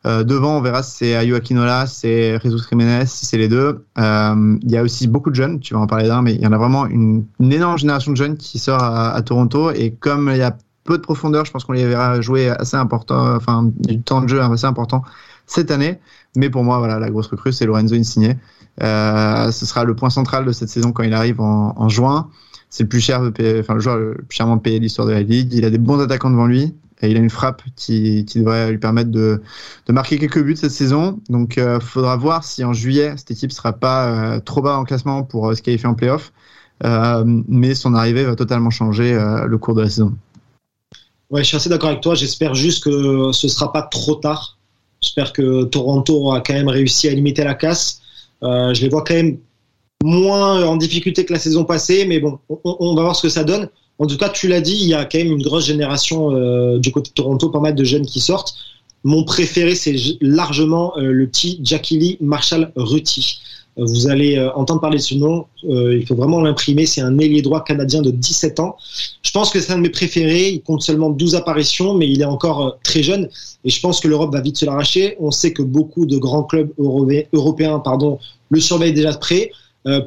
Euh, 0.07 0.23
devant, 0.23 0.57
on 0.57 0.61
verra 0.61 0.81
si 0.81 0.97
c'est 0.97 1.15
Ayo 1.15 1.35
Aquinola, 1.35 1.85
c'est 1.85 2.39
Jesus 2.41 2.67
Jiménez, 2.67 3.05
si 3.05 3.27
c'est 3.27 3.37
les 3.37 3.47
deux. 3.47 3.85
Il 3.95 4.71
y 4.71 4.75
a 4.75 4.81
aussi 4.81 5.07
beaucoup 5.07 5.29
de 5.29 5.35
jeunes, 5.35 5.59
tu 5.59 5.75
vas 5.75 5.81
en 5.81 5.87
parler 5.87 6.07
d'un, 6.07 6.23
mais 6.23 6.33
il 6.33 6.41
y 6.41 6.47
en 6.47 6.51
a 6.51 6.57
vraiment 6.57 6.87
une, 6.87 7.25
une 7.39 7.53
énorme 7.53 7.77
génération 7.77 8.11
de 8.11 8.17
jeunes 8.17 8.37
qui 8.37 8.57
sort 8.57 8.81
à, 8.81 9.11
à 9.13 9.21
Toronto. 9.21 9.69
Et 9.69 9.91
comme 9.91 10.31
il 10.33 10.37
y 10.37 10.41
a 10.41 10.57
peu 10.87 10.97
de 10.97 11.03
profondeur. 11.03 11.45
Je 11.45 11.51
pense 11.51 11.65
qu'on 11.65 11.73
les 11.73 11.85
verra 11.85 12.19
jouer 12.21 12.49
assez 12.49 12.77
important, 12.77 13.35
enfin 13.35 13.69
du 13.79 14.01
temps 14.01 14.21
de 14.21 14.27
jeu 14.27 14.41
assez 14.41 14.65
important 14.65 15.03
cette 15.45 15.69
année. 15.69 15.99
Mais 16.35 16.49
pour 16.49 16.63
moi, 16.63 16.79
voilà, 16.79 16.97
la 16.97 17.09
grosse 17.09 17.27
recrue, 17.27 17.53
c'est 17.53 17.65
Lorenzo 17.65 17.95
Insigne. 17.95 18.37
Euh, 18.81 19.51
ce 19.51 19.65
sera 19.65 19.83
le 19.83 19.95
point 19.95 20.09
central 20.09 20.45
de 20.45 20.51
cette 20.51 20.69
saison 20.69 20.91
quand 20.91 21.03
il 21.03 21.13
arrive 21.13 21.41
en, 21.41 21.89
juin. 21.89 22.29
C'est 22.69 22.83
le 22.83 22.89
plus 22.89 22.99
cher, 22.99 23.21
de 23.21 23.59
enfin 23.59 23.75
le 23.75 23.79
joueur 23.79 23.97
le 23.97 24.13
plus 24.15 24.35
chèrement 24.35 24.57
payé 24.57 24.79
de 24.79 24.83
l'histoire 24.83 25.07
de 25.07 25.13
la 25.13 25.21
ligue. 25.21 25.53
Il 25.53 25.65
a 25.65 25.69
des 25.69 25.77
bons 25.77 25.99
attaquants 25.99 26.31
devant 26.31 26.47
lui. 26.47 26.73
Et 27.01 27.11
il 27.11 27.17
a 27.17 27.19
une 27.19 27.29
frappe 27.29 27.61
qui, 27.75 28.25
devrait 28.35 28.71
lui 28.71 28.79
permettre 28.79 29.11
de, 29.11 29.39
marquer 29.89 30.17
quelques 30.17 30.41
buts 30.43 30.55
cette 30.55 30.71
saison. 30.71 31.19
Donc, 31.29 31.59
euh, 31.59 31.79
faudra 31.79 32.17
voir 32.17 32.43
si 32.43 32.63
en 32.63 32.73
juillet 32.73 33.13
cette 33.17 33.29
équipe 33.29 33.51
sera 33.51 33.73
pas 33.73 34.07
euh, 34.07 34.39
trop 34.39 34.63
bas 34.63 34.77
en 34.79 34.83
classement 34.83 35.21
pour 35.21 35.47
euh, 35.47 35.53
se 35.53 35.61
qualifier 35.61 35.87
en 35.87 35.93
playoff. 35.93 36.31
Euh, 36.83 37.23
mais 37.47 37.73
son 37.73 37.93
arrivée 37.95 38.23
va 38.23 38.35
totalement 38.35 38.69
changer 38.69 39.13
euh, 39.13 39.45
le 39.45 39.57
cours 39.57 39.73
de 39.73 39.81
la 39.81 39.89
saison. 39.89 40.15
Ouais, 41.29 41.43
je 41.43 41.47
suis 41.47 41.57
assez 41.57 41.69
d'accord 41.69 41.89
avec 41.89 42.01
toi. 42.01 42.15
J'espère 42.15 42.53
juste 42.53 42.83
que 42.83 43.31
ce 43.33 43.47
sera 43.47 43.73
pas 43.73 43.81
trop 43.81 44.15
tard. 44.15 44.57
J'espère 45.01 45.33
que 45.33 45.65
Toronto 45.65 46.31
a 46.31 46.41
quand 46.41 46.53
même 46.53 46.69
réussi 46.69 47.07
à 47.07 47.13
limiter 47.13 47.43
la 47.43 47.53
casse. 47.53 48.01
Euh, 48.43 48.73
je 48.73 48.81
les 48.81 48.89
vois 48.89 49.03
quand 49.03 49.13
même 49.13 49.37
moins 50.03 50.63
en 50.65 50.77
difficulté 50.77 51.25
que 51.25 51.33
la 51.33 51.39
saison 51.39 51.65
passée, 51.65 52.05
mais 52.05 52.19
bon, 52.19 52.39
on, 52.63 52.95
va 52.95 53.01
voir 53.01 53.15
ce 53.15 53.23
que 53.23 53.29
ça 53.29 53.43
donne. 53.43 53.69
En 53.99 54.05
tout 54.05 54.17
cas, 54.17 54.29
tu 54.29 54.47
l'as 54.47 54.61
dit, 54.61 54.77
il 54.79 54.87
y 54.87 54.93
a 54.93 55.05
quand 55.05 55.17
même 55.17 55.31
une 55.31 55.41
grosse 55.41 55.65
génération 55.65 56.31
euh, 56.31 56.77
du 56.77 56.91
côté 56.91 57.09
de 57.09 57.13
Toronto, 57.15 57.49
pas 57.49 57.59
mal 57.59 57.75
de 57.75 57.83
jeunes 57.83 58.05
qui 58.05 58.19
sortent. 58.19 58.55
Mon 59.03 59.23
préféré, 59.23 59.75
c'est 59.75 59.95
largement 60.21 60.97
euh, 60.97 61.11
le 61.11 61.27
petit 61.27 61.59
Jackie 61.63 61.97
Lee 61.97 62.17
Marshall 62.21 62.71
Rutti. 62.75 63.39
Vous 63.77 64.07
allez 64.07 64.37
euh, 64.37 64.51
entendre 64.53 64.81
parler 64.81 64.97
de 64.97 65.03
ce 65.03 65.13
nom. 65.13 65.45
Euh, 65.69 65.95
il 65.95 66.05
faut 66.05 66.15
vraiment 66.15 66.41
l'imprimer. 66.41 66.87
C'est 66.87 67.01
un 67.01 67.17
ailier 67.19 67.43
droit 67.43 67.63
canadien 67.63 68.01
de 68.01 68.09
17 68.09 68.59
ans. 68.59 68.75
Je 69.21 69.31
pense 69.31 69.51
que 69.51 69.59
c'est 69.59 69.71
un 69.71 69.77
de 69.77 69.83
mes 69.83 69.89
préférés. 69.89 70.49
Il 70.49 70.61
compte 70.61 70.81
seulement 70.81 71.11
12 71.11 71.35
apparitions, 71.35 71.93
mais 71.93 72.09
il 72.09 72.21
est 72.21 72.25
encore 72.25 72.65
euh, 72.65 72.71
très 72.83 73.03
jeune. 73.03 73.29
Et 73.63 73.69
je 73.69 73.79
pense 73.79 73.99
que 73.99 74.07
l'Europe 74.07 74.33
va 74.33 74.41
vite 74.41 74.57
se 74.57 74.65
l'arracher. 74.65 75.15
On 75.19 75.29
sait 75.29 75.53
que 75.53 75.61
beaucoup 75.61 76.07
de 76.07 76.17
grands 76.17 76.43
clubs 76.43 76.71
européens 76.79 77.79
pardon, 77.79 78.17
le 78.49 78.59
surveillent 78.59 78.93
déjà 78.93 79.13
de 79.13 79.17
près. 79.17 79.51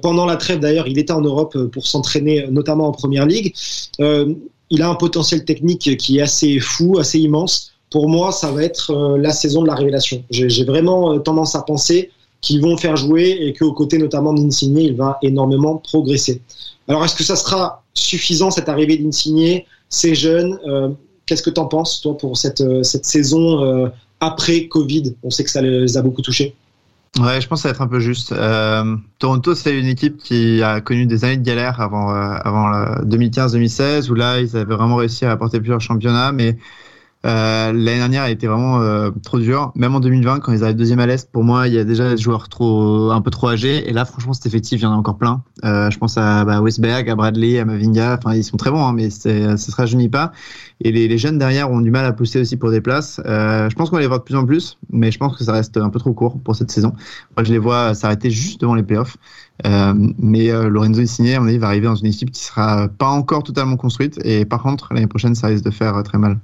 Pendant 0.02 0.26
la 0.26 0.36
trêve, 0.36 0.60
d'ailleurs, 0.60 0.86
il 0.88 0.98
était 0.98 1.12
en 1.12 1.22
Europe 1.22 1.56
pour 1.72 1.86
s'entraîner, 1.86 2.46
notamment 2.50 2.88
en 2.88 2.92
Première 2.92 3.24
Ligue. 3.24 3.54
Euh, 4.00 4.34
il 4.68 4.82
a 4.82 4.90
un 4.90 4.94
potentiel 4.94 5.46
technique 5.46 5.96
qui 5.96 6.18
est 6.18 6.20
assez 6.20 6.60
fou, 6.60 6.98
assez 6.98 7.18
immense. 7.18 7.72
Pour 7.90 8.10
moi, 8.10 8.30
ça 8.30 8.50
va 8.50 8.62
être 8.62 9.16
la 9.16 9.32
saison 9.32 9.62
de 9.62 9.68
la 9.68 9.74
révélation. 9.74 10.22
J'ai 10.28 10.64
vraiment 10.64 11.18
tendance 11.18 11.54
à 11.54 11.62
penser 11.62 12.10
qu'ils 12.40 12.60
vont 12.62 12.76
faire 12.76 12.96
jouer 12.96 13.38
et 13.40 13.52
qu'au 13.52 13.72
côté 13.72 13.98
notamment 13.98 14.32
d'Insigne, 14.32 14.78
il 14.78 14.96
va 14.96 15.18
énormément 15.22 15.76
progresser. 15.76 16.40
Alors, 16.88 17.04
est-ce 17.04 17.14
que 17.14 17.24
ça 17.24 17.36
sera 17.36 17.84
suffisant 17.94 18.50
cette 18.50 18.68
arrivée 18.68 18.96
d'Insigne, 18.96 19.62
ces 19.88 20.14
jeunes 20.14 20.58
euh, 20.66 20.88
Qu'est-ce 21.26 21.42
que 21.42 21.50
tu 21.50 21.60
en 21.60 21.66
penses, 21.66 22.00
toi, 22.00 22.18
pour 22.18 22.36
cette, 22.36 22.62
cette 22.82 23.04
saison 23.04 23.62
euh, 23.62 23.88
après 24.18 24.66
Covid? 24.66 25.14
On 25.22 25.30
sait 25.30 25.44
que 25.44 25.50
ça 25.50 25.62
les 25.62 25.96
a 25.96 26.02
beaucoup 26.02 26.22
touchés. 26.22 26.56
Ouais, 27.18 27.40
je 27.40 27.48
pense 27.48 27.60
que 27.60 27.62
ça 27.62 27.68
va 27.68 27.72
être 27.74 27.82
un 27.82 27.88
peu 27.88 27.98
juste. 27.98 28.32
Euh, 28.32 28.96
Toronto, 29.18 29.54
c'est 29.54 29.76
une 29.76 29.86
équipe 29.86 30.18
qui 30.18 30.62
a 30.62 30.80
connu 30.80 31.06
des 31.06 31.24
années 31.24 31.36
de 31.36 31.44
galère 31.44 31.80
avant, 31.80 32.10
euh, 32.14 32.36
avant 32.44 32.70
2015-2016, 33.04 34.10
où 34.10 34.14
là, 34.14 34.40
ils 34.40 34.56
avaient 34.56 34.74
vraiment 34.74 34.96
réussi 34.96 35.24
à 35.24 35.32
apporter 35.32 35.58
plusieurs 35.58 35.80
championnats, 35.80 36.30
mais 36.30 36.56
euh, 37.26 37.72
L'année 37.72 37.98
dernière 37.98 38.22
a 38.22 38.30
été 38.30 38.46
vraiment 38.46 38.80
euh, 38.80 39.10
trop 39.22 39.38
dure. 39.38 39.72
Même 39.74 39.94
en 39.94 40.00
2020, 40.00 40.40
quand 40.40 40.52
ils 40.52 40.64
arrivent 40.64 40.76
deuxième 40.76 41.00
à 41.00 41.06
l'Est, 41.06 41.30
pour 41.30 41.44
moi, 41.44 41.68
il 41.68 41.74
y 41.74 41.78
a 41.78 41.84
déjà 41.84 42.10
des 42.10 42.16
joueurs 42.16 42.48
trop, 42.48 43.10
un 43.10 43.20
peu 43.20 43.30
trop 43.30 43.48
âgés. 43.48 43.88
Et 43.88 43.92
là, 43.92 44.04
franchement, 44.04 44.32
cet 44.32 44.46
effectif, 44.46 44.80
il 44.80 44.84
y 44.84 44.86
en 44.86 44.92
a 44.92 44.96
encore 44.96 45.18
plein. 45.18 45.42
Euh, 45.64 45.90
je 45.90 45.98
pense 45.98 46.16
à 46.16 46.44
bah, 46.44 46.60
Westberg, 46.62 47.10
à 47.10 47.14
Bradley, 47.14 47.58
à 47.58 47.64
Mavinga. 47.66 48.16
Enfin, 48.18 48.34
ils 48.34 48.44
sont 48.44 48.56
très 48.56 48.70
bons, 48.70 48.84
hein, 48.84 48.92
mais 48.94 49.10
ça 49.10 49.56
se 49.56 49.74
rajeunit 49.74 50.08
pas. 50.08 50.32
Et 50.82 50.92
les, 50.92 51.08
les, 51.08 51.18
jeunes 51.18 51.38
derrière 51.38 51.70
ont 51.70 51.82
du 51.82 51.90
mal 51.90 52.06
à 52.06 52.12
pousser 52.12 52.40
aussi 52.40 52.56
pour 52.56 52.70
des 52.70 52.80
places. 52.80 53.20
Euh, 53.26 53.68
je 53.68 53.74
pense 53.74 53.90
qu'on 53.90 53.96
va 53.96 54.02
les 54.02 54.08
voir 54.08 54.20
de 54.20 54.24
plus 54.24 54.36
en 54.36 54.46
plus, 54.46 54.78
mais 54.90 55.12
je 55.12 55.18
pense 55.18 55.36
que 55.36 55.44
ça 55.44 55.52
reste 55.52 55.76
un 55.76 55.90
peu 55.90 55.98
trop 55.98 56.14
court 56.14 56.40
pour 56.42 56.56
cette 56.56 56.70
saison. 56.70 56.94
Moi, 57.36 57.44
je 57.44 57.52
les 57.52 57.58
vois 57.58 57.92
s'arrêter 57.94 58.30
juste 58.30 58.62
devant 58.62 58.74
les 58.74 58.82
playoffs. 58.82 59.18
Euh, 59.66 59.92
mais 60.18 60.50
euh, 60.50 60.70
Lorenzo 60.70 61.02
Insigne, 61.02 61.34
à 61.34 61.40
mon 61.40 61.48
avis, 61.48 61.58
va 61.58 61.66
arriver 61.66 61.86
dans 61.86 61.96
une 61.96 62.06
équipe 62.06 62.30
qui 62.30 62.42
sera 62.42 62.88
pas 62.88 63.08
encore 63.08 63.42
totalement 63.42 63.76
construite. 63.76 64.18
Et 64.24 64.46
par 64.46 64.62
contre, 64.62 64.94
l'année 64.94 65.06
prochaine, 65.06 65.34
ça 65.34 65.48
risque 65.48 65.64
de 65.64 65.70
faire 65.70 66.02
très 66.02 66.16
mal. 66.16 66.38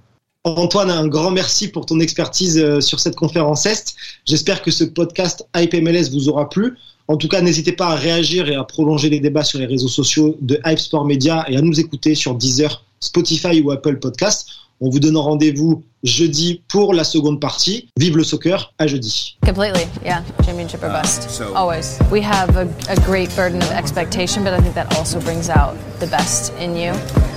Antoine, 0.47 0.91
un 0.91 1.09
grand 1.09 1.33
merci 1.33 1.67
pour 1.67 1.87
ton 1.87 1.99
expertise 1.99 2.79
sur 2.79 3.01
cette 3.01 3.17
conférence 3.17 3.67
Est. 3.67 3.97
J'espère 4.25 4.63
que 4.63 4.71
ce 4.71 4.85
podcast 4.85 5.45
Hype 5.57 5.75
MLS 5.75 6.11
vous 6.13 6.29
aura 6.29 6.49
plu. 6.49 6.77
En 7.09 7.17
tout 7.17 7.27
cas, 7.27 7.41
n'hésitez 7.41 7.73
pas 7.73 7.89
à 7.89 7.95
réagir 7.97 8.49
et 8.49 8.55
à 8.55 8.63
prolonger 8.63 9.11
les 9.11 9.19
débats 9.19 9.43
sur 9.43 9.59
les 9.59 9.67
réseaux 9.67 9.89
sociaux 9.89 10.37
de 10.41 10.61
Hype 10.65 10.79
Sport 10.79 11.05
Media 11.05 11.45
et 11.49 11.57
à 11.57 11.61
nous 11.61 11.81
écouter 11.81 12.15
sur 12.15 12.37
Deezer, 12.37 12.85
Spotify 13.01 13.61
ou 13.61 13.73
Apple 13.73 13.99
Podcast. 13.99 14.49
On 14.81 14.91
vous 14.91 15.01
donne 15.01 15.17
rendez-vous 15.17 15.83
jeudi 16.03 16.63
pour 16.69 16.93
la 16.93 17.03
seconde 17.03 17.41
partie. 17.41 17.89
Vive 17.97 18.17
le 18.17 18.25
soccer, 18.25 18.75
à 18.79 18.87
jeudi. 18.87 19.39
Completely, 19.45 19.87
yeah. 20.05 20.23
Championship 20.45 20.83
or 20.83 20.91
bust. 20.91 21.31
So 21.31 21.55
Always. 21.55 21.99
We 22.13 22.21
have 22.21 22.57
a, 22.57 22.69
a 22.91 22.97
great 23.07 23.35
burden 23.35 23.63
of 23.63 23.71
expectation, 23.73 24.45
but 24.45 24.53
I 24.53 24.61
think 24.61 24.75
that 24.75 24.95
also 24.97 25.21
brings 25.21 25.49
out 25.49 25.77
the 25.99 26.07
best 26.09 26.53
in 26.61 26.77
you. 26.77 26.93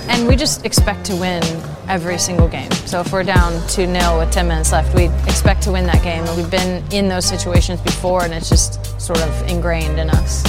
And 0.08 0.28
we 0.28 0.36
just 0.36 0.66
expect 0.66 1.06
to 1.06 1.16
win 1.16 1.42
every 1.88 2.18
single 2.18 2.48
game. 2.48 2.70
So 2.84 3.00
if 3.00 3.12
we're 3.12 3.24
down 3.24 3.52
2 3.68 3.86
0 3.86 4.18
with 4.18 4.30
10 4.30 4.46
minutes 4.46 4.72
left, 4.72 4.94
we 4.94 5.04
expect 5.26 5.62
to 5.62 5.72
win 5.72 5.86
that 5.86 6.02
game. 6.02 6.24
And 6.24 6.36
we've 6.36 6.50
been 6.50 6.84
in 6.92 7.08
those 7.08 7.24
situations 7.24 7.80
before, 7.80 8.24
and 8.24 8.34
it's 8.34 8.50
just 8.50 9.00
sort 9.00 9.20
of 9.22 9.48
ingrained 9.48 9.98
in 9.98 10.10
us. 10.10 10.44